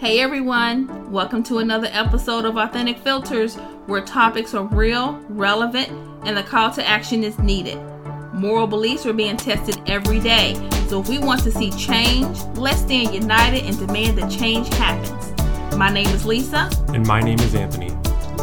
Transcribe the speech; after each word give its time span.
Hey 0.00 0.20
everyone, 0.20 1.12
welcome 1.12 1.42
to 1.42 1.58
another 1.58 1.88
episode 1.92 2.46
of 2.46 2.56
Authentic 2.56 2.96
Filters 3.00 3.56
where 3.84 4.00
topics 4.00 4.54
are 4.54 4.64
real, 4.64 5.22
relevant, 5.28 5.90
and 6.24 6.34
the 6.34 6.42
call 6.42 6.70
to 6.70 6.88
action 6.88 7.22
is 7.22 7.38
needed. 7.38 7.78
Moral 8.32 8.66
beliefs 8.66 9.04
are 9.04 9.12
being 9.12 9.36
tested 9.36 9.78
every 9.86 10.18
day, 10.18 10.54
so 10.88 11.02
if 11.02 11.08
we 11.10 11.18
want 11.18 11.42
to 11.42 11.52
see 11.52 11.70
change, 11.72 12.40
let's 12.54 12.80
stand 12.80 13.14
united 13.14 13.64
and 13.64 13.78
demand 13.78 14.16
that 14.16 14.30
change 14.30 14.72
happens. 14.76 15.76
My 15.76 15.90
name 15.90 16.08
is 16.08 16.24
Lisa. 16.24 16.70
And 16.94 17.06
my 17.06 17.20
name 17.20 17.38
is 17.40 17.54
Anthony. 17.54 17.90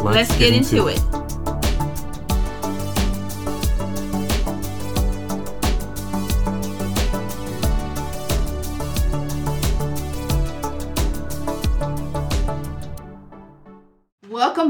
Let's, 0.00 0.38
get, 0.38 0.54
into 0.54 0.86
it. 0.86 1.02
Welcome 1.10 1.17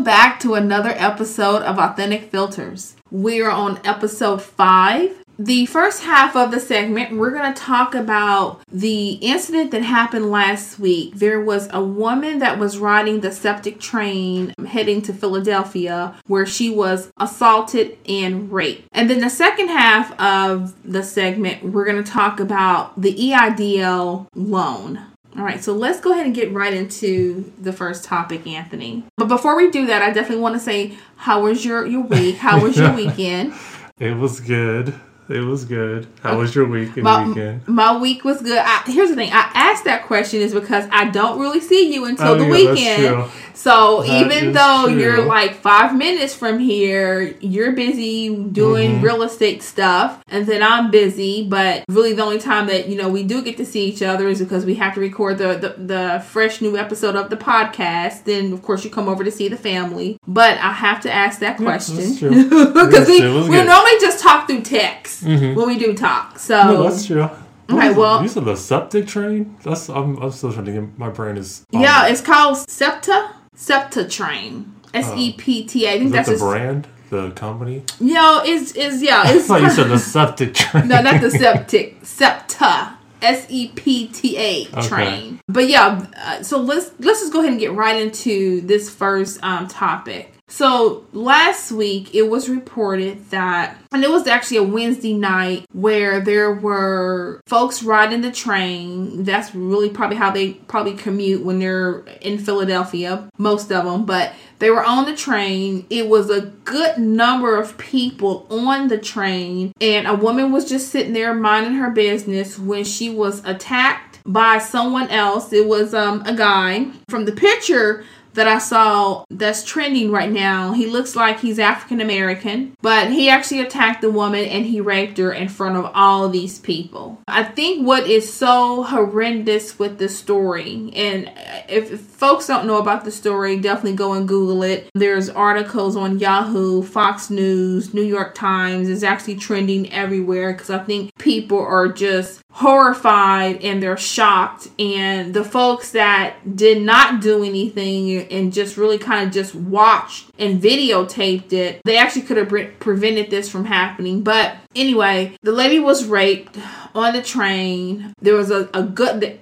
back 0.09 0.41
to 0.41 0.55
another 0.55 0.95
episode 0.97 1.61
of 1.65 1.79
Authentic 1.79 2.31
Filters. 2.31 2.97
We 3.11 3.43
are 3.43 3.51
on 3.51 3.79
episode 3.85 4.41
five. 4.41 5.15
The 5.39 5.67
first 5.67 6.03
half 6.03 6.35
of 6.35 6.51
the 6.51 6.61
segment, 6.61 7.19
we're 7.19 7.31
going 7.31 7.53
to 7.53 7.61
talk 7.61 7.95
about 7.95 8.63
the 8.73 9.19
incident 9.21 9.71
that 9.73 9.83
happened 9.83 10.31
last 10.31 10.79
week. 10.79 11.17
There 11.17 11.43
was 11.43 11.69
a 11.75 11.85
woman 11.85 12.39
that 12.39 12.59
was 12.59 12.79
riding 12.79 13.21
the 13.21 13.31
septic 13.31 13.81
train 13.81 14.55
heading 14.67 15.03
to 15.03 15.13
Philadelphia 15.13 16.19
where 16.27 16.47
she 16.47 16.71
was 16.71 17.11
assaulted 17.19 17.99
and 18.09 18.51
raped. 18.51 18.89
And 18.93 19.11
then 19.11 19.21
the 19.21 19.29
second 19.29 19.69
half 19.69 20.19
of 20.19 20.75
the 20.91 21.03
segment, 21.03 21.63
we're 21.65 21.85
going 21.85 22.03
to 22.03 22.11
talk 22.11 22.41
about 22.41 22.99
the 22.99 23.15
EIDL 23.15 24.27
loan. 24.35 25.08
All 25.39 25.45
right, 25.45 25.63
so 25.63 25.73
let's 25.73 26.01
go 26.01 26.13
ahead 26.13 26.27
and 26.27 26.35
get 26.35 26.53
right 26.53 26.75
into 26.75 27.53
the 27.61 27.73
first 27.73 28.03
topic, 28.03 28.45
Anthony. 28.45 29.05
But 29.17 29.29
before 29.29 29.57
we 29.57 29.71
do 29.71 29.87
that, 29.87 30.03
I 30.03 30.11
definitely 30.11 30.43
want 30.43 30.57
to 30.57 30.61
say, 30.61 30.99
how 31.17 31.45
was 31.45 31.65
your 31.65 31.87
your 31.87 32.03
week? 32.03 32.37
How 32.39 32.61
was 32.61 32.77
your 32.77 32.93
weekend? 32.97 33.55
It 34.01 34.17
was 34.17 34.41
good. 34.41 34.95
It 35.29 35.41
was 35.41 35.65
good. 35.67 36.07
How 36.23 36.39
was 36.39 36.55
your 36.55 36.65
week 36.67 36.95
and 36.97 37.03
my, 37.05 37.27
weekend? 37.27 37.69
My 37.69 37.97
week 37.99 38.25
was 38.25 38.41
good. 38.41 38.59
I, 38.59 38.83
here's 38.87 39.11
the 39.11 39.17
thing. 39.17 39.31
I 39.33 39.51
asked 39.55 39.85
that 39.85 40.07
question 40.07 40.41
is 40.41 40.55
because 40.55 40.87
I 40.91 41.11
don't 41.11 41.39
really 41.39 41.61
see 41.61 41.93
you 41.93 42.07
until 42.07 42.29
Oh, 42.29 42.35
the 42.39 42.45
yeah, 42.47 42.51
weekend. 42.51 43.31
So 43.55 44.03
That 44.03 44.23
even 44.33 44.53
though 44.53 44.85
true. 44.89 44.99
you're 44.99 45.25
like 45.25 45.57
five 45.57 45.95
minutes 45.95 46.35
from 46.35 46.59
here, 46.61 47.37
you're 47.41 47.73
busy 47.73 48.35
doing 48.35 48.79
Mm-hmm. 48.93 49.05
real 49.05 49.23
estate 49.23 49.63
stuff, 49.63 50.23
and 50.29 50.47
then 50.47 50.63
I'm 50.63 50.91
busy. 50.93 51.47
But 51.47 51.85
really, 51.89 52.13
the 52.15 52.23
only 52.23 52.39
time 52.39 52.69
that 52.69 52.89
you 52.89 52.97
know 52.97 53.09
we 53.09 53.25
do 53.25 53.43
get 53.43 53.57
to 53.59 53.67
see 53.67 53.85
each 53.87 54.01
other 54.01 54.29
is 54.29 54.39
because 54.39 54.65
we 54.65 54.77
have 54.77 54.95
to 54.95 55.01
record 55.01 55.39
the 55.39 55.55
the, 55.59 55.83
the 55.83 56.25
fresh 56.29 56.61
new 56.63 56.77
episode 56.79 57.17
of 57.17 57.29
the 57.31 57.37
podcast. 57.37 58.25
Then 58.25 58.53
of 58.53 58.63
course 58.63 58.85
you 58.85 58.91
come 58.91 59.09
over 59.09 59.25
to 59.25 59.31
see 59.33 59.49
the 59.49 59.57
family. 59.57 60.19
But 60.27 60.57
I 60.59 60.73
have 60.73 61.01
to 61.03 61.13
ask 61.13 61.41
that 61.41 61.57
question 61.57 61.97
that's 61.97 62.19
true. 62.19 62.31
because 62.73 63.09
we 63.09 63.21
we 63.21 63.63
normally 63.63 63.99
just 64.01 64.23
talk 64.23 64.47
through 64.47 64.63
text 64.63 65.18
when 65.23 65.67
we 65.67 65.79
do 65.79 65.95
talk. 65.95 66.39
So 66.39 66.57
No, 66.65 66.83
that's 66.85 67.07
true. 67.07 67.29
Okay, 67.71 67.93
well- 67.93 68.23
you 68.23 68.29
said 68.29 68.45
the 68.47 68.57
septic 68.57 69.07
train. 69.07 69.57
That's 69.63 69.89
I'm, 69.91 70.17
I'm 70.23 70.31
still 70.31 70.53
trying 70.53 70.65
to 70.67 70.73
get 70.73 70.99
my 70.99 71.11
brain 71.11 71.37
is. 71.37 71.65
on 71.75 71.81
Yeah, 71.83 72.07
it's 72.09 72.21
called 72.23 72.57
SEPTA. 72.69 73.35
SEPTA 73.55 74.09
Train. 74.09 74.75
S 74.95 75.13
E 75.17 75.33
P 75.35 75.65
T 75.67 75.85
A. 75.87 75.93
I 75.93 75.99
think 75.99 76.13
that's 76.13 76.31
the 76.31 76.37
brand, 76.39 76.89
the 77.11 77.31
company? 77.33 77.83
Yo, 78.01 78.41
it's 78.45 78.73
is 78.73 79.03
yeah, 79.03 79.23
I 79.27 79.33
it's 79.35 79.47
thought 79.47 79.61
you 79.61 79.69
said 79.71 79.89
the 79.89 79.99
septic 80.15 80.55
train. 80.55 80.89
no, 80.89 81.03
not 81.03 81.21
the 81.21 81.31
septic. 81.31 81.99
SEPTA. 82.05 82.95
S 83.21 83.47
E 83.51 83.69
P 83.75 84.07
T 84.09 84.37
A 84.39 84.65
train. 84.83 85.41
But 85.49 85.69
yeah, 85.69 86.07
uh, 86.17 86.43
so 86.43 86.59
let's 86.59 86.91
let's 87.01 87.21
just 87.21 87.33
go 87.33 87.41
ahead 87.41 87.51
and 87.51 87.61
get 87.61 87.73
right 87.73 88.01
into 88.01 88.61
this 88.63 88.89
first 88.89 89.43
um, 89.43 89.67
topic. 89.69 90.33
So 90.51 91.07
last 91.13 91.71
week 91.71 92.15
it 92.15 92.23
was 92.23 92.49
reported 92.49 93.31
that, 93.31 93.77
and 93.93 94.03
it 94.03 94.11
was 94.11 94.27
actually 94.27 94.57
a 94.57 94.63
Wednesday 94.63 95.13
night 95.13 95.67
where 95.73 96.21
there 96.21 96.53
were 96.53 97.43
folks 97.47 97.83
riding 97.83 98.23
the 98.23 98.33
train. 98.33 99.25
That's 99.25 99.55
really 99.55 99.91
probably 99.91 100.17
how 100.17 100.31
they 100.31 100.55
probably 100.55 100.95
commute 100.95 101.45
when 101.45 101.59
they're 101.59 102.01
in 102.23 102.39
Philadelphia, 102.39 103.29
most 103.37 103.71
of 103.71 103.85
them. 103.85 104.07
But 104.07 104.33
they 104.59 104.71
were 104.71 104.83
on 104.83 105.05
the 105.05 105.15
train. 105.15 105.87
It 105.91 106.09
was 106.09 106.31
a 106.31 106.41
good 106.65 106.99
number 106.99 107.57
of 107.57 107.77
people 107.77 108.47
on 108.51 108.89
the 108.89 108.99
train, 108.99 109.73
and 109.83 110.07
a 110.07 110.15
woman 110.15 110.51
was 110.51 110.67
just 110.69 110.89
sitting 110.89 111.13
there 111.13 111.35
minding 111.35 111.75
her 111.75 111.91
business 111.91 112.59
when 112.59 112.85
she 112.85 113.11
was 113.11 113.45
attacked 113.45 114.19
by 114.25 114.59
someone 114.59 115.09
else. 115.09 115.53
It 115.53 115.67
was 115.67 115.95
um, 115.95 116.23
a 116.27 116.35
guy. 116.35 116.87
From 117.09 117.25
the 117.25 117.33
picture 117.33 118.05
that 118.39 118.47
I 118.47 118.59
saw 118.59 119.25
that's 119.31 119.65
trending 119.65 120.13
right 120.13 120.31
now, 120.31 120.73
he 120.73 120.87
looks 120.87 121.17
like 121.17 121.41
he's 121.41 121.59
African 121.59 122.01
American, 122.01 122.77
but 122.81 123.11
he 123.11 123.29
actually 123.29 123.61
attacked 123.61 124.01
the 124.01 124.11
woman 124.11 124.45
and 124.45 124.65
he 124.65 124.81
raped 124.81 125.19
her 125.19 125.33
in 125.33 125.49
front 125.49 125.77
of 125.77 125.91
all 125.93 126.29
these 126.29 126.61
people. 126.61 127.21
I 127.27 127.43
think 127.43 127.85
what 127.85 128.07
is 128.09 128.33
so 128.33 128.85
horrendous 128.85 129.79
with 129.79 129.99
the 129.99 130.09
story, 130.09 130.93
and 130.95 131.31
if, 131.69 131.91
if 131.91 132.01
folks 132.01 132.47
don't 132.47 132.67
know 132.67 132.79
about 132.79 133.05
the 133.05 133.11
story, 133.11 133.59
definitely 133.59 133.97
go 133.97 134.13
and 134.13 134.29
Google 134.29 134.63
it. 134.63 134.89
There's 134.95 135.29
articles 135.29 135.97
on 135.97 136.21
Yahoo, 136.21 136.83
Fox 136.83 137.31
News, 137.31 137.93
New 137.93 138.03
York 138.03 138.37
Times. 138.37 138.89
It's 138.89 139.03
actually 139.03 139.37
trending 139.37 139.93
everywhere 139.93 140.53
because 140.53 140.71
I 140.71 140.79
think 140.79 141.11
people 141.19 141.59
are 141.59 141.89
just 141.89 142.41
horrified 142.59 143.63
and 143.63 143.81
they're 143.81 143.97
shocked. 143.97 144.67
And 144.81 145.33
the 145.33 145.45
folks 145.45 145.93
that 145.93 146.57
did 146.57 146.83
not 146.83 147.21
do 147.21 147.45
anything 147.45 148.27
and 148.33 148.53
just 148.53 148.77
really 148.77 148.99
kind 148.99 149.25
of 149.25 149.33
just 149.33 149.55
watched 149.55 150.29
and 150.41 150.61
videotaped 150.61 151.53
it, 151.53 151.81
they 151.85 151.97
actually 151.97 152.23
could 152.23 152.37
have 152.37 152.49
pre- 152.49 152.67
prevented 152.67 153.31
this 153.31 153.49
from 153.49 153.65
happening. 153.65 154.23
But 154.23 154.57
anyway, 154.75 155.37
the 155.43 155.53
lady 155.53 155.79
was 155.79 156.05
raped 156.07 156.59
on 156.97 157.13
the 157.13 157.23
train. 157.23 158.13
There 158.21 158.35
was 158.35 158.51
a, 158.51 158.69
a 158.75 158.83
good, 158.83 159.39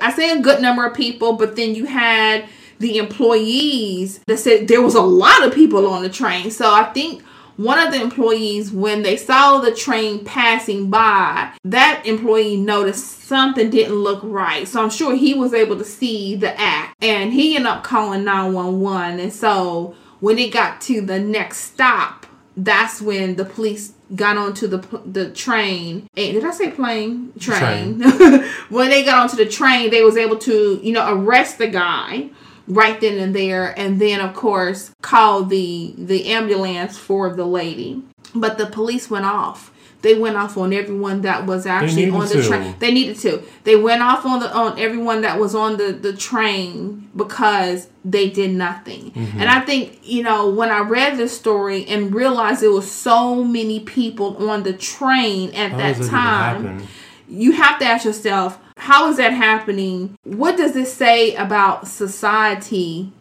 I 0.00 0.12
say 0.12 0.36
a 0.36 0.42
good 0.42 0.60
number 0.60 0.84
of 0.84 0.92
people, 0.92 1.34
but 1.34 1.54
then 1.54 1.76
you 1.76 1.86
had 1.86 2.48
the 2.80 2.98
employees 2.98 4.18
that 4.26 4.38
said 4.38 4.66
there 4.66 4.82
was 4.82 4.96
a 4.96 5.00
lot 5.02 5.46
of 5.46 5.54
people 5.54 5.86
on 5.86 6.02
the 6.02 6.10
train. 6.10 6.50
So 6.50 6.68
I 6.68 6.84
think 6.92 7.22
one 7.56 7.78
of 7.78 7.92
the 7.92 8.00
employees, 8.00 8.70
when 8.70 9.02
they 9.02 9.16
saw 9.16 9.58
the 9.58 9.74
train 9.74 10.24
passing 10.24 10.90
by, 10.90 11.52
that 11.64 12.02
employee 12.04 12.56
noticed 12.56 13.22
something 13.22 13.70
didn't 13.70 13.94
look 13.94 14.20
right. 14.22 14.68
So 14.68 14.82
I'm 14.82 14.90
sure 14.90 15.14
he 15.14 15.34
was 15.34 15.54
able 15.54 15.78
to 15.78 15.84
see 15.84 16.36
the 16.36 16.58
act 16.60 17.02
and 17.02 17.32
he 17.32 17.56
ended 17.56 17.70
up 17.70 17.82
calling 17.82 18.24
911. 18.24 19.20
And 19.20 19.32
so 19.32 19.94
when 20.20 20.38
it 20.38 20.52
got 20.52 20.80
to 20.82 21.00
the 21.00 21.18
next 21.18 21.58
stop, 21.58 22.26
that's 22.58 23.00
when 23.00 23.36
the 23.36 23.44
police 23.44 23.92
got 24.14 24.36
onto 24.36 24.66
the 24.66 24.78
the 25.04 25.30
train. 25.30 26.08
And 26.16 26.32
did 26.34 26.44
I 26.44 26.52
say 26.52 26.70
plane? 26.70 27.32
Train. 27.38 28.00
when 28.68 28.88
they 28.88 29.04
got 29.04 29.22
onto 29.22 29.36
the 29.36 29.50
train, 29.50 29.90
they 29.90 30.02
was 30.02 30.16
able 30.16 30.38
to, 30.38 30.80
you 30.82 30.92
know, 30.92 31.12
arrest 31.12 31.58
the 31.58 31.66
guy 31.66 32.30
right 32.68 33.00
then 33.00 33.18
and 33.18 33.34
there 33.34 33.78
and 33.78 34.00
then 34.00 34.20
of 34.20 34.34
course 34.34 34.90
call 35.02 35.44
the 35.44 35.94
the 35.96 36.26
ambulance 36.26 36.98
for 36.98 37.32
the 37.34 37.46
lady. 37.46 38.02
But 38.34 38.58
the 38.58 38.66
police 38.66 39.08
went 39.08 39.24
off. 39.24 39.72
They 40.02 40.14
went 40.14 40.36
off 40.36 40.56
on 40.56 40.72
everyone 40.72 41.22
that 41.22 41.46
was 41.46 41.66
actually 41.66 42.10
on 42.10 42.28
the 42.28 42.42
train. 42.46 42.74
They 42.78 42.92
needed 42.92 43.16
to. 43.20 43.42
They 43.64 43.76
went 43.76 44.02
off 44.02 44.24
on 44.24 44.40
the 44.40 44.54
on 44.54 44.78
everyone 44.78 45.22
that 45.22 45.40
was 45.40 45.54
on 45.54 45.78
the 45.78 45.92
the 45.92 46.12
train 46.12 47.08
because 47.16 47.88
they 48.04 48.30
did 48.30 48.52
nothing. 48.52 49.10
Mm-hmm. 49.10 49.40
and 49.40 49.50
i 49.50 49.60
think 49.60 49.98
you 50.02 50.22
know 50.22 50.48
when 50.48 50.70
i 50.70 50.80
read 50.80 51.16
this 51.16 51.36
story 51.36 51.86
and 51.86 52.14
realized 52.14 52.60
there 52.60 52.70
was 52.70 52.90
so 52.90 53.42
many 53.42 53.80
people 53.80 54.48
on 54.48 54.62
the 54.62 54.72
train 54.72 55.52
at 55.54 55.72
How 55.72 55.76
that 55.78 55.96
does 55.96 55.98
it 55.98 56.02
even 56.02 56.10
time 56.10 56.88
you 57.28 57.52
have 57.52 57.78
to 57.80 57.84
ask 57.84 58.04
yourself 58.04 58.58
how 58.76 59.08
is 59.08 59.16
that 59.16 59.32
happening? 59.32 60.16
What 60.24 60.56
does 60.56 60.74
this 60.74 60.92
say 60.92 61.34
about 61.34 61.88
society 61.88 63.12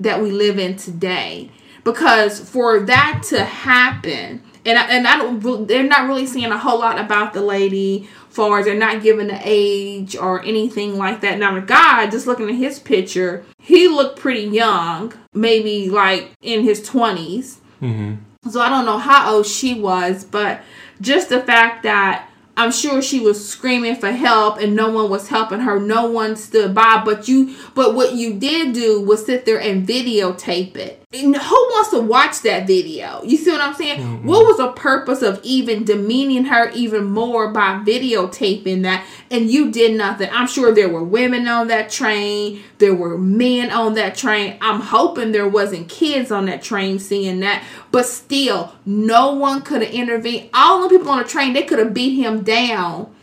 that 0.00 0.22
we 0.22 0.30
live 0.30 0.58
in 0.58 0.76
today? 0.76 1.50
Because 1.84 2.40
for 2.40 2.80
that 2.80 3.22
to 3.28 3.44
happen 3.44 4.42
and 4.68 4.78
I, 4.78 4.86
and 4.88 5.06
I 5.06 5.16
don't 5.16 5.66
they're 5.66 5.82
not 5.82 6.06
really 6.06 6.26
saying 6.26 6.52
a 6.52 6.58
whole 6.58 6.80
lot 6.80 6.98
about 6.98 7.32
the 7.32 7.40
lady 7.40 8.08
far 8.28 8.58
as 8.58 8.66
they're 8.66 8.74
not 8.74 9.02
giving 9.02 9.28
the 9.28 9.40
age 9.42 10.14
or 10.14 10.42
anything 10.44 10.98
like 10.98 11.22
that. 11.22 11.38
Now 11.38 11.54
the 11.54 11.62
guy 11.62 12.06
just 12.08 12.26
looking 12.26 12.48
at 12.48 12.54
his 12.54 12.78
picture 12.78 13.44
he 13.60 13.88
looked 13.88 14.18
pretty 14.18 14.42
young 14.42 15.14
maybe 15.32 15.88
like 15.88 16.32
in 16.42 16.62
his 16.62 16.86
20s 16.88 17.56
mm-hmm. 17.80 18.16
so 18.50 18.60
I 18.60 18.68
don't 18.68 18.84
know 18.84 18.98
how 18.98 19.34
old 19.34 19.46
she 19.46 19.74
was, 19.74 20.24
but 20.24 20.62
just 21.00 21.28
the 21.28 21.40
fact 21.40 21.84
that 21.84 22.27
I'm 22.58 22.72
sure 22.72 23.00
she 23.00 23.20
was 23.20 23.48
screaming 23.48 23.94
for 23.94 24.10
help 24.10 24.58
and 24.58 24.74
no 24.74 24.90
one 24.90 25.08
was 25.08 25.28
helping 25.28 25.60
her. 25.60 25.78
No 25.78 26.10
one 26.10 26.34
stood 26.34 26.74
by, 26.74 27.00
but 27.04 27.28
you 27.28 27.54
but 27.76 27.94
what 27.94 28.14
you 28.14 28.34
did 28.34 28.74
do 28.74 29.00
was 29.00 29.24
sit 29.24 29.46
there 29.46 29.60
and 29.60 29.86
videotape 29.86 30.76
it. 30.76 30.97
And 31.10 31.34
who 31.34 31.54
wants 31.70 31.88
to 31.92 32.00
watch 32.00 32.42
that 32.42 32.66
video? 32.66 33.22
You 33.22 33.38
see 33.38 33.50
what 33.50 33.62
I'm 33.62 33.72
saying? 33.72 33.98
Mm-hmm. 33.98 34.28
What 34.28 34.44
was 34.44 34.58
the 34.58 34.72
purpose 34.72 35.22
of 35.22 35.40
even 35.42 35.84
demeaning 35.84 36.44
her 36.44 36.68
even 36.72 37.04
more 37.04 37.50
by 37.50 37.82
videotaping 37.82 38.82
that? 38.82 39.06
And 39.30 39.50
you 39.50 39.70
did 39.70 39.96
nothing. 39.96 40.28
I'm 40.30 40.46
sure 40.46 40.70
there 40.70 40.90
were 40.90 41.02
women 41.02 41.48
on 41.48 41.68
that 41.68 41.88
train. 41.88 42.62
There 42.76 42.94
were 42.94 43.16
men 43.16 43.70
on 43.70 43.94
that 43.94 44.16
train. 44.16 44.58
I'm 44.60 44.82
hoping 44.82 45.32
there 45.32 45.48
wasn't 45.48 45.88
kids 45.88 46.30
on 46.30 46.44
that 46.44 46.60
train 46.62 46.98
seeing 46.98 47.40
that. 47.40 47.64
But 47.90 48.04
still, 48.04 48.74
no 48.84 49.32
one 49.32 49.62
could 49.62 49.80
have 49.80 49.94
intervened. 49.94 50.50
All 50.52 50.82
the 50.82 50.90
people 50.90 51.08
on 51.08 51.22
the 51.22 51.24
train, 51.24 51.54
they 51.54 51.62
could 51.62 51.78
have 51.78 51.94
beat 51.94 52.16
him 52.16 52.42
down 52.42 53.14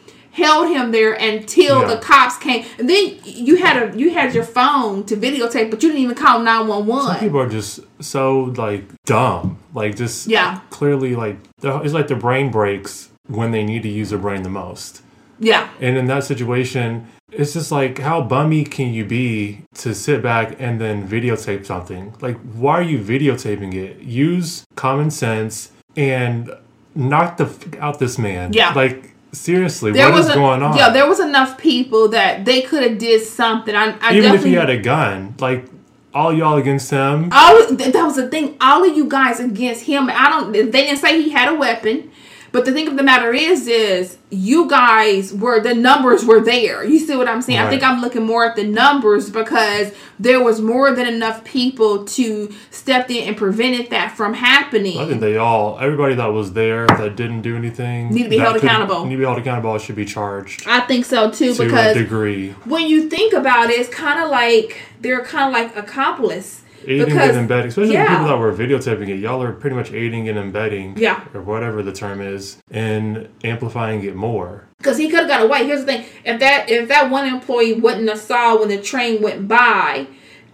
held 0.43 0.67
him 0.69 0.91
there 0.91 1.13
until 1.13 1.81
Yeah. 1.81 1.87
the 1.87 1.97
cops 1.97 2.37
came. 2.37 2.65
And 2.77 2.89
then 2.89 3.15
you 3.23 3.55
had 3.55 3.75
a 3.81 3.97
you 3.97 4.11
had 4.11 4.33
your 4.35 4.43
phone 4.43 5.03
to 5.05 5.15
videotape, 5.15 5.71
but 5.71 5.81
you 5.81 5.89
didn't 5.89 6.03
even 6.03 6.15
call 6.15 6.39
nine 6.39 6.67
one 6.67 6.85
one. 6.85 7.07
Some 7.07 7.19
people 7.19 7.39
are 7.39 7.49
just 7.49 7.79
so 7.99 8.53
like 8.57 8.83
dumb, 9.05 9.57
like 9.73 9.95
just 9.95 10.27
Yeah. 10.27 10.59
clearly 10.69 11.15
like 11.15 11.37
it's 11.63 11.93
like 11.93 12.07
their 12.07 12.17
brain 12.27 12.51
breaks 12.51 13.09
when 13.27 13.51
they 13.51 13.63
need 13.63 13.81
to 13.83 13.89
use 13.89 14.09
their 14.11 14.19
brain 14.19 14.43
the 14.43 14.49
most. 14.49 15.01
Yeah, 15.39 15.67
And 15.81 15.97
in 15.97 16.05
that 16.07 16.23
situation, 16.23 17.07
it's 17.31 17.53
just 17.53 17.71
like 17.71 17.99
how 17.99 18.21
bummy 18.21 18.63
can 18.63 18.93
you 18.93 19.03
be 19.03 19.61
to 19.75 19.93
sit 19.95 20.21
back 20.21 20.55
and 20.59 20.79
then 20.79 21.07
videotape 21.07 21.65
something? 21.65 22.13
Like 22.21 22.37
why 22.53 22.73
are 22.79 22.81
you 22.93 22.99
videotaping 22.99 23.73
it? 23.73 23.99
Use 24.01 24.65
common 24.75 25.09
sense 25.11 25.71
and 25.97 26.51
knock 26.93 27.37
the 27.37 27.45
f- 27.45 27.79
out 27.79 27.99
this 27.99 28.17
man. 28.17 28.53
Yeah. 28.53 28.71
Like 28.73 29.14
seriously, 29.35 29.91
there 29.91 30.09
what 30.09 30.17
was 30.17 30.25
is 30.27 30.31
a- 30.31 30.35
going 30.35 30.63
on? 30.63 30.77
Yeah, 30.77 30.89
there 30.89 31.07
was 31.07 31.19
enough 31.19 31.57
people 31.57 32.09
that 32.09 32.45
they 32.45 32.61
could 32.61 32.83
have 32.83 32.97
did 32.97 33.21
something. 33.21 33.75
I, 33.75 33.95
I 34.01 34.15
Even 34.15 34.33
if 34.33 34.43
he 34.43 34.53
had 34.53 34.69
a 34.69 34.77
gun, 34.77 35.35
like 35.39 35.65
all 36.13 36.33
y'all 36.33 36.57
against 36.57 36.89
him. 36.89 37.29
all 37.31 37.67
that 37.75 37.93
was 38.03 38.15
the 38.15 38.29
thing. 38.29 38.55
All 38.61 38.83
of 38.89 38.95
you 38.95 39.05
guys 39.07 39.39
against 39.39 39.83
him. 39.83 40.09
I 40.09 40.29
don't. 40.29 40.51
They 40.51 40.63
didn't 40.71 40.97
say 40.97 41.21
he 41.21 41.29
had 41.29 41.49
a 41.49 41.55
weapon. 41.55 42.11
But 42.55 42.63
the 42.63 42.71
thing 42.71 42.87
of 42.87 42.95
the 42.95 43.03
matter 43.03 43.33
is, 43.33 43.67
is 43.67 44.17
you 44.29 44.69
guys 44.69 45.33
were 45.33 45.59
the 45.59 45.73
numbers 45.73 46.23
were 46.23 46.39
there. 46.39 46.85
You 46.85 46.99
see 46.99 47.13
what 47.17 47.27
I'm 47.27 47.41
saying? 47.41 47.59
I 47.59 47.69
think 47.69 47.83
I'm 47.83 47.99
looking 47.99 48.23
more 48.23 48.45
at 48.45 48.55
the 48.55 48.63
numbers 48.63 49.29
because 49.29 49.91
there 50.19 50.41
was 50.41 50.61
more 50.61 50.95
than 50.95 51.05
enough 51.05 51.43
people 51.43 52.05
to 52.05 52.49
step 52.71 53.09
in 53.09 53.27
and 53.27 53.35
prevented 53.35 53.89
that 53.89 54.15
from 54.15 54.33
happening. 54.33 54.97
I 54.97 55.05
think 55.05 55.19
they 55.19 55.35
all, 55.35 55.77
everybody 55.79 56.15
that 56.15 56.27
was 56.27 56.53
there 56.53 56.87
that 56.87 57.17
didn't 57.17 57.41
do 57.41 57.57
anything, 57.57 58.13
Need 58.13 58.23
to 58.23 58.29
be 58.29 58.37
held 58.37 58.55
accountable. 58.55 59.05
Need 59.05 59.15
to 59.15 59.17
be 59.17 59.25
held 59.25 59.37
accountable. 59.37 59.77
Should 59.77 59.97
be 59.97 60.05
charged 60.05 60.63
I 60.65 60.79
think 60.79 61.03
so 61.03 61.29
too 61.29 61.53
to 61.55 61.65
because 61.65 61.97
a 61.97 61.99
degree. 61.99 62.51
when 62.63 62.87
you 62.87 63.09
think 63.09 63.33
about 63.33 63.69
it, 63.69 63.73
it's 63.79 63.89
kind 63.89 64.23
of 64.23 64.29
like 64.29 64.79
they're 65.01 65.25
kind 65.25 65.47
of 65.47 65.51
like 65.51 65.75
accomplice. 65.75 66.61
Aiding 66.87 67.05
because 67.05 67.29
and 67.29 67.39
embedding, 67.39 67.67
especially 67.67 67.93
yeah. 67.93 68.05
the 68.05 68.09
people 68.11 68.27
that 68.27 68.37
were 68.37 68.53
videotaping 68.53 69.09
it. 69.09 69.19
Y'all 69.19 69.41
are 69.41 69.51
pretty 69.51 69.75
much 69.75 69.91
aiding 69.91 70.29
and 70.29 70.37
embedding, 70.37 70.97
Yeah. 70.97 71.23
or 71.33 71.41
whatever 71.41 71.83
the 71.83 71.91
term 71.91 72.21
is, 72.21 72.57
and 72.71 73.27
amplifying 73.43 74.03
it 74.03 74.15
more. 74.15 74.67
Because 74.77 74.97
he 74.97 75.09
could 75.09 75.19
have 75.19 75.27
got 75.27 75.41
away. 75.43 75.65
Here's 75.65 75.81
the 75.81 75.85
thing: 75.87 76.05
if 76.23 76.39
that 76.39 76.69
if 76.69 76.87
that 76.89 77.09
one 77.09 77.27
employee 77.27 77.73
wouldn't 77.73 78.07
have 78.09 78.19
saw 78.19 78.59
when 78.59 78.69
the 78.69 78.81
train 78.81 79.21
went 79.21 79.47
by, 79.47 80.07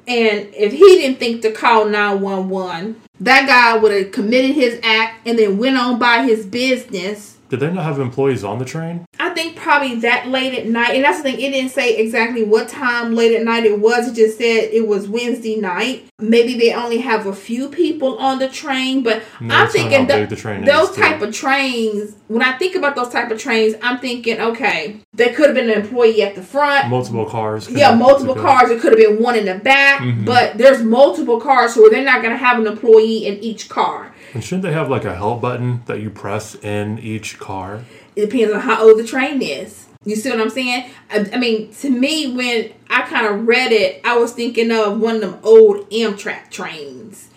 and 0.08 0.50
if 0.54 0.72
he 0.72 0.80
didn't 0.80 1.20
think 1.20 1.42
to 1.44 1.52
call 1.52 1.86
nine 1.86 2.22
one 2.22 2.50
one, 2.50 3.02
that 3.20 3.48
guy 3.48 3.78
would 3.78 3.92
have 3.92 4.12
committed 4.12 4.56
his 4.56 4.80
act 4.84 5.28
and 5.28 5.38
then 5.38 5.58
went 5.58 5.78
on 5.78 6.00
by 6.00 6.24
his 6.24 6.46
business. 6.46 7.38
Did 7.52 7.60
they 7.60 7.70
not 7.70 7.84
have 7.84 8.00
employees 8.00 8.46
on 8.46 8.60
the 8.60 8.66
train? 8.66 9.06
I 9.20 9.30
think 9.32 9.58
probably 9.58 9.96
that 10.00 10.28
late 10.30 10.58
at 10.58 10.68
night, 10.68 10.96
and 10.96 11.04
that's 11.04 11.18
the 11.18 11.24
thing. 11.24 11.36
It 11.42 11.52
didn't 11.52 11.72
say 11.72 11.98
exactly 11.98 12.44
what 12.44 12.70
time 12.70 13.14
late 13.14 13.36
at 13.36 13.44
night 13.44 13.66
it 13.66 13.78
was. 13.80 14.08
It 14.08 14.16
just 14.16 14.38
said 14.38 14.70
it 14.72 14.88
was 14.88 15.10
Wednesday 15.10 15.58
night. 15.58 16.06
Maybe 16.18 16.58
they 16.58 16.74
only 16.74 17.00
have 17.00 17.26
a 17.28 17.34
few 17.36 17.68
people 17.68 18.18
on 18.20 18.40
the 18.40 18.48
train, 18.48 19.04
but 19.04 19.22
No, 19.42 19.54
I'm 19.54 19.68
thinking 19.68 20.02
how 20.02 20.06
th- 20.08 20.20
big 20.22 20.30
the 20.30 20.36
train 20.38 20.64
those 20.64 20.90
is, 20.92 20.96
too. 20.96 21.02
type 21.02 21.22
of 21.22 21.36
trains. 21.36 22.16
When 22.30 22.42
I 22.42 22.58
think 22.58 22.76
about 22.76 22.96
those 22.96 23.10
type 23.10 23.30
of 23.32 23.38
trains, 23.40 23.76
I'm 23.82 24.00
thinking, 24.00 24.40
okay, 24.40 25.02
there 25.14 25.34
could 25.34 25.48
have 25.48 25.56
been 25.56 25.70
an 25.70 25.82
employee 25.82 26.22
at 26.24 26.36
the 26.36 26.42
front. 26.44 26.88
Multiple 26.88 27.26
cars. 27.26 27.70
Yeah, 27.70 27.94
multiple 27.96 28.36
cars. 28.36 28.70
It 28.72 28.80
could 28.80 28.94
have 28.98 29.00
been 29.00 29.22
one 29.22 29.36
in 29.36 29.46
the 29.46 29.56
back, 29.56 30.00
Mm-hmm. 30.02 30.24
but 30.24 30.58
there's 30.58 30.82
multiple 30.82 31.40
cars, 31.42 31.74
so 31.74 31.90
they're 31.90 32.06
not 32.06 32.22
going 32.22 32.32
to 32.34 32.38
have 32.38 32.58
an 32.60 32.66
employee 32.66 33.26
in 33.26 33.38
each 33.44 33.68
car. 33.68 34.11
And 34.34 34.44
shouldn't 34.44 34.64
they 34.64 34.74
have 34.74 34.90
like 34.90 35.06
a 35.06 35.16
help 35.16 35.42
button 35.42 35.84
that 35.88 36.00
you 36.02 36.10
press 36.10 36.56
in 36.56 37.00
each 37.00 37.38
car? 37.40 37.82
It 38.16 38.30
depends 38.30 38.54
on 38.54 38.62
how 38.62 38.84
old 38.84 39.00
the 39.00 39.04
train 39.06 39.42
is. 39.42 39.88
You 40.04 40.16
see 40.16 40.30
what 40.32 40.42
I'm 40.42 40.50
saying? 40.50 40.90
I, 41.12 41.30
I 41.34 41.38
mean, 41.38 41.72
to 41.76 41.90
me, 41.90 42.34
when 42.36 42.72
I 42.90 43.02
kind 43.04 43.28
of 43.28 43.48
read 43.48 43.72
it, 43.72 44.02
I 44.04 44.18
was 44.18 44.32
thinking 44.34 44.72
of 44.72 45.00
one 45.00 45.16
of 45.16 45.22
them 45.22 45.38
old 45.44 45.90
Amtrak 45.92 46.50
trains. 46.50 47.28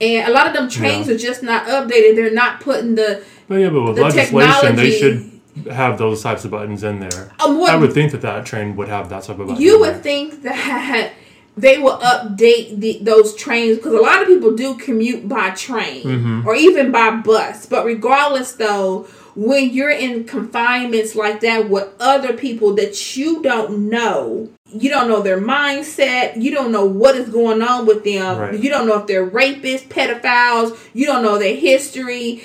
And 0.00 0.28
a 0.28 0.32
lot 0.32 0.46
of 0.46 0.54
them 0.54 0.68
trains 0.70 1.08
Yeah. 1.08 1.14
are 1.14 1.18
just 1.18 1.42
not 1.42 1.66
updated. 1.66 2.16
They're 2.16 2.32
not 2.32 2.60
putting 2.60 2.94
the. 2.94 3.22
But 3.48 3.56
yeah, 3.56 3.68
but 3.70 3.82
with 3.82 3.96
The 3.96 4.02
legislation, 4.02 4.76
they 4.76 4.90
should 4.90 5.40
have 5.70 5.98
those 5.98 6.22
types 6.22 6.44
of 6.44 6.50
buttons 6.50 6.82
in 6.82 6.98
there. 7.00 7.30
Um, 7.44 7.58
what- 7.58 7.70
I 7.70 7.76
would 7.76 7.92
think 7.92 8.12
that 8.12 8.22
that 8.22 8.46
train 8.46 8.74
would 8.76 8.88
have 8.88 9.08
that 9.10 9.24
type 9.24 9.38
of 9.38 9.46
button. 9.48 9.62
You 9.62 9.80
would 9.80 10.02
think 10.02 10.42
that 10.42 11.12
they 11.56 11.78
will 11.78 11.98
update 11.98 12.80
the, 12.80 12.98
those 13.02 13.34
trains 13.36 13.76
because 13.78 13.92
a 13.94 13.98
lot 14.00 14.20
of 14.22 14.28
people 14.28 14.56
do 14.56 14.74
commute 14.76 15.28
by 15.28 15.50
train 15.50 16.02
Mm-hmm. 16.04 16.48
or 16.48 16.54
even 16.54 16.90
by 16.90 17.10
bus. 17.10 17.66
But 17.66 17.84
regardless, 17.86 18.52
though, 18.52 19.06
when 19.36 19.70
you're 19.70 19.90
in 19.90 20.24
confinements 20.24 21.14
like 21.14 21.40
that 21.40 21.68
with 21.68 21.88
other 22.00 22.32
people 22.32 22.74
that 22.74 23.16
you 23.16 23.42
don't 23.42 23.88
know, 23.88 24.48
you 24.72 24.88
don't 24.88 25.08
know 25.08 25.20
their 25.20 25.40
mindset, 25.40 26.40
you 26.42 26.50
don't 26.50 26.72
know 26.72 26.86
what 26.86 27.14
is 27.14 27.28
going 27.28 27.60
on 27.60 27.84
with 27.84 28.02
them, 28.02 28.38
Right. 28.38 28.58
you 28.58 28.70
don't 28.70 28.86
know 28.88 28.98
if 28.98 29.06
they're 29.06 29.28
rapists, 29.28 29.84
pedophiles, 29.86 30.76
you 30.94 31.04
don't 31.04 31.22
know 31.22 31.38
their 31.38 31.54
history. 31.54 32.42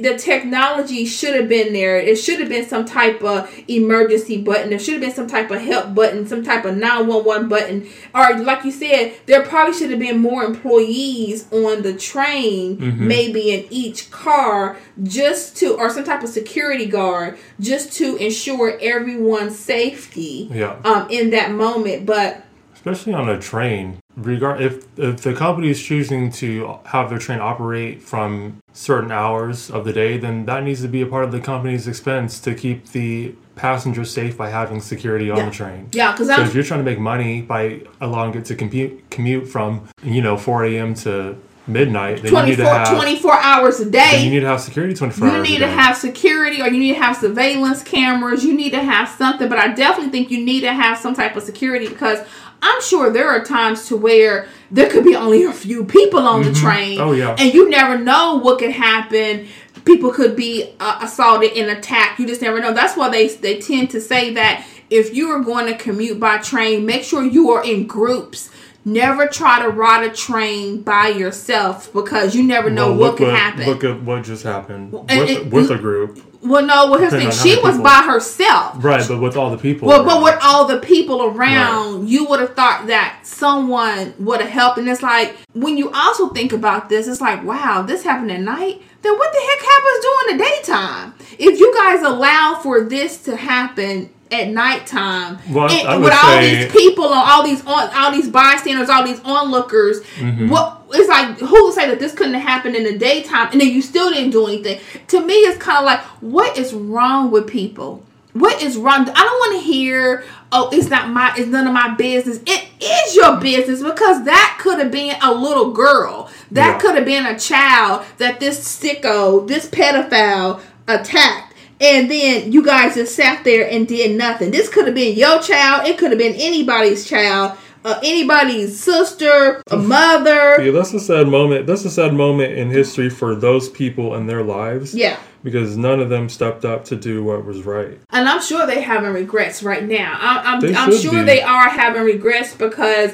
The 0.00 0.16
technology 0.16 1.04
should 1.04 1.34
have 1.34 1.48
been 1.48 1.72
there. 1.72 1.98
It 1.98 2.16
should 2.16 2.38
have 2.38 2.48
been 2.48 2.66
some 2.68 2.84
type 2.84 3.20
of 3.22 3.52
emergency 3.68 4.40
button. 4.40 4.70
There 4.70 4.78
should 4.78 4.94
have 4.94 5.02
been 5.02 5.12
some 5.12 5.26
type 5.26 5.50
of 5.50 5.60
help 5.60 5.92
button, 5.92 6.26
some 6.28 6.44
type 6.44 6.64
of 6.64 6.76
911 6.76 7.48
button. 7.48 7.88
Or, 8.14 8.38
like 8.38 8.64
you 8.64 8.70
said, 8.70 9.14
there 9.26 9.42
probably 9.42 9.74
should 9.74 9.90
have 9.90 9.98
been 9.98 10.20
more 10.20 10.44
employees 10.44 11.46
on 11.52 11.82
the 11.82 11.94
train, 11.94 12.94
maybe 13.08 13.50
in 13.52 13.66
each 13.70 14.10
car, 14.12 14.76
just 15.02 15.56
to, 15.58 15.74
or 15.74 15.90
some 15.90 16.04
type 16.04 16.22
of 16.22 16.28
security 16.28 16.86
guard, 16.86 17.36
just 17.58 17.92
to 17.94 18.16
ensure 18.16 18.78
everyone's 18.80 19.58
safety 19.58 20.48
Yeah. 20.54 20.76
um, 20.84 21.08
in 21.10 21.30
that 21.30 21.50
moment. 21.50 21.65
But 22.04 22.44
especially 22.74 23.14
on 23.14 23.28
a 23.28 23.38
train 23.38 23.98
regard 24.16 24.60
if 24.60 24.86
if 24.98 25.20
the 25.22 25.34
company 25.34 25.68
is 25.70 25.82
choosing 25.82 26.30
to 26.30 26.78
have 26.86 27.10
their 27.10 27.18
train 27.18 27.40
operate 27.40 28.00
from 28.02 28.56
certain 28.72 29.10
hours 29.12 29.70
of 29.70 29.84
the 29.84 29.92
day 29.92 30.16
then 30.18 30.46
that 30.46 30.62
needs 30.62 30.80
to 30.82 30.88
be 30.88 31.02
a 31.02 31.06
part 31.06 31.24
of 31.24 31.32
the 31.32 31.40
company's 31.40 31.86
expense 31.88 32.38
to 32.40 32.54
keep 32.54 32.78
the 32.92 33.34
passengers 33.56 34.10
safe 34.10 34.36
by 34.36 34.48
having 34.50 34.80
security 34.80 35.30
on 35.30 35.36
Yeah. 35.38 35.44
the 35.46 35.50
train 35.50 35.88
yeah, 35.92 36.12
because 36.12 36.28
so 36.28 36.40
if 36.42 36.54
you're 36.54 36.64
trying 36.64 36.80
to 36.80 36.84
make 36.84 36.98
money 36.98 37.42
by 37.42 37.80
allowing 38.00 38.34
it 38.34 38.44
to 38.46 38.54
commute 38.54 39.10
commute 39.10 39.46
from 39.48 39.88
you 40.02 40.22
know 40.22 40.36
4 40.36 40.64
a.m 40.64 40.94
to 40.94 41.36
midnight 41.68 42.22
then 42.22 42.32
you 42.32 42.42
need 42.42 42.56
24, 42.56 42.64
to 42.64 42.70
have 42.70 42.88
24 42.94 43.32
hours 43.34 43.80
a 43.80 43.90
day. 43.90 44.22
you 44.22 44.30
need 44.30 44.40
to 44.40 44.46
have 44.46 44.60
security 44.60 44.94
24 44.94 45.26
You 45.26 45.34
hours 45.34 45.48
need 45.48 45.62
a 45.62 45.66
to 45.66 45.68
have 45.68 45.96
security 45.96 46.62
or 46.62 46.68
you 46.68 46.78
need 46.78 46.94
to 46.94 47.00
have 47.00 47.16
surveillance 47.16 47.82
cameras. 47.82 48.44
You 48.44 48.54
need 48.54 48.70
to 48.70 48.82
have 48.82 49.08
something, 49.08 49.48
but 49.48 49.58
I 49.58 49.72
definitely 49.72 50.12
think 50.12 50.30
you 50.30 50.44
need 50.44 50.60
to 50.60 50.72
have 50.72 50.98
some 50.98 51.14
type 51.14 51.36
of 51.36 51.42
security 51.42 51.88
because 51.88 52.20
I'm 52.62 52.80
sure 52.82 53.10
there 53.10 53.28
are 53.28 53.44
times 53.44 53.86
to 53.88 53.96
where 53.96 54.48
there 54.70 54.88
could 54.90 55.04
be 55.04 55.14
only 55.14 55.44
a 55.44 55.52
few 55.52 55.84
people 55.84 56.20
on 56.20 56.42
the 56.42 56.52
train. 56.52 57.00
Oh, 57.00 57.12
yeah. 57.12 57.36
And 57.38 57.52
you 57.52 57.68
never 57.68 57.98
know 57.98 58.36
what 58.36 58.58
could 58.58 58.72
happen. 58.72 59.46
People 59.84 60.12
could 60.12 60.34
be 60.34 60.74
uh, 60.80 61.00
assaulted 61.02 61.52
and 61.52 61.70
attacked. 61.70 62.18
You 62.18 62.26
just 62.26 62.42
never 62.42 62.60
know. 62.60 62.72
That's 62.72 62.96
why 62.96 63.08
they 63.08 63.28
they 63.28 63.60
tend 63.60 63.90
to 63.90 64.00
say 64.00 64.34
that 64.34 64.66
if 64.90 65.14
you 65.14 65.28
are 65.30 65.40
going 65.40 65.66
to 65.66 65.78
commute 65.78 66.18
by 66.18 66.38
train, 66.38 66.86
make 66.86 67.04
sure 67.04 67.22
you 67.22 67.50
are 67.50 67.64
in 67.64 67.86
groups. 67.86 68.50
Never 68.86 69.26
try 69.26 69.60
to 69.62 69.68
ride 69.68 70.04
a 70.08 70.14
train 70.14 70.80
by 70.82 71.08
yourself 71.08 71.92
because 71.92 72.36
you 72.36 72.44
never 72.44 72.70
know 72.70 72.92
Well, 72.92 72.98
what 73.10 73.16
could 73.16 73.34
happen. 73.34 73.66
Look 73.66 73.82
at 73.82 74.00
what 74.02 74.22
just 74.22 74.44
happened 74.44 74.92
with, 74.92 75.10
it- 75.10 75.50
with 75.50 75.72
a 75.72 75.76
group. 75.76 76.22
Well, 76.40 76.64
no. 76.64 76.88
Well, 76.88 77.00
here's 77.00 77.10
the 77.10 77.18
thing. 77.18 77.30
Depending 77.30 77.32
on 77.32 77.32
how 77.32 77.42
She 77.42 77.60
was 77.60 77.72
people. 77.72 77.82
by 77.82 78.02
herself. 78.12 78.84
Right, 78.84 79.04
but 79.08 79.18
with 79.20 79.36
all 79.36 79.50
the 79.50 79.58
people. 79.58 79.88
Well, 79.88 80.04
but 80.04 80.22
with 80.22 80.38
all 80.40 80.66
the 80.66 80.78
people 80.78 81.24
around, 81.24 82.08
you 82.08 82.26
would 82.26 82.38
have 82.38 82.54
thought 82.54 82.86
that 82.86 83.18
someone 83.24 84.14
would 84.20 84.40
have 84.40 84.50
helped. 84.50 84.78
And 84.78 84.88
it's 84.88 85.02
like 85.02 85.36
when 85.54 85.76
you 85.76 85.90
also 85.90 86.28
think 86.28 86.52
about 86.52 86.88
this, 86.88 87.08
it's 87.08 87.20
like, 87.20 87.42
wow, 87.42 87.82
this 87.82 88.04
happened 88.04 88.30
at 88.30 88.40
night. 88.40 88.80
Then 89.02 89.18
what 89.18 89.32
the 89.32 89.40
heck 89.40 89.58
happens 89.68 90.04
during 90.04 90.38
the 90.38 90.44
daytime? 90.44 91.14
If 91.40 91.58
you 91.58 91.74
guys 91.74 92.02
allow 92.02 92.60
for 92.62 92.82
this 92.84 93.20
to 93.24 93.36
happen 93.36 94.10
at 94.30 94.48
nighttime, 94.48 95.38
Well, 95.50 95.70
and- 95.70 95.88
I 95.88 95.94
and 95.94 96.02
would 96.02 96.10
with 96.10 96.24
all 96.24 96.40
these 96.40 96.72
people 96.72 97.04
and 97.04 97.14
all 97.14 97.42
these 97.44 97.64
on 97.66 97.90
all 97.94 98.10
these 98.12 98.28
bystanders, 98.28 98.88
all 98.88 99.04
these 99.04 99.20
onlookers, 99.24 100.00
Mm-hmm. 100.18 100.48
what 100.48 100.82
it's 100.92 101.08
like 101.08 101.38
who 101.38 101.64
would 101.64 101.74
say 101.74 101.88
that 101.88 101.98
this 101.98 102.12
couldn't 102.14 102.34
have 102.34 102.42
happened 102.42 102.76
in 102.76 102.84
the 102.84 102.96
daytime 102.98 103.48
and 103.52 103.60
then 103.60 103.68
you 103.68 103.82
still 103.82 104.10
didn't 104.10 104.30
do 104.30 104.46
anything? 104.46 104.80
To 105.08 105.20
me, 105.24 105.34
it's 105.34 105.58
kind 105.58 105.78
of 105.78 105.84
like 105.84 106.00
what 106.20 106.56
is 106.58 106.72
wrong 106.72 107.30
with 107.30 107.46
people? 107.46 108.02
What 108.32 108.60
is 108.62 108.76
wrong? 108.76 109.02
I 109.08 109.14
don't 109.14 109.16
want 109.16 109.60
to 109.62 109.66
hear, 109.66 110.22
oh, 110.52 110.68
it's 110.70 110.90
not 110.90 111.08
my, 111.08 111.32
it's 111.38 111.48
none 111.48 111.66
of 111.66 111.72
my 111.72 111.94
business. 111.94 112.38
It 112.46 112.66
is 112.82 113.16
your 113.16 113.40
business 113.40 113.82
because 113.82 114.24
that 114.26 114.58
could 114.60 114.78
have 114.78 114.90
been 114.90 115.16
a 115.22 115.32
little 115.32 115.70
girl. 115.72 116.28
That 116.50 116.72
Yeah. 116.74 116.78
could 116.78 116.94
have 116.96 117.06
been 117.06 117.24
a 117.24 117.38
child 117.38 118.04
that 118.18 118.38
this 118.38 118.60
sicko, 118.60 119.48
this 119.48 119.66
pedophile 119.66 120.60
attacked. 120.86 121.45
And 121.80 122.10
then 122.10 122.52
you 122.52 122.64
guys 122.64 122.94
just 122.94 123.14
sat 123.14 123.44
there 123.44 123.68
and 123.68 123.86
did 123.86 124.16
nothing. 124.16 124.50
This 124.50 124.68
could 124.68 124.86
have 124.86 124.94
been 124.94 125.16
your 125.16 125.40
child. 125.42 125.86
It 125.86 125.98
could 125.98 126.10
have 126.10 126.18
been 126.18 126.34
anybody's 126.34 127.06
child, 127.06 127.58
uh, 127.84 128.00
anybody's 128.02 128.80
sister, 128.82 129.62
a 129.70 129.76
mother. 129.76 130.62
Yeah, 130.62 130.72
that's 130.72 130.94
a 130.94 131.00
sad 131.00 131.28
moment. 131.28 131.66
That's 131.66 131.84
a 131.84 131.90
sad 131.90 132.14
moment 132.14 132.54
in 132.54 132.70
history 132.70 133.10
for 133.10 133.34
those 133.34 133.68
people 133.68 134.14
and 134.14 134.28
their 134.28 134.42
lives. 134.42 134.94
Yeah. 134.94 135.18
Because 135.44 135.76
none 135.76 136.00
of 136.00 136.08
them 136.08 136.28
stepped 136.28 136.64
up 136.64 136.84
to 136.86 136.96
do 136.96 137.22
what 137.22 137.44
was 137.44 137.62
right. 137.62 138.00
And 138.10 138.28
I'm 138.28 138.40
sure 138.40 138.66
they 138.66 138.80
having 138.80 139.12
regrets 139.12 139.62
right 139.62 139.84
now. 139.84 140.16
I, 140.18 140.56
I'm 140.56 140.96
sure 140.96 141.20
be. 141.20 141.22
they 141.22 141.42
are 141.42 141.68
having 141.68 142.02
regrets 142.02 142.54
because 142.54 143.12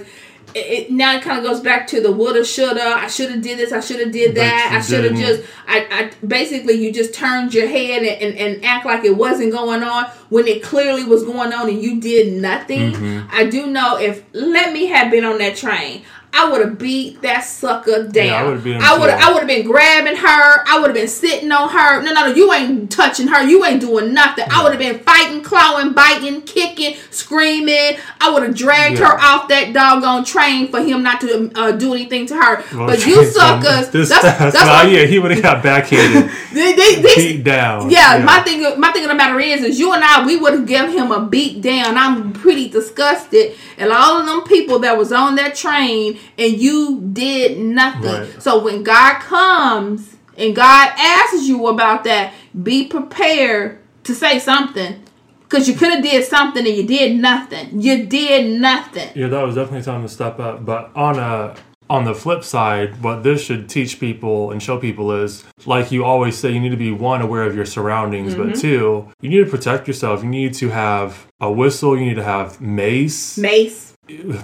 it, 0.55 0.59
it 0.59 0.91
now 0.91 1.17
it 1.17 1.23
kind 1.23 1.39
of 1.39 1.45
goes 1.45 1.61
back 1.61 1.87
to 1.89 2.01
the 2.01 2.13
woulda, 2.13 2.45
shoulda. 2.45 2.83
I 2.83 3.09
should 3.09 3.31
have 3.31 3.43
did 3.43 3.59
this. 3.59 3.73
I 3.73 3.81
should 3.81 4.01
have 4.01 4.13
did 4.13 4.35
that. 4.37 4.73
I 4.73 4.81
should 4.81 5.05
have 5.05 5.15
just. 5.15 5.43
I, 5.67 5.87
I 5.91 6.27
basically 6.27 6.75
you 6.75 6.93
just 6.93 7.15
turned 7.15 7.55
your 7.55 7.67
head 7.67 8.03
and, 8.03 8.23
and, 8.23 8.39
and 8.39 8.65
act 8.65 8.87
like 8.87 9.05
it 9.05 9.17
wasn't 9.17 9.53
going 9.53 9.83
on 9.83 10.07
when 10.29 10.47
it 10.47 10.63
clearly 10.63 11.05
was 11.05 11.25
going 11.25 11.53
on 11.53 11.69
and 11.69 11.83
you 11.83 12.01
did 12.01 12.33
nothing. 12.41 12.93
Mm-hmm. 12.93 13.29
I 13.31 13.47
do 13.47 13.67
know 13.67 13.99
if 13.99 14.25
let 14.33 14.73
me 14.73 14.87
have 14.87 15.11
been 15.11 15.25
on 15.25 15.39
that 15.39 15.57
train. 15.57 16.03
I 16.35 16.49
would 16.51 16.63
have 16.63 16.79
beat 16.79 17.21
that 17.23 17.41
sucker 17.41 18.09
down. 18.09 18.27
Yeah, 18.27 18.41
I 18.41 18.45
would've 18.45 18.65
beat 18.65 18.77
I 18.77 18.99
would. 18.99 19.11
I 19.11 19.33
would 19.33 19.41
have 19.41 19.49
been 19.49 19.67
grabbing 19.67 20.17
her. 20.17 20.65
I 20.67 20.79
would 20.81 20.87
have 20.87 20.95
been 20.95 21.07
sitting 21.09 21.53
on 21.53 21.69
her. 21.69 22.03
No, 22.03 22.13
no, 22.13 22.29
no. 22.29 22.35
You 22.35 22.53
ain't 22.53 22.91
touching 22.91 23.29
her. 23.29 23.43
You 23.45 23.65
ain't 23.65 23.81
doing 23.83 24.15
nothing. 24.15 24.47
I 24.51 24.63
would 24.63 24.73
have 24.73 24.79
been 24.79 24.99
fighting, 25.01 25.43
clawing, 25.43 25.93
biting, 25.93 26.43
kicking, 26.43 26.97
screaming. 27.11 27.99
I 28.21 28.31
would 28.31 28.43
have 28.43 28.55
dragged 28.55 28.99
Yeah. 28.99 29.09
her 29.09 29.21
off 29.21 29.49
that 29.49 29.73
doggone 29.73 30.25
train 30.25 30.69
for 30.69 30.81
him 30.81 31.03
not 31.03 31.21
to 31.21 31.51
uh, 31.55 31.73
do 31.73 31.93
anything 31.95 32.27
to 32.27 32.35
her. 32.35 32.65
Well, 32.75 32.87
but 32.87 33.07
you 33.07 33.25
suckers, 33.27 33.91
This, 33.91 34.09
that's, 34.09 34.23
that's, 34.23 34.55
that's 34.55 34.65
why, 34.69 34.91
yeah, 34.91 35.05
he 35.05 35.19
would 35.19 35.33
have 35.33 35.43
got 35.43 35.63
backhanded, 35.63 36.31
they, 36.53 36.73
they, 36.77 37.03
they, 37.03 37.15
beat 37.15 37.45
down. 37.45 37.91
yeah, 37.91 38.23
my 38.25 38.41
thing, 38.41 38.63
my 38.81 38.91
thing 38.93 39.03
of 39.05 39.09
the 39.11 39.15
matter 39.15 39.39
is, 39.39 39.63
is 39.63 39.79
you 39.79 39.93
and 39.93 40.03
I, 40.03 40.25
we 40.25 40.37
would 40.37 40.55
have 40.55 40.67
given 40.67 40.93
him 40.93 41.11
a 41.13 41.25
beat 41.27 41.61
down. 41.61 41.97
I'm 41.99 42.33
pretty 42.33 42.69
disgusted, 42.69 43.55
and 43.79 43.93
all 43.93 44.19
of 44.21 44.27
them 44.27 44.43
people 44.45 44.79
that 44.81 44.97
was 44.97 45.13
on 45.13 45.35
that 45.37 45.55
train, 45.55 46.19
and 46.39 46.53
you 46.61 47.01
did 47.13 47.59
nothing. 47.59 48.03
Right. 48.31 48.43
So 48.43 48.63
when 48.63 48.83
God 48.83 49.21
comes 49.21 50.17
and 50.37 50.55
God 50.57 50.93
asks 50.97 51.45
you 51.47 51.67
about 51.67 52.05
that, 52.05 52.33
be 52.63 52.87
prepared 52.87 53.79
to 54.05 54.15
say 54.15 54.39
something, 54.39 55.03
because 55.43 55.69
you 55.69 55.75
could 55.75 55.93
have 55.93 56.03
did 56.03 56.25
something 56.25 56.67
and 56.67 56.75
you 56.77 56.87
did 56.87 57.17
nothing. 57.21 57.81
You 57.81 58.07
did 58.07 58.61
nothing. 58.61 59.11
Yeah, 59.15 59.29
that 59.29 59.43
was 59.43 59.55
definitely 59.55 59.83
time 59.83 60.03
to 60.03 60.09
step 60.09 60.41
up. 60.41 60.65
But 60.65 60.91
on 60.97 61.19
a 61.19 61.55
on 61.91 62.05
the 62.05 62.15
flip 62.15 62.43
side, 62.43 63.03
what 63.03 63.23
this 63.23 63.45
should 63.45 63.69
teach 63.69 64.01
people 64.01 64.51
and 64.51 64.63
show 64.63 64.79
people 64.79 65.13
is, 65.13 65.45
like 65.67 65.93
you 65.93 66.05
always 66.07 66.39
say, 66.39 66.51
you 66.51 66.59
need 66.59 66.71
to 66.71 66.77
be 66.77 66.91
one 66.91 67.21
aware 67.21 67.43
of 67.43 67.55
your 67.55 67.67
surroundings, 67.67 68.35
Mm-hmm. 68.35 68.51
but 68.53 68.59
two, 68.59 69.13
you 69.21 69.29
need 69.29 69.45
to 69.45 69.51
protect 69.51 69.87
yourself. 69.87 70.23
You 70.23 70.31
need 70.31 70.55
to 70.55 70.71
have 70.71 71.27
a 71.39 71.53
whistle. 71.53 71.99
You 71.99 72.07
need 72.07 72.15
to 72.15 72.25
have 72.25 72.61
mace. 72.63 73.37
Mace. 73.37 73.92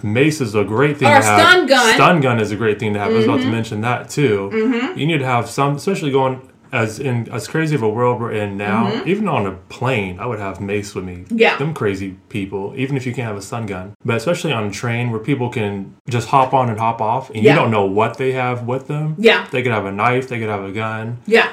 Mace 0.03 0.41
is 0.41 0.55
a 0.55 0.65
great 0.65 0.99
thing 0.99 1.09
Or 1.09 1.13
to 1.13 1.19
a 1.21 1.23
have. 1.23 1.41
stun 1.41 1.67
gun. 1.67 1.79
Mm-hmm. 1.87 1.95
Stun 1.95 2.21
gun 2.21 2.41
is 2.41 2.51
a 2.53 2.57
great 2.57 2.79
thing 2.79 2.93
to 2.95 2.99
have. 2.99 3.11
I 3.11 3.15
was 3.15 3.25
about 3.25 3.41
to 3.41 3.51
mention 3.51 3.81
that 3.83 4.09
too. 4.11 4.51
You 4.97 5.07
need 5.07 5.19
to 5.19 5.27
have 5.27 5.49
some, 5.49 5.77
especially 5.77 6.11
going 6.11 6.41
as 6.71 7.01
in 7.01 7.27
as 7.31 7.49
crazy 7.49 7.75
of 7.75 7.83
a 7.83 7.89
world 7.89 8.21
we're 8.21 8.33
in 8.33 8.59
now. 8.59 9.03
Even 9.07 9.27
on 9.27 9.47
a 9.47 9.53
plane, 9.71 10.21
I 10.21 10.27
would 10.27 10.39
have 10.39 10.61
mace 10.61 10.95
with 10.95 11.05
me. 11.05 11.17
Mm-hmm. 11.17 11.39
Yeah. 11.39 11.57
them 11.57 11.73
crazy 11.73 12.19
people. 12.29 12.75
Even 12.77 12.97
if 12.97 13.07
you 13.07 13.15
can't 13.15 13.27
have 13.27 13.37
a 13.39 13.43
stun 13.43 13.65
gun, 13.67 13.95
but 14.05 14.17
especially 14.17 14.53
on 14.53 14.65
a 14.65 14.71
train 14.71 15.11
where 15.11 15.21
people 15.21 15.49
can 15.49 15.95
just 16.11 16.29
hop 16.29 16.53
on 16.53 16.69
and 16.69 16.79
hop 16.79 17.01
off, 17.01 17.31
and 17.31 17.43
Yeah. 17.43 17.55
you 17.55 17.59
don't 17.61 17.71
know 17.71 17.87
what 17.87 18.19
they 18.19 18.33
have 18.33 18.65
with 18.67 18.87
them. 18.87 19.15
Yeah. 19.19 19.47
they 19.51 19.63
could 19.63 19.73
have 19.73 19.87
a 19.87 19.93
knife. 19.93 20.29
They 20.29 20.39
could 20.39 20.51
have 20.51 20.63
a 20.65 20.73
gun. 20.73 21.19
Yeah. 21.27 21.49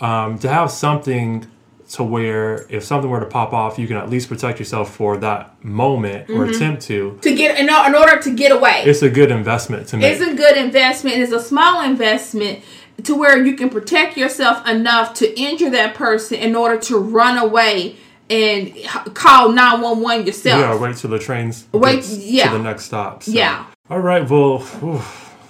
Um, 0.00 0.38
to 0.40 0.48
have 0.48 0.70
something 0.72 1.46
to 1.92 2.02
where 2.02 2.66
if 2.68 2.82
something 2.84 3.08
were 3.08 3.20
to 3.20 3.26
pop 3.26 3.52
off, 3.52 3.78
you 3.78 3.86
can 3.86 3.96
at 3.96 4.10
least 4.10 4.28
protect 4.28 4.58
yourself 4.58 4.94
for 4.94 5.16
that 5.18 5.62
moment 5.64 6.28
or 6.30 6.34
Mm-hmm. 6.46 6.50
attempt 6.54 6.82
to. 6.82 7.18
To 7.22 7.34
get 7.34 7.58
in, 7.58 7.68
in 7.68 7.94
order 7.94 8.20
to 8.20 8.34
get 8.34 8.50
away. 8.52 8.82
It's 8.84 9.02
a 9.02 9.10
good 9.10 9.30
investment 9.30 9.88
to 9.88 9.96
make. 9.96 10.12
It's 10.12 10.20
a 10.20 10.34
good 10.34 10.56
investment. 10.56 11.16
It's 11.18 11.32
a 11.32 11.40
small 11.40 11.82
investment 11.82 12.64
to 13.04 13.14
where 13.14 13.44
you 13.44 13.54
can 13.56 13.68
protect 13.70 14.16
yourself 14.16 14.66
enough 14.66 15.14
to 15.14 15.38
injure 15.38 15.70
that 15.70 15.94
person 15.94 16.38
in 16.38 16.56
order 16.56 16.78
to 16.80 16.98
run 16.98 17.38
away 17.38 17.96
and 18.28 18.74
call 19.14 19.52
911 19.52 20.26
yourself. 20.26 20.60
Yeah, 20.60 20.76
wait 20.80 20.96
till 20.96 21.10
the 21.10 21.18
trains 21.18 21.66
Wait, 21.72 22.04
yeah. 22.08 22.50
to 22.50 22.58
the 22.58 22.64
next 22.64 22.86
stop. 22.86 23.22
So. 23.22 23.30
Yeah. 23.32 23.66
All 23.88 24.00
right. 24.00 24.28
Well, 24.28 24.58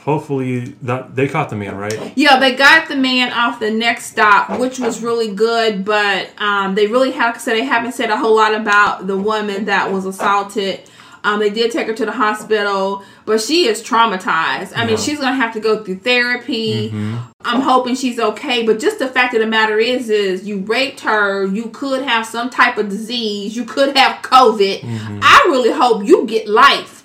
hopefully 0.06 0.60
that 0.82 1.16
they 1.16 1.26
caught 1.26 1.50
the 1.50 1.56
man, 1.56 1.76
right? 1.76 2.12
Yeah, 2.14 2.38
they 2.38 2.54
got 2.54 2.88
the 2.88 2.94
man 2.94 3.32
off 3.32 3.58
the 3.58 3.72
next 3.72 4.06
stop, 4.06 4.58
which 4.60 4.78
was 4.78 5.02
really 5.02 5.34
good, 5.34 5.84
but 5.84 6.30
um, 6.40 6.76
they 6.76 6.86
really 6.86 7.10
have, 7.10 7.40
said, 7.40 7.54
they 7.54 7.64
haven't 7.64 7.92
said 7.92 8.08
a 8.10 8.16
whole 8.16 8.36
lot 8.36 8.54
about 8.54 9.08
the 9.08 9.18
woman 9.18 9.64
that 9.64 9.92
was 9.92 10.06
assaulted. 10.06 10.82
Um, 11.24 11.40
they 11.40 11.50
did 11.50 11.72
take 11.72 11.88
her 11.88 11.92
to 11.94 12.06
the 12.06 12.12
hospital, 12.12 13.02
but 13.24 13.40
she 13.40 13.66
is 13.66 13.82
traumatized. 13.82 14.72
I 14.76 14.86
mean, 14.86 14.96
she's 14.96 15.18
gonna 15.18 15.34
have 15.34 15.52
to 15.54 15.60
go 15.60 15.82
through 15.82 15.98
therapy. 15.98 16.90
I'm 17.40 17.60
hoping 17.62 17.96
she's 17.96 18.20
okay, 18.20 18.64
but 18.64 18.78
just 18.78 19.00
the 19.00 19.08
fact 19.08 19.34
of 19.34 19.40
the 19.40 19.46
matter 19.48 19.80
is, 19.80 20.08
is 20.08 20.46
you 20.46 20.58
raped 20.60 21.00
her. 21.00 21.44
You 21.46 21.70
could 21.70 22.02
have 22.02 22.24
some 22.26 22.48
type 22.48 22.78
of 22.78 22.88
disease. 22.88 23.56
You 23.56 23.64
could 23.64 23.96
have 23.96 24.22
COVID. 24.22 25.20
I 25.20 25.46
really 25.48 25.72
hope 25.72 26.04
you 26.06 26.26
get 26.26 26.46
life. 26.46 26.95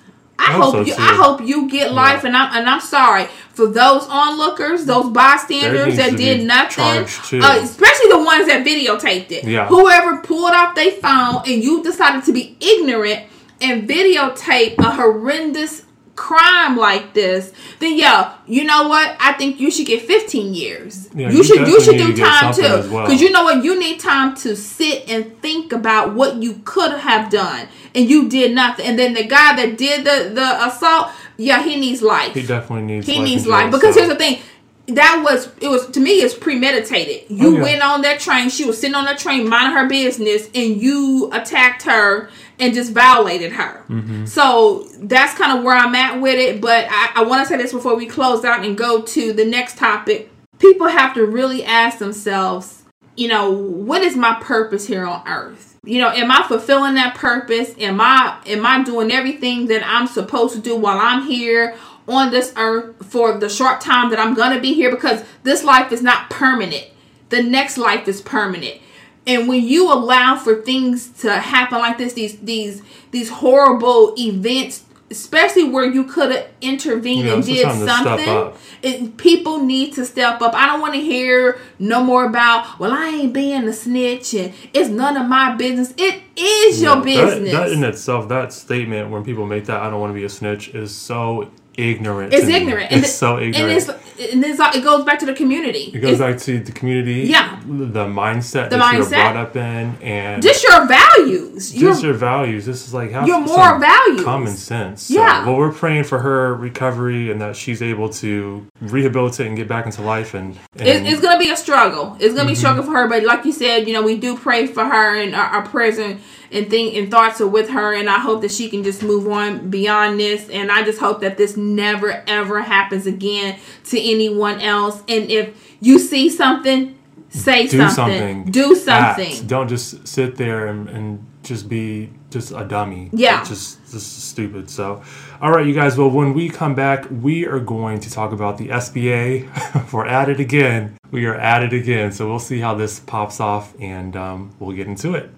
I 0.41 0.53
I 0.53 0.57
hope 0.57 0.73
so, 0.73 0.81
you. 0.81 0.95
I 0.97 1.15
hope 1.15 1.41
you 1.41 1.69
get 1.69 1.93
life, 1.93 2.23
and 2.23 2.35
I'm 2.35 2.57
and 2.57 2.67
I'm 2.67 2.81
sorry 2.81 3.27
for 3.53 3.67
those 3.67 4.07
onlookers, 4.07 4.85
those 4.85 5.09
bystanders 5.09 5.97
that 5.97 6.17
did 6.17 6.45
nothing, 6.45 7.03
uh, 7.41 7.59
especially 7.61 8.09
the 8.09 8.23
ones 8.23 8.47
that 8.47 8.63
videotaped 8.65 9.31
it. 9.31 9.43
Yeah. 9.43 9.67
Whoever 9.67 10.21
pulled 10.21 10.51
off 10.51 10.75
their 10.75 10.91
phone 10.91 11.43
and 11.45 11.63
you 11.63 11.83
decided 11.83 12.23
to 12.25 12.33
be 12.33 12.55
ignorant 12.59 13.25
and 13.59 13.87
videotape 13.87 14.79
a 14.79 14.91
horrendous 14.91 15.83
crime 16.21 16.77
like 16.77 17.15
this, 17.15 17.51
then 17.79 17.97
yeah, 17.97 18.35
you 18.45 18.63
know 18.63 18.87
what? 18.87 19.17
I 19.19 19.33
think 19.33 19.59
you 19.59 19.71
should 19.71 19.87
get 19.87 20.03
15 20.03 20.53
years. 20.53 21.09
Yeah, 21.15 21.31
you 21.31 21.37
you 21.37 21.43
should 21.43 21.67
you 21.67 21.81
should 21.81 21.97
do 21.97 22.13
to 22.13 22.21
time 22.21 22.53
too, 22.53 22.61
well. 22.93 23.07
because 23.07 23.21
you 23.21 23.31
know 23.31 23.43
what? 23.43 23.63
You 23.63 23.79
need 23.79 23.99
time 23.99 24.35
to 24.35 24.55
sit 24.55 25.09
and 25.09 25.35
think 25.41 25.73
about 25.73 26.13
what 26.13 26.35
you 26.35 26.61
could 26.63 26.91
have 26.91 27.31
done, 27.31 27.67
and 27.95 28.07
you 28.07 28.29
did 28.29 28.53
nothing. 28.53 28.85
And 28.85 28.99
then 28.99 29.15
the 29.15 29.25
guy 29.25 29.55
that 29.55 29.79
did 29.79 30.05
the 30.05 30.29
the 30.33 30.67
assault, 30.67 31.09
yeah, 31.37 31.63
he 31.63 31.75
needs 31.75 32.03
life. 32.03 32.33
He 32.35 32.43
definitely 32.45 32.83
needs. 32.83 33.07
He 33.07 33.17
life 33.17 33.23
needs 33.25 33.47
life 33.47 33.71
because 33.71 33.95
here's 33.95 34.09
the 34.09 34.15
thing. 34.15 34.41
That 34.87 35.21
was 35.23 35.49
it 35.61 35.67
was 35.69 35.87
to 35.91 35.99
me 35.99 36.21
it's 36.21 36.33
premeditated. 36.33 37.29
You 37.29 37.47
Oh, 37.47 37.51
yeah. 37.57 37.61
went 37.61 37.81
on 37.83 38.01
that 38.01 38.19
train, 38.19 38.49
she 38.49 38.65
was 38.65 38.79
sitting 38.79 38.95
on 38.95 39.05
that 39.05 39.19
train 39.19 39.47
minding 39.47 39.77
her 39.77 39.87
business, 39.87 40.47
and 40.55 40.81
you 40.81 41.29
attacked 41.31 41.83
her 41.83 42.29
and 42.59 42.73
just 42.73 42.91
violated 42.91 43.51
her. 43.53 43.83
Mm-hmm. 43.89 44.25
So 44.25 44.87
that's 44.99 45.37
kind 45.37 45.57
of 45.57 45.63
where 45.63 45.75
I'm 45.75 45.95
at 45.95 46.19
with 46.21 46.37
it. 46.37 46.61
But 46.61 46.87
I, 46.89 47.11
I 47.15 47.23
want 47.23 47.41
to 47.41 47.47
say 47.47 47.57
this 47.57 47.71
before 47.73 47.95
we 47.95 48.05
close 48.07 48.43
out 48.43 48.65
and 48.65 48.77
go 48.77 49.01
to 49.01 49.33
the 49.33 49.45
next 49.45 49.77
topic. 49.77 50.29
People 50.59 50.87
have 50.87 51.13
to 51.15 51.25
really 51.25 51.63
ask 51.63 51.97
themselves, 51.99 52.83
you 53.15 53.27
know, 53.27 53.49
what 53.51 54.01
is 54.01 54.15
my 54.15 54.37
purpose 54.41 54.85
here 54.87 55.05
on 55.05 55.27
earth? 55.27 55.77
You 55.83 55.99
know, 55.99 56.09
am 56.09 56.31
I 56.31 56.43
fulfilling 56.47 56.93
that 56.95 57.15
purpose? 57.15 57.73
Am 57.79 57.99
I 57.99 58.37
am 58.45 58.63
I 58.65 58.83
doing 58.83 59.11
everything 59.11 59.65
that 59.67 59.81
I'm 59.83 60.05
supposed 60.05 60.53
to 60.53 60.61
do 60.61 60.75
while 60.75 60.99
I'm 60.99 61.23
here 61.25 61.75
on 62.07 62.31
this 62.31 62.53
earth 62.57 63.05
for 63.05 63.37
the 63.37 63.49
short 63.49 63.81
time 63.81 64.09
that 64.09 64.19
I'm 64.19 64.33
going 64.33 64.53
to 64.55 64.59
be 64.61 64.73
here 64.73 64.91
because 64.91 65.23
this 65.43 65.63
life 65.63 65.91
is 65.91 66.01
not 66.01 66.29
permanent. 66.29 66.87
The 67.29 67.41
next 67.43 67.77
life 67.77 68.07
is 68.07 68.21
permanent. 68.21 68.81
And 69.27 69.47
when 69.47 69.63
you 69.63 69.91
allow 69.91 70.35
for 70.35 70.61
things 70.61 71.07
to 71.21 71.31
happen 71.33 71.77
like 71.77 71.97
this, 71.97 72.13
these 72.13 72.37
these 72.39 72.81
these 73.11 73.29
horrible 73.29 74.15
events, 74.17 74.83
especially 75.11 75.65
where 75.69 75.85
you 75.85 76.03
could 76.05 76.31
have 76.31 76.47
intervened 76.59 77.25
Yeah, 77.27 77.35
and 77.35 77.43
did 77.45 77.63
time 77.63 77.79
to 77.79 77.83
step 77.85 78.03
something, 78.03 78.59
it, 78.81 79.17
people 79.17 79.59
need 79.63 79.93
to 79.93 80.05
step 80.05 80.41
up. 80.41 80.55
I 80.55 80.65
don't 80.65 80.81
want 80.81 80.95
to 80.95 80.99
hear 81.01 81.59
no 81.77 82.03
more 82.03 82.25
about, 82.25 82.79
well, 82.79 82.91
I 82.91 83.09
ain't 83.09 83.31
being 83.33 83.67
a 83.67 83.73
snitch 83.73 84.33
and 84.33 84.53
it's 84.73 84.89
none 84.89 85.15
of 85.17 85.27
my 85.27 85.53
business. 85.55 85.93
It 85.97 86.23
is 86.35 86.81
your 86.81 86.95
Yeah, 87.07 87.25
that- 87.25 87.29
business. 87.35 87.51
That, 87.53 87.71
in 87.71 87.83
itself, 87.83 88.27
that 88.29 88.51
statement 88.51 89.11
when 89.11 89.23
people 89.23 89.45
make 89.45 89.65
that, 89.65 89.81
I 89.81 89.89
don't 89.91 89.99
want 90.01 90.09
to 90.11 90.15
be 90.15 90.23
a 90.23 90.29
snitch, 90.29 90.69
is 90.69 90.95
so 90.95 91.51
ignorant. 91.77 92.33
It's 92.33 92.45
me. 92.47 92.55
ignorant. 92.55 92.91
It's 92.91 93.07
it- 93.07 93.11
so 93.11 93.37
ignorant. 93.39 93.55
And 93.57 93.71
it's 93.71 93.89
and 94.33 94.43
this 94.43 94.59
it 94.59 94.83
goes 94.83 95.03
back 95.03 95.17
to 95.19 95.25
the 95.25 95.33
community. 95.33 95.89
It 95.93 95.99
goes 95.99 96.19
back 96.19 96.37
to 96.39 96.59
the 96.59 96.71
community. 96.71 97.21
Yeah. 97.21 97.59
The 97.65 98.05
mindset 98.05 98.69
The 98.69 98.77
that 98.77 98.93
you're 98.95 99.09
brought 99.09 99.35
up 99.35 99.55
in, 99.55 99.95
and 100.01 100.43
Just 100.43 100.63
your 100.63 100.85
values. 100.85 101.71
Just 101.71 102.03
your 102.03 102.13
values. 102.13 102.65
This 102.67 102.87
is 102.87 102.93
like 102.93 103.09
have 103.11 103.27
your 103.27 103.39
moral 103.41 103.79
values. 103.79 104.23
common 104.23 104.53
sense. 104.55 105.03
So, 105.03 105.15
Yeah. 105.15 105.45
well, 105.45 105.55
we're 105.57 105.71
praying 105.71 106.03
for 106.03 106.19
her 106.19 106.53
recovery 106.53 107.31
and 107.31 107.41
that 107.41 107.55
she's 107.55 107.81
able 107.81 108.09
to 108.09 108.65
rehabilitate 108.81 109.47
and 109.47 109.57
get 109.57 109.67
back 109.67 109.85
into 109.87 110.01
life. 110.03 110.33
And, 110.35 110.57
and 110.77 110.87
It, 110.87 111.11
it's 111.11 111.21
gonna 111.21 111.39
be 111.39 111.49
a 111.49 111.57
struggle. 111.57 112.15
It's 112.19 112.35
gonna 112.35 112.45
be 112.45 112.51
a 112.51 112.55
Mm-hmm. 112.55 112.59
struggle 112.59 112.83
for 112.83 112.91
her, 112.91 113.07
but 113.07 113.23
like 113.23 113.43
you 113.45 113.51
said, 113.53 113.87
you 113.87 113.93
know, 113.93 114.03
we 114.03 114.17
do 114.17 114.37
pray 114.37 114.67
for 114.67 114.83
her, 114.85 115.15
and 115.15 115.33
our, 115.33 115.45
our 115.45 115.61
prayers 115.63 115.97
and, 115.97 116.19
and 116.51 116.69
think 116.69 116.95
and 116.95 117.09
thoughts 117.09 117.39
are 117.41 117.47
with 117.47 117.69
her, 117.69 117.93
and 117.93 118.09
I 118.09 118.19
hope 118.19 118.41
that 118.41 118.51
she 118.51 118.69
can 118.69 118.83
just 118.83 119.03
move 119.03 119.27
on 119.27 119.69
beyond 119.69 120.19
this. 120.19 120.49
And 120.49 120.71
I 120.71 120.83
just 120.83 120.99
hope 120.99 121.21
that 121.21 121.37
this 121.37 121.57
never 121.57 122.23
ever 122.27 122.61
happens 122.61 123.07
again 123.07 123.59
to 123.85 123.99
anyone 123.99 124.59
else. 124.59 125.01
And 125.07 125.29
if 125.29 125.75
you 125.79 125.99
see 125.99 126.29
something, 126.29 126.97
say 127.29 127.67
do 127.67 127.77
something. 127.89 127.89
something. 127.93 128.51
Do 128.51 128.75
something. 128.75 129.33
Act. 129.33 129.47
Don't 129.47 129.67
just 129.67 130.07
sit 130.07 130.35
there 130.35 130.67
and, 130.67 130.89
and 130.89 131.25
just 131.43 131.69
be 131.69 132.11
just 132.29 132.51
a 132.51 132.65
dummy. 132.65 133.09
Yeah. 133.13 133.41
It's 133.41 133.49
just 133.49 133.91
just 133.91 134.29
stupid. 134.29 134.69
So, 134.69 135.01
all 135.41 135.51
right, 135.51 135.65
you 135.65 135.73
guys. 135.73 135.97
Well, 135.97 136.09
when 136.09 136.33
we 136.33 136.49
come 136.49 136.75
back, 136.75 137.05
we 137.09 137.45
are 137.45 137.59
going 137.59 137.99
to 138.01 138.11
talk 138.11 138.31
about 138.31 138.57
the 138.57 138.69
SBA. 138.69 139.91
We're 139.93 140.05
at 140.05 140.29
it 140.29 140.39
again. 140.39 140.97
We 141.11 141.25
are 141.25 141.35
at 141.35 141.63
it 141.63 141.73
again. 141.73 142.11
So 142.11 142.27
we'll 142.27 142.39
see 142.39 142.59
how 142.59 142.75
this 142.75 142.99
pops 142.99 143.39
off, 143.39 143.73
and 143.79 144.15
um, 144.15 144.51
we'll 144.59 144.75
get 144.75 144.87
into 144.87 145.13
it. 145.15 145.29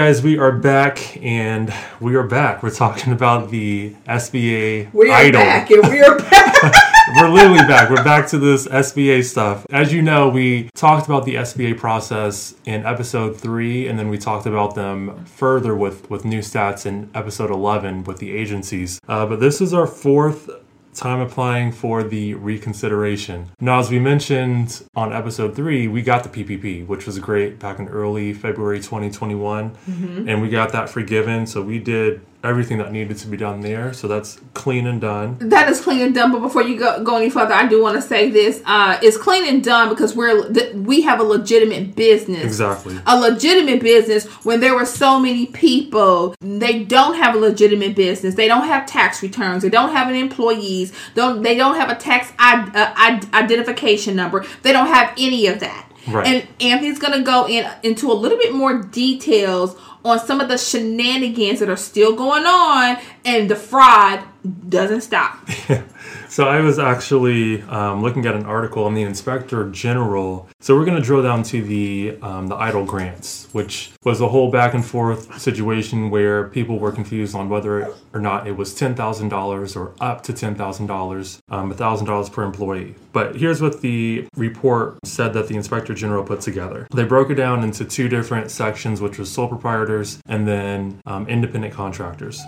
Guys, 0.00 0.22
we 0.22 0.38
are 0.38 0.50
back, 0.50 1.22
and 1.22 1.70
we 2.00 2.14
are 2.16 2.22
back. 2.22 2.62
We're 2.62 2.70
talking 2.70 3.12
about 3.12 3.50
the 3.50 3.94
SBA 4.08 4.94
We 4.94 5.10
are 5.10 5.24
EIDL. 5.24 5.32
back, 5.32 5.70
and 5.70 5.86
we 5.88 6.00
are 6.00 6.16
back. 6.18 6.50
We're 7.16 7.28
literally 7.28 7.58
back. 7.66 7.90
We're 7.90 8.04
back 8.04 8.26
to 8.28 8.38
this 8.38 8.66
SBA 8.68 9.24
stuff. 9.24 9.66
As 9.68 9.92
you 9.92 10.00
know, 10.00 10.28
we 10.28 10.70
talked 10.74 11.06
about 11.06 11.24
the 11.24 11.34
SBA 11.34 11.76
process 11.76 12.54
in 12.64 12.86
episode 12.86 13.36
three, 13.36 13.88
and 13.88 13.98
then 13.98 14.08
we 14.08 14.16
talked 14.16 14.46
about 14.46 14.74
them 14.74 15.24
further 15.26 15.74
with 15.76 16.08
with 16.08 16.24
new 16.24 16.38
stats 16.38 16.86
in 16.86 17.10
episode 17.14 17.50
eleven 17.50 18.04
with 18.04 18.18
the 18.18 18.30
agencies. 18.34 19.00
Uh, 19.08 19.26
but 19.26 19.40
this 19.40 19.60
is 19.60 19.74
our 19.74 19.86
fourth 19.86 20.48
time 20.94 21.20
applying 21.20 21.72
for 21.72 22.02
the 22.02 22.34
reconsideration. 22.34 23.50
Now, 23.60 23.78
as 23.78 23.90
we 23.90 23.98
mentioned 23.98 24.82
on 24.94 25.12
episode 25.12 25.54
three, 25.54 25.88
we 25.88 26.02
got 26.02 26.24
the 26.24 26.28
PPP, 26.28 26.86
which 26.86 27.06
was 27.06 27.18
great 27.18 27.58
back 27.58 27.78
in 27.78 27.88
early 27.88 28.32
February 28.32 28.78
2021, 28.78 29.70
mm-hmm. 29.70 30.28
and 30.28 30.42
we 30.42 30.48
got 30.48 30.72
that 30.72 30.88
forgiven. 30.88 31.46
So 31.46 31.62
we 31.62 31.78
did 31.78 32.20
everything 32.42 32.78
that 32.78 32.90
needed 32.92 33.16
to 33.18 33.26
be 33.28 33.36
done 33.36 33.60
there. 33.60 33.92
So 33.92 34.08
that's 34.08 34.40
clean 34.54 34.86
and 34.86 35.00
done. 35.00 35.36
that 35.40 35.68
is 35.68 35.80
clean 35.80 36.00
and 36.00 36.14
done. 36.14 36.32
But 36.32 36.40
before 36.40 36.62
you 36.62 36.78
go, 36.78 37.02
go 37.04 37.16
any 37.16 37.30
further, 37.30 37.52
I 37.54 37.66
do 37.66 37.82
want 37.82 37.96
to 37.96 38.02
say 38.02 38.30
this: 38.30 38.62
uh, 38.66 38.98
it's 39.02 39.16
clean 39.16 39.46
and 39.46 39.62
done 39.62 39.88
because 39.88 40.16
we're 40.16 40.50
th- 40.52 40.74
we 40.74 41.02
have 41.02 41.20
a 41.20 41.22
legitimate 41.22 41.94
business. 41.96 42.42
Exactly. 42.44 42.98
A 43.06 43.18
legitimate 43.18 43.80
business 43.80 44.26
when 44.44 44.60
there 44.60 44.74
were 44.74 44.86
so 44.86 45.18
many 45.20 45.46
people, 45.46 46.34
they 46.40 46.84
don't 46.84 47.14
have 47.16 47.34
a 47.34 47.38
legitimate 47.38 47.94
business. 47.96 48.34
They 48.34 48.48
don't 48.48 48.64
have 48.66 48.86
tax 48.86 49.22
returns. 49.22 49.62
They 49.62 49.70
don't 49.70 49.92
have 49.92 50.08
an 50.08 50.14
employees. 50.14 50.92
Don't 51.14 51.42
they 51.42 51.56
don't 51.56 51.76
have 51.76 51.90
a 51.90 51.94
tax 51.96 52.32
I- 52.38 52.70
uh, 52.74 52.92
I- 52.96 53.38
identification 53.44 54.16
number. 54.16 54.44
They 54.62 54.72
don't 54.72 54.86
have 54.88 55.12
any 55.18 55.46
of 55.46 55.60
that. 55.60 55.86
Right. 56.08 56.26
And 56.26 56.48
Anthony's 56.60 56.98
gonna 56.98 57.22
go 57.22 57.46
in 57.46 57.70
into 57.82 58.10
a 58.10 58.14
little 58.14 58.38
bit 58.38 58.54
more 58.54 58.82
details 58.82 59.76
on 60.04 60.18
some 60.18 60.40
of 60.40 60.48
the 60.48 60.56
shenanigans 60.56 61.60
that 61.60 61.68
are 61.68 61.76
still 61.76 62.16
going 62.16 62.44
on, 62.46 62.98
and 63.24 63.50
the 63.50 63.56
fraud 63.56 64.22
doesn't 64.68 65.02
stop. 65.02 65.46
So 66.30 66.46
I 66.46 66.60
was 66.60 66.78
actually 66.78 67.60
um, 67.62 68.02
looking 68.02 68.24
at 68.24 68.36
an 68.36 68.46
article 68.46 68.84
on 68.84 68.94
the 68.94 69.02
Inspector 69.02 69.70
General. 69.70 70.48
So 70.60 70.76
we're 70.76 70.84
going 70.84 70.96
to 70.96 71.02
drill 71.02 71.24
down 71.24 71.42
to 71.42 71.60
the 71.60 72.18
um, 72.22 72.46
the 72.46 72.54
EIDL 72.54 72.86
grants, 72.86 73.48
which 73.50 73.90
was 74.04 74.20
a 74.20 74.28
whole 74.28 74.48
back 74.48 74.72
and 74.72 74.86
forth 74.86 75.40
situation 75.40 76.08
where 76.08 76.46
people 76.46 76.78
were 76.78 76.92
confused 76.92 77.34
on 77.34 77.48
whether 77.48 77.92
or 78.14 78.20
not 78.20 78.46
it 78.46 78.56
was 78.56 78.76
ten 78.76 78.94
thousand 78.94 79.30
dollars 79.30 79.74
or 79.74 79.92
up 80.00 80.22
to 80.22 80.32
ten 80.32 80.54
thousand 80.54 80.86
dollars, 80.86 81.42
um, 81.48 81.74
thousand 81.74 82.06
dollars 82.06 82.28
per 82.28 82.44
employee. 82.44 82.94
But 83.12 83.34
here's 83.34 83.60
what 83.60 83.80
the 83.80 84.28
report 84.36 85.00
said 85.04 85.32
that 85.32 85.48
the 85.48 85.56
Inspector 85.56 85.92
General 85.94 86.22
put 86.22 86.42
together. 86.42 86.86
They 86.94 87.02
broke 87.02 87.30
it 87.30 87.34
down 87.34 87.64
into 87.64 87.84
two 87.84 88.08
different 88.08 88.52
sections, 88.52 89.00
which 89.00 89.18
was 89.18 89.28
sole 89.32 89.48
proprietors 89.48 90.20
and 90.26 90.46
then 90.46 91.00
um, 91.06 91.26
independent 91.26 91.74
contractors. 91.74 92.40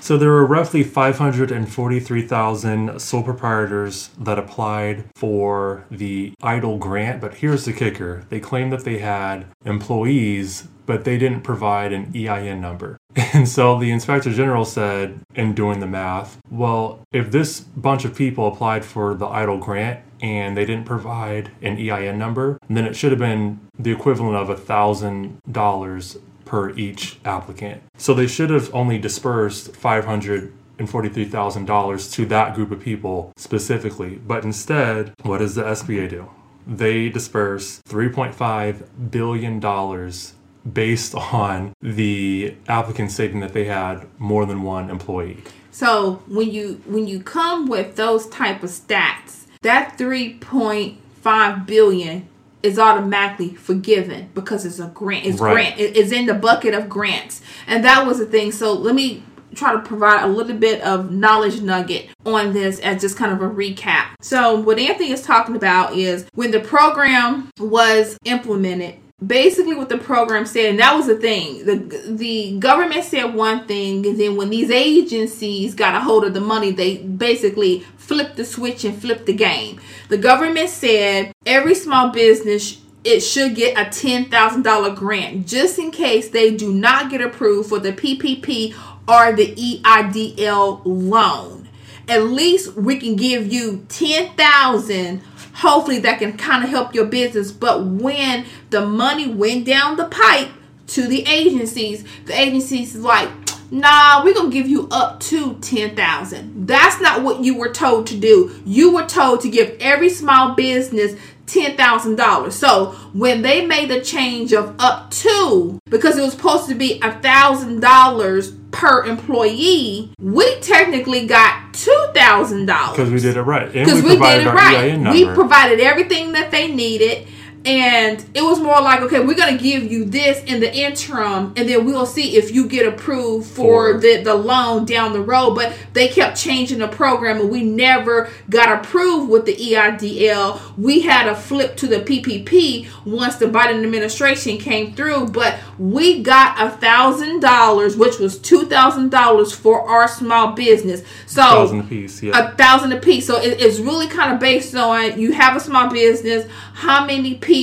So 0.00 0.16
there 0.16 0.30
were 0.30 0.46
roughly 0.46 0.84
543,000 0.84 3.00
sole 3.00 3.22
proprietors 3.22 4.10
that 4.18 4.38
applied 4.38 5.04
for 5.16 5.84
the 5.90 6.32
EIDL 6.42 6.78
grant, 6.78 7.20
but 7.20 7.34
here's 7.34 7.64
the 7.64 7.72
kicker. 7.72 8.24
They 8.28 8.40
claimed 8.40 8.72
that 8.72 8.84
they 8.84 8.98
had 8.98 9.46
employees, 9.64 10.68
but 10.86 11.04
they 11.04 11.18
didn't 11.18 11.42
provide 11.42 11.92
an 11.92 12.12
EIN 12.14 12.60
number. 12.60 12.98
And 13.32 13.48
so 13.48 13.78
the 13.78 13.90
inspector 13.90 14.32
general 14.32 14.64
said 14.64 15.20
in 15.34 15.54
doing 15.54 15.80
the 15.80 15.86
math, 15.86 16.38
well, 16.50 17.00
if 17.12 17.30
this 17.30 17.60
bunch 17.60 18.06
of 18.06 18.14
people 18.14 18.46
applied 18.46 18.84
for 18.84 19.14
the 19.14 19.26
EIDL 19.26 19.60
grant 19.60 20.00
and 20.22 20.56
they 20.56 20.64
didn't 20.64 20.86
provide 20.86 21.50
an 21.60 21.76
EIN 21.76 22.18
number, 22.18 22.58
then 22.70 22.86
it 22.86 22.96
should 22.96 23.10
have 23.10 23.18
been 23.18 23.60
the 23.78 23.90
equivalent 23.90 24.36
of 24.36 24.48
a 24.48 24.56
thousand 24.56 25.38
dollars 25.50 26.16
per 26.46 26.70
each 26.70 27.18
applicant. 27.26 27.82
So 27.98 28.14
they 28.14 28.26
should 28.26 28.48
have 28.48 28.74
only 28.74 28.96
dispersed 28.96 29.76
five 29.76 30.06
hundred 30.06 30.54
and 30.78 30.88
forty-three 30.88 31.26
thousand 31.26 31.66
dollars 31.66 32.10
to 32.12 32.24
that 32.26 32.54
group 32.54 32.70
of 32.70 32.80
people 32.80 33.32
specifically. 33.36 34.16
But 34.16 34.44
instead, 34.44 35.12
what 35.22 35.38
does 35.38 35.56
the 35.56 35.64
SBA 35.64 36.08
do? 36.08 36.30
They 36.66 37.10
disperse 37.10 37.80
three 37.84 38.08
point 38.08 38.34
five 38.34 39.10
billion 39.10 39.60
dollars 39.60 40.32
based 40.72 41.14
on 41.32 41.74
the 41.82 42.54
applicant 42.68 43.10
stating 43.10 43.40
that 43.40 43.52
they 43.52 43.64
had 43.64 44.06
more 44.18 44.46
than 44.46 44.62
one 44.62 44.88
employee. 44.88 45.42
So 45.70 46.22
when 46.26 46.50
you 46.50 46.80
when 46.86 47.06
you 47.06 47.20
come 47.20 47.66
with 47.66 47.96
those 47.96 48.26
type 48.28 48.62
of 48.62 48.70
stats, 48.70 49.44
that 49.62 49.98
three 49.98 50.34
point 50.34 50.98
five 51.20 51.66
billion 51.66 52.28
is 52.62 52.78
automatically 52.78 53.54
forgiven 53.54 54.28
because 54.34 54.64
it's 54.64 54.78
a 54.78 54.90
grant. 54.94 55.26
It's 55.26 55.40
Right. 55.40 55.52
grant. 55.52 55.74
It's 55.78 56.12
in 56.12 56.26
the 56.26 56.34
bucket 56.34 56.74
of 56.74 56.88
grants, 56.88 57.40
and 57.66 57.84
that 57.84 58.06
was 58.06 58.18
the 58.18 58.26
thing. 58.26 58.52
So 58.52 58.72
let 58.72 58.94
me 58.94 59.22
try 59.54 59.72
to 59.72 59.78
provide 59.78 60.22
a 60.22 60.26
little 60.26 60.56
bit 60.56 60.80
of 60.82 61.10
knowledge 61.10 61.60
nugget 61.62 62.08
on 62.26 62.52
this 62.52 62.78
as 62.80 63.00
just 63.00 63.16
kind 63.16 63.32
of 63.32 63.40
a 63.40 63.48
recap. 63.48 64.06
So 64.20 64.58
what 64.60 64.78
Anthony 64.78 65.12
is 65.12 65.22
talking 65.22 65.56
about 65.56 65.94
is 65.94 66.26
when 66.34 66.50
the 66.50 66.60
program 66.60 67.48
was 67.58 68.18
implemented 68.24 68.96
basically 69.24 69.74
what 69.74 69.88
the 69.88 69.96
program 69.96 70.44
said 70.44 70.66
and 70.66 70.78
that 70.78 70.94
was 70.94 71.06
the 71.06 71.16
thing 71.16 71.64
the 71.64 71.76
the 72.06 72.58
government 72.58 73.02
said 73.02 73.24
one 73.34 73.66
thing 73.66 74.04
and 74.06 74.20
then 74.20 74.36
when 74.36 74.50
these 74.50 74.70
agencies 74.70 75.74
got 75.74 75.94
a 75.94 76.00
hold 76.00 76.22
of 76.22 76.34
the 76.34 76.40
money 76.40 76.70
they 76.70 76.98
basically 76.98 77.82
flipped 78.06 78.36
the 78.36 78.44
switch 78.44 78.84
and 78.84 79.00
flip 79.00 79.26
the 79.26 79.32
game. 79.32 79.80
The 80.08 80.18
government 80.18 80.68
said 80.70 81.32
every 81.44 81.74
small 81.74 82.10
business 82.10 82.80
it 83.04 83.20
should 83.20 83.54
get 83.54 83.78
a 83.78 83.88
$10,000 83.88 84.96
grant 84.96 85.46
just 85.46 85.78
in 85.78 85.90
case 85.90 86.28
they 86.28 86.56
do 86.56 86.72
not 86.72 87.10
get 87.10 87.20
approved 87.20 87.68
for 87.68 87.78
the 87.78 87.92
PPP 87.92 88.74
or 89.08 89.32
the 89.32 89.54
EIDL 89.54 90.82
loan. 90.84 91.68
At 92.08 92.24
least 92.24 92.74
we 92.74 92.98
can 92.98 93.16
give 93.16 93.52
you 93.52 93.84
10,000 93.88 95.22
hopefully 95.54 95.98
that 96.00 96.18
can 96.18 96.36
kind 96.36 96.62
of 96.62 96.70
help 96.70 96.94
your 96.94 97.06
business. 97.06 97.50
But 97.50 97.84
when 97.84 98.44
the 98.70 98.84
money 98.84 99.26
went 99.26 99.64
down 99.66 99.96
the 99.96 100.04
pipe 100.04 100.50
to 100.88 101.08
the 101.08 101.26
agencies 101.26 102.04
the 102.26 102.38
agencies 102.38 102.94
like 102.94 103.45
nah 103.70 104.24
we're 104.24 104.34
gonna 104.34 104.50
give 104.50 104.68
you 104.68 104.88
up 104.90 105.20
to 105.20 105.54
10,000 105.54 106.66
that's 106.66 107.00
not 107.00 107.22
what 107.22 107.42
you 107.42 107.56
were 107.56 107.72
told 107.72 108.06
to 108.06 108.16
do 108.16 108.62
you 108.64 108.94
were 108.94 109.06
told 109.06 109.40
to 109.40 109.48
give 109.48 109.76
every 109.80 110.08
small 110.08 110.54
business 110.54 111.18
$10,000. 111.46 112.52
So 112.52 112.86
when 113.12 113.42
they 113.42 113.64
made 113.64 113.88
the 113.88 114.00
change 114.00 114.52
of 114.52 114.74
up 114.80 115.10
to, 115.12 115.78
because 115.88 116.18
it 116.18 116.22
was 116.22 116.32
supposed 116.32 116.68
to 116.68 116.74
be 116.74 116.94
a 116.94 117.10
$1,000 117.10 118.70
per 118.72 119.04
employee, 119.04 120.12
we 120.20 120.60
technically 120.60 121.26
got 121.26 121.72
two 121.72 122.06
thousand 122.14 122.66
dollars 122.66 122.96
Because 122.96 123.10
we 123.10 123.20
did 123.20 123.36
it 123.36 123.42
right. 123.42 123.72
Because 123.72 124.02
we, 124.02 124.16
did 124.18 124.46
it 124.46 124.50
right. 124.50 125.12
We 125.12 125.26
provided 125.34 125.80
everything 125.80 126.32
that 126.32 126.50
they 126.50 126.72
needed. 126.72 127.26
And 127.66 128.24
it 128.32 128.42
was 128.42 128.60
more 128.60 128.80
like, 128.80 129.00
okay, 129.00 129.18
we're 129.18 129.34
gonna 129.34 129.58
give 129.58 129.90
you 129.90 130.04
this 130.04 130.42
in 130.44 130.60
the 130.60 130.72
interim, 130.72 131.52
and 131.56 131.68
then 131.68 131.84
we'll 131.84 132.06
see 132.06 132.36
if 132.36 132.54
you 132.54 132.68
get 132.68 132.86
approved 132.86 133.48
for, 133.48 133.94
For- 133.94 133.98
the, 134.00 134.22
the 134.22 134.34
loan 134.36 134.84
down 134.84 135.12
the 135.12 135.20
road. 135.20 135.56
But 135.56 135.74
they 135.92 136.06
kept 136.06 136.36
changing 136.36 136.78
the 136.78 136.86
program, 136.86 137.40
and 137.40 137.50
we 137.50 137.64
never 137.64 138.30
got 138.48 138.70
approved 138.84 139.30
with 139.30 139.46
the 139.46 139.56
EIDL. 139.56 140.60
We 140.78 141.00
had 141.00 141.26
a 141.26 141.34
flip 141.34 141.76
to 141.78 141.88
the 141.88 141.98
PPP 141.98 142.88
once 143.04 143.34
the 143.36 143.46
Biden 143.46 143.82
administration 143.82 144.58
came 144.58 144.94
through, 144.94 145.30
but 145.30 145.58
we 145.76 146.22
got 146.22 146.60
a 146.64 146.70
thousand 146.70 147.40
dollars, 147.40 147.96
which 147.96 148.20
was 148.20 148.38
two 148.38 148.66
thousand 148.66 149.10
dollars 149.10 149.52
for 149.52 149.80
our 149.88 150.06
small 150.06 150.52
business. 150.52 151.02
So 151.26 151.42
a 151.42 151.44
thousand 151.44 151.80
apiece. 151.80 152.22
Yeah. 152.22 152.38
a 152.52 152.54
thousand 152.54 152.92
apiece. 152.92 153.26
So 153.26 153.40
it, 153.40 153.60
it's 153.60 153.80
really 153.80 154.06
kind 154.06 154.32
of 154.32 154.38
based 154.38 154.76
on 154.76 155.18
you 155.18 155.32
have 155.32 155.56
a 155.56 155.60
small 155.60 155.90
business, 155.90 156.48
how 156.74 157.04
many 157.04 157.34
people 157.34 157.55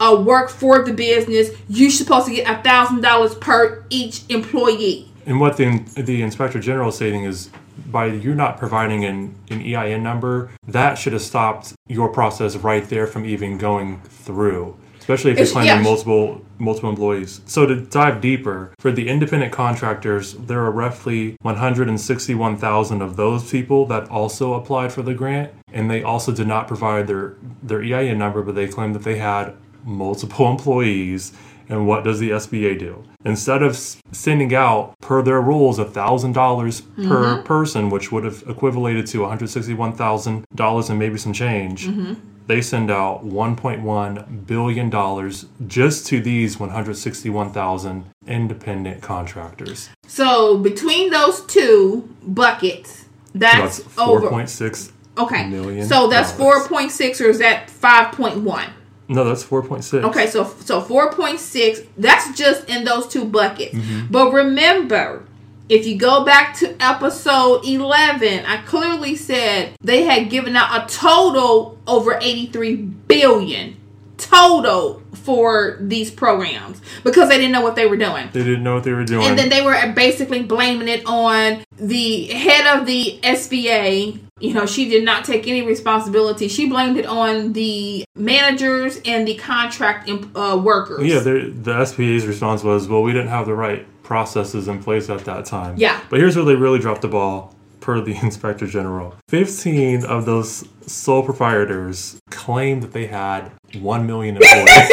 uh, 0.00 0.22
work 0.24 0.50
for 0.50 0.84
the 0.84 0.92
business. 0.92 1.50
You're 1.68 1.90
supposed 1.90 2.26
to 2.26 2.34
get 2.34 2.48
a 2.48 2.62
thousand 2.62 3.02
dollars 3.02 3.34
per 3.34 3.84
each 3.90 4.22
employee. 4.28 5.08
And 5.26 5.40
what 5.40 5.56
the 5.56 5.78
the 5.96 6.22
inspector 6.22 6.58
general 6.58 6.88
is 6.88 6.96
stating 6.96 7.24
is 7.24 7.50
by 7.90 8.06
you 8.06 8.34
not 8.34 8.58
providing 8.58 9.04
an, 9.04 9.34
an 9.50 9.60
EIN 9.60 10.02
number, 10.02 10.50
that 10.66 10.94
should 10.98 11.12
have 11.12 11.22
stopped 11.22 11.74
your 11.88 12.08
process 12.08 12.56
right 12.56 12.88
there 12.88 13.06
from 13.06 13.24
even 13.24 13.58
going 13.58 14.00
through. 14.02 14.76
Especially 15.02 15.32
if 15.32 15.38
you're 15.38 15.48
claiming 15.48 15.66
yeah. 15.66 15.82
multiple 15.82 16.40
multiple 16.60 16.88
employees. 16.88 17.40
So 17.44 17.66
to 17.66 17.74
dive 17.74 18.20
deeper, 18.20 18.72
for 18.78 18.92
the 18.92 19.08
independent 19.08 19.52
contractors, 19.52 20.34
there 20.34 20.60
are 20.60 20.70
roughly 20.70 21.36
161,000 21.42 23.02
of 23.02 23.16
those 23.16 23.50
people 23.50 23.84
that 23.86 24.08
also 24.08 24.54
applied 24.54 24.92
for 24.92 25.02
the 25.02 25.12
grant, 25.12 25.52
and 25.72 25.90
they 25.90 26.04
also 26.04 26.30
did 26.30 26.46
not 26.46 26.68
provide 26.68 27.08
their 27.08 27.34
their 27.64 27.82
EIN 27.82 28.16
number, 28.16 28.42
but 28.42 28.54
they 28.54 28.68
claimed 28.68 28.94
that 28.94 29.02
they 29.02 29.18
had 29.18 29.56
multiple 29.84 30.48
employees. 30.56 31.32
And 31.68 31.86
what 31.86 32.04
does 32.04 32.18
the 32.18 32.30
SBA 32.30 32.78
do? 32.78 33.02
Instead 33.24 33.62
of 33.62 33.76
sending 33.76 34.54
out 34.54 34.94
per 35.00 35.22
their 35.22 35.40
rules 35.40 35.78
$1,000 35.78 36.34
per 36.34 37.02
mm-hmm. 37.02 37.42
person, 37.44 37.88
which 37.88 38.12
would 38.12 38.24
have 38.24 38.44
equivalated 38.46 39.06
to 39.06 39.18
$161,000 39.20 40.90
and 40.90 40.98
maybe 40.98 41.16
some 41.16 41.32
change, 41.32 41.86
mm-hmm. 41.86 42.14
They 42.52 42.60
send 42.60 42.90
out 42.90 43.24
$1.1 43.24 44.46
billion 44.46 45.68
just 45.68 46.06
to 46.08 46.20
these 46.20 46.60
161,000 46.60 48.04
independent 48.26 49.00
contractors. 49.02 49.88
So 50.06 50.58
between 50.58 51.10
those 51.10 51.44
two 51.46 52.08
buckets, 52.22 53.06
that's, 53.34 53.78
That's 53.78 53.98
over. 53.98 54.28
4.6 54.28 54.92
Okay, 55.18 55.46
million 55.48 55.86
so 55.86 56.08
that's 56.08 56.32
dollars. 56.32 56.62
four 56.62 56.68
point 56.68 56.90
six, 56.90 57.20
or 57.20 57.28
is 57.28 57.38
that 57.40 57.68
five 57.68 58.12
point 58.14 58.38
one? 58.38 58.70
No, 59.08 59.24
that's 59.24 59.44
4.6. 59.44 60.04
Okay, 60.04 60.26
so 60.26 60.44
so 60.60 60.80
four 60.80 61.12
point 61.12 61.38
six. 61.38 61.80
That's 61.98 62.34
just 62.34 62.66
in 62.70 62.84
those 62.84 63.06
two 63.08 63.26
buckets. 63.26 63.74
Mm-hmm. 63.74 64.06
But 64.10 64.32
remember, 64.32 65.24
if 65.72 65.86
you 65.86 65.96
go 65.96 66.22
back 66.22 66.54
to 66.58 66.76
episode 66.80 67.64
eleven, 67.64 68.44
I 68.44 68.58
clearly 68.58 69.16
said 69.16 69.74
they 69.80 70.02
had 70.02 70.28
given 70.28 70.54
out 70.54 70.84
a 70.84 70.94
total 70.94 71.78
over 71.86 72.18
eighty 72.20 72.46
three 72.46 72.76
billion 72.76 73.78
total 74.18 75.02
for 75.14 75.78
these 75.80 76.10
programs 76.10 76.82
because 77.04 77.30
they 77.30 77.38
didn't 77.38 77.52
know 77.52 77.62
what 77.62 77.74
they 77.74 77.86
were 77.86 77.96
doing. 77.96 78.28
They 78.32 78.44
didn't 78.44 78.62
know 78.62 78.74
what 78.74 78.84
they 78.84 78.92
were 78.92 79.04
doing. 79.04 79.26
And 79.26 79.38
then 79.38 79.48
they 79.48 79.62
were 79.62 79.92
basically 79.94 80.42
blaming 80.42 80.88
it 80.88 81.04
on 81.06 81.64
the 81.76 82.26
head 82.26 82.78
of 82.78 82.86
the 82.86 83.18
SBA. 83.22 84.20
You 84.40 84.54
know, 84.54 84.66
she 84.66 84.90
did 84.90 85.04
not 85.04 85.24
take 85.24 85.48
any 85.48 85.62
responsibility. 85.62 86.48
She 86.48 86.68
blamed 86.68 86.98
it 86.98 87.06
on 87.06 87.54
the 87.54 88.04
managers 88.14 89.00
and 89.06 89.26
the 89.26 89.36
contract 89.36 90.10
uh, 90.34 90.60
workers. 90.62 91.06
Yeah, 91.06 91.20
the 91.20 91.52
SBA's 91.64 92.26
response 92.26 92.62
was, 92.62 92.88
well, 92.88 93.02
we 93.02 93.12
didn't 93.12 93.28
have 93.28 93.46
the 93.46 93.54
right 93.54 93.86
processes 94.02 94.68
in 94.68 94.82
place 94.82 95.08
at 95.10 95.24
that 95.24 95.44
time. 95.44 95.76
Yeah. 95.76 96.00
But 96.10 96.20
here's 96.20 96.36
where 96.36 96.44
they 96.44 96.54
really 96.54 96.78
dropped 96.78 97.02
the 97.02 97.08
ball, 97.08 97.54
per 97.80 98.00
the 98.00 98.16
inspector 98.22 98.66
general. 98.66 99.14
15 99.28 100.04
of 100.04 100.24
those 100.24 100.66
sole 100.86 101.22
proprietors 101.22 102.20
claimed 102.30 102.82
that 102.82 102.92
they 102.92 103.06
had 103.06 103.52
1 103.78 104.06
million 104.06 104.36
employees. 104.40 104.90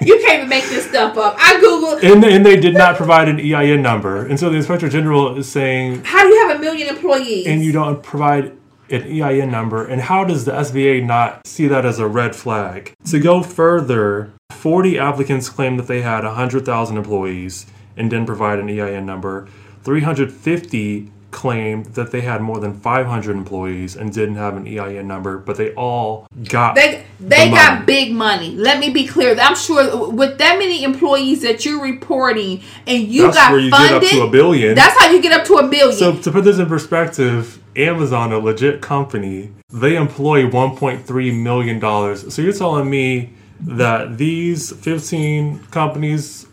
You 0.00 0.18
can't 0.20 0.38
even 0.38 0.48
make 0.48 0.64
this 0.64 0.88
stuff 0.88 1.16
up. 1.16 1.36
I 1.38 1.54
Googled, 1.60 2.02
and, 2.02 2.24
and 2.24 2.44
they 2.44 2.58
did 2.58 2.74
not 2.74 2.96
provide 2.96 3.28
an 3.28 3.38
EIN 3.40 3.82
number. 3.82 4.26
And 4.26 4.38
so 4.38 4.50
the 4.50 4.56
inspector 4.56 4.88
general 4.88 5.36
is 5.36 5.50
saying, 5.50 6.04
how 6.04 6.22
do 6.22 6.28
you 6.28 6.48
have 6.48 6.56
a 6.56 6.60
million 6.60 6.88
employees? 6.88 7.46
and 7.46 7.62
you 7.62 7.72
don't 7.72 8.02
provide 8.02 8.56
an 8.90 9.02
EIN 9.02 9.50
number, 9.50 9.86
and 9.86 10.00
how 10.00 10.24
does 10.24 10.44
the 10.44 10.52
SBA 10.52 11.04
not 11.06 11.46
see 11.46 11.68
that 11.68 11.86
as 11.86 12.00
a 12.00 12.08
red 12.08 12.34
flag? 12.34 12.92
To 13.06 13.20
go 13.20 13.40
further, 13.40 14.32
40 14.50 14.98
applicants 14.98 15.48
claimed 15.48 15.78
that 15.78 15.86
they 15.86 16.02
had 16.02 16.24
100,000 16.24 16.96
employees 16.96 17.66
and 17.96 18.10
didn't 18.10 18.26
provide 18.26 18.58
an 18.58 18.68
EIN 18.68 19.04
number. 19.06 19.48
350 19.84 21.10
claimed 21.30 21.86
that 21.94 22.10
they 22.10 22.22
had 22.22 22.40
more 22.42 22.58
than 22.58 22.74
500 22.80 23.36
employees 23.36 23.94
and 23.94 24.12
didn't 24.12 24.34
have 24.34 24.56
an 24.56 24.66
EIN 24.66 25.06
number, 25.06 25.38
but 25.38 25.56
they 25.56 25.72
all 25.74 26.26
got 26.48 26.74
They 26.74 27.04
they 27.20 27.48
the 27.48 27.54
got 27.54 27.86
big 27.86 28.12
money. 28.12 28.56
Let 28.56 28.80
me 28.80 28.90
be 28.90 29.06
clear. 29.06 29.36
I'm 29.38 29.54
sure 29.54 30.10
with 30.10 30.38
that 30.38 30.58
many 30.58 30.82
employees 30.82 31.42
that 31.42 31.64
you're 31.64 31.80
reporting 31.80 32.62
and 32.86 33.04
you 33.04 33.22
That's 33.22 33.36
got 33.36 33.52
where 33.52 33.60
you 33.60 33.70
funded, 33.70 34.02
get 34.02 34.12
up 34.12 34.18
to 34.18 34.22
a 34.26 34.30
billion. 34.30 34.74
that's 34.74 34.98
how 35.00 35.08
you 35.10 35.22
get 35.22 35.32
up 35.32 35.46
to 35.46 35.54
a 35.58 35.68
billion. 35.68 35.96
So 35.96 36.16
to 36.16 36.32
put 36.32 36.42
this 36.44 36.58
in 36.58 36.66
perspective, 36.66 37.62
Amazon, 37.76 38.32
a 38.32 38.38
legit 38.38 38.80
company, 38.82 39.52
they 39.72 39.94
employ 39.96 40.42
1.3 40.50 41.42
million 41.42 41.78
dollars. 41.78 42.34
So 42.34 42.42
you're 42.42 42.52
telling 42.52 42.90
me 42.90 43.30
that 43.60 44.18
these 44.18 44.72
15 44.72 45.66
companies, 45.70 46.46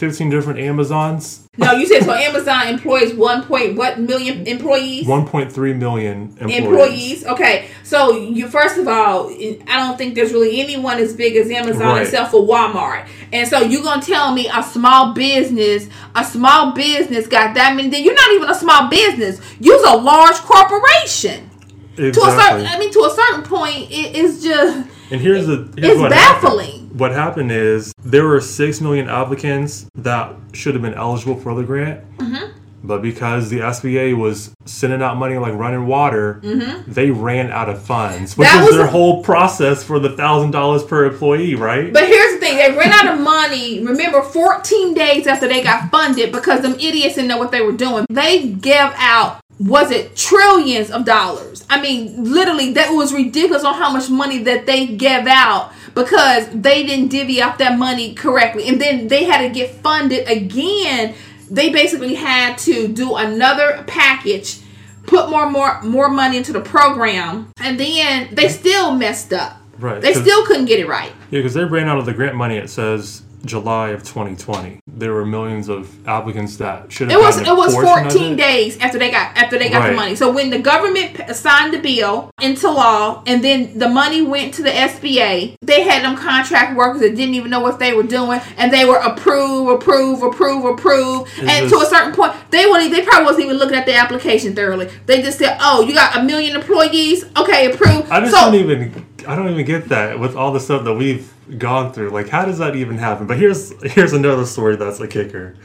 15 0.00 0.30
different 0.30 0.58
Amazons, 0.58 1.46
no, 1.58 1.72
you 1.72 1.86
said 1.86 2.04
so. 2.04 2.12
Amazon 2.14 2.68
employs 2.68 3.12
one 3.12 3.44
point 3.44 3.76
what 3.76 4.00
million 4.00 4.46
employees? 4.46 5.06
1.3 5.06 5.76
million 5.78 6.34
employees. 6.40 6.56
employees. 6.56 7.26
Okay, 7.26 7.68
so 7.84 8.16
you 8.16 8.48
first 8.48 8.78
of 8.78 8.88
all, 8.88 9.28
I 9.30 9.76
don't 9.78 9.98
think 9.98 10.14
there's 10.14 10.32
really 10.32 10.58
anyone 10.60 10.96
as 10.98 11.14
big 11.14 11.36
as 11.36 11.50
Amazon 11.50 11.82
Right. 11.88 12.02
except 12.02 12.30
for 12.30 12.40
Walmart. 12.40 13.06
And 13.30 13.46
so 13.46 13.60
you're 13.60 13.82
gonna 13.82 14.00
tell 14.00 14.32
me 14.32 14.48
a 14.52 14.62
small 14.62 15.12
business, 15.12 15.86
a 16.16 16.24
small 16.24 16.72
business 16.72 17.26
got 17.26 17.54
that 17.56 17.76
many? 17.76 17.88
Then 17.90 18.02
you're 18.02 18.14
not 18.14 18.30
even 18.32 18.48
a 18.48 18.54
small 18.54 18.88
business. 18.88 19.38
You're 19.60 19.86
a 19.86 19.96
large 19.96 20.36
corporation. 20.36 21.50
To 21.96 22.04
a 22.04 22.08
Exactly. 22.08 22.40
certain, 22.42 22.66
I 22.66 22.78
mean, 22.78 22.90
to 22.92 23.00
a 23.00 23.10
certain 23.10 23.42
point, 23.42 23.90
it 23.90 24.16
is 24.16 24.42
just 24.42 24.86
And 25.10 25.20
here's 25.20 25.46
the 25.46 25.68
here's 25.76 26.00
it's 26.00 26.08
baffling. 26.08 26.66
Happened. 26.66 26.79
What 26.92 27.12
happened 27.12 27.52
is 27.52 27.92
there 28.04 28.26
were 28.26 28.40
six 28.40 28.80
million 28.80 29.08
applicants 29.08 29.86
that 29.94 30.34
should 30.52 30.74
have 30.74 30.82
been 30.82 30.94
eligible 30.94 31.36
for 31.36 31.54
the 31.54 31.62
grant, 31.62 32.00
Mm-hmm. 32.18 32.50
but 32.82 33.00
because 33.02 33.48
the 33.50 33.60
SBA 33.60 34.16
was 34.16 34.52
sending 34.64 35.00
out 35.02 35.16
money 35.16 35.36
like 35.38 35.54
running 35.54 35.86
water, 35.86 36.40
they 36.86 37.10
ran 37.10 37.50
out 37.50 37.68
of 37.68 37.80
funds, 37.82 38.36
which 38.36 38.48
Mm-hmm. 38.48 38.56
That 38.56 38.60
was 38.62 38.68
was 38.70 38.76
their 38.76 38.86
a- 38.86 38.90
whole 38.90 39.22
process 39.22 39.84
for 39.84 39.98
the 39.98 40.10
thousand 40.16 40.50
dollars 40.50 40.82
per 40.82 41.04
employee, 41.06 41.54
right? 41.54 41.92
But 41.92 42.06
here's 42.08 42.34
the 42.34 42.40
thing: 42.40 42.56
they 42.56 42.76
ran 42.76 42.92
out 42.92 43.14
of 43.14 43.20
money. 43.20 43.84
Remember, 43.84 44.22
14 44.22 44.94
days 44.94 45.26
after 45.26 45.46
they 45.46 45.62
got 45.62 45.90
funded, 45.90 46.32
because 46.32 46.62
them 46.62 46.74
idiots 46.74 47.14
didn't 47.14 47.28
know 47.28 47.38
what 47.38 47.52
they 47.52 47.60
were 47.60 47.72
doing. 47.72 48.04
They 48.10 48.48
gave 48.48 48.92
out 48.96 49.40
was 49.58 49.90
it 49.90 50.16
trillions 50.16 50.90
of 50.90 51.04
dollars? 51.04 51.66
I 51.68 51.82
mean, 51.82 52.24
literally, 52.24 52.72
that 52.72 52.90
was 52.94 53.12
ridiculous 53.12 53.62
on 53.62 53.74
how 53.74 53.92
much 53.92 54.08
money 54.08 54.38
that 54.44 54.64
they 54.64 54.86
gave 54.86 55.26
out 55.26 55.70
because 55.94 56.48
they 56.50 56.84
didn't 56.86 57.08
divvy 57.08 57.40
up 57.40 57.58
that 57.58 57.78
money 57.78 58.14
correctly, 58.14 58.68
and 58.68 58.80
then 58.80 59.08
they 59.08 59.24
had 59.24 59.46
to 59.46 59.48
get 59.48 59.70
funded 59.76 60.28
again. 60.28 61.14
They 61.50 61.70
basically 61.70 62.14
had 62.14 62.58
to 62.58 62.88
do 62.88 63.16
another 63.16 63.84
package, 63.86 64.60
put 65.06 65.30
more 65.30 65.50
more 65.50 65.82
more 65.82 66.08
money 66.08 66.36
into 66.36 66.52
the 66.52 66.60
program, 66.60 67.48
and 67.60 67.78
then 67.78 68.34
they 68.34 68.48
still 68.48 68.94
messed 68.94 69.32
up. 69.32 69.56
Right, 69.78 70.02
They 70.02 70.12
still 70.12 70.44
couldn't 70.44 70.66
get 70.66 70.78
it 70.78 70.86
right. 70.86 71.10
Yeah, 71.30 71.38
because 71.38 71.54
they 71.54 71.64
ran 71.64 71.88
out 71.88 71.98
of 71.98 72.04
the 72.04 72.12
grant 72.12 72.36
money. 72.36 72.58
It 72.58 72.68
says 72.68 73.22
July 73.44 73.90
of 73.90 74.02
2020. 74.02 74.80
There 74.86 75.12
were 75.12 75.24
millions 75.24 75.68
of 75.68 76.06
applicants 76.06 76.56
that 76.58 76.92
should 76.92 77.10
have. 77.10 77.18
It 77.18 77.22
was 77.22 77.38
it 77.38 77.56
was 77.56 77.74
14 77.74 78.32
it. 78.32 78.36
days 78.36 78.78
after 78.78 78.98
they 78.98 79.10
got 79.10 79.36
after 79.36 79.58
they 79.58 79.70
got 79.70 79.88
the 79.88 79.94
money. 79.94 80.14
So 80.14 80.30
when 80.30 80.50
the 80.50 80.58
government 80.58 81.34
signed 81.34 81.72
the 81.72 81.78
bill 81.78 82.30
into 82.40 82.70
law, 82.70 83.22
and 83.26 83.42
then 83.42 83.78
the 83.78 83.88
money 83.88 84.22
went 84.22 84.54
to 84.54 84.62
the 84.62 84.70
SBA, 84.70 85.56
they 85.62 85.82
had 85.82 86.04
them 86.04 86.16
contract 86.16 86.76
workers 86.76 87.00
that 87.00 87.16
didn't 87.16 87.34
even 87.34 87.50
know 87.50 87.60
what 87.60 87.78
they 87.78 87.92
were 87.92 88.02
doing, 88.02 88.40
and 88.56 88.72
they 88.72 88.84
were 88.84 88.98
approve, 88.98 89.68
approve, 89.68 90.22
approve, 90.22 90.64
approve, 90.64 91.28
and 91.40 91.68
to 91.70 91.76
a 91.78 91.86
certain 91.86 92.14
point, 92.14 92.34
they 92.50 92.66
would 92.66 92.92
they 92.92 93.02
probably 93.02 93.24
wasn't 93.24 93.44
even 93.44 93.56
looking 93.56 93.76
at 93.76 93.86
the 93.86 93.94
application 93.94 94.54
thoroughly. 94.54 94.90
They 95.06 95.22
just 95.22 95.38
said, 95.38 95.56
"Oh, 95.60 95.82
you 95.82 95.94
got 95.94 96.16
a 96.16 96.22
million 96.22 96.56
employees, 96.56 97.24
okay, 97.36 97.72
approve." 97.72 98.10
I 98.10 98.20
just 98.20 98.32
so, 98.32 98.50
don't 98.50 98.54
even. 98.54 99.06
I 99.26 99.36
don't 99.36 99.50
even 99.50 99.66
get 99.66 99.90
that 99.90 100.18
with 100.18 100.34
all 100.34 100.50
the 100.50 100.60
stuff 100.60 100.84
that 100.84 100.94
we've 100.94 101.30
gone 101.58 101.92
through. 101.92 102.10
Like, 102.10 102.28
how 102.28 102.44
does 102.44 102.58
that 102.58 102.76
even 102.76 102.98
happen? 102.98 103.26
But 103.26 103.38
here's 103.38 103.72
here's 103.92 104.12
another 104.12 104.46
story 104.46 104.76
that's 104.76 105.00
a 105.00 105.08
kicker. 105.08 105.56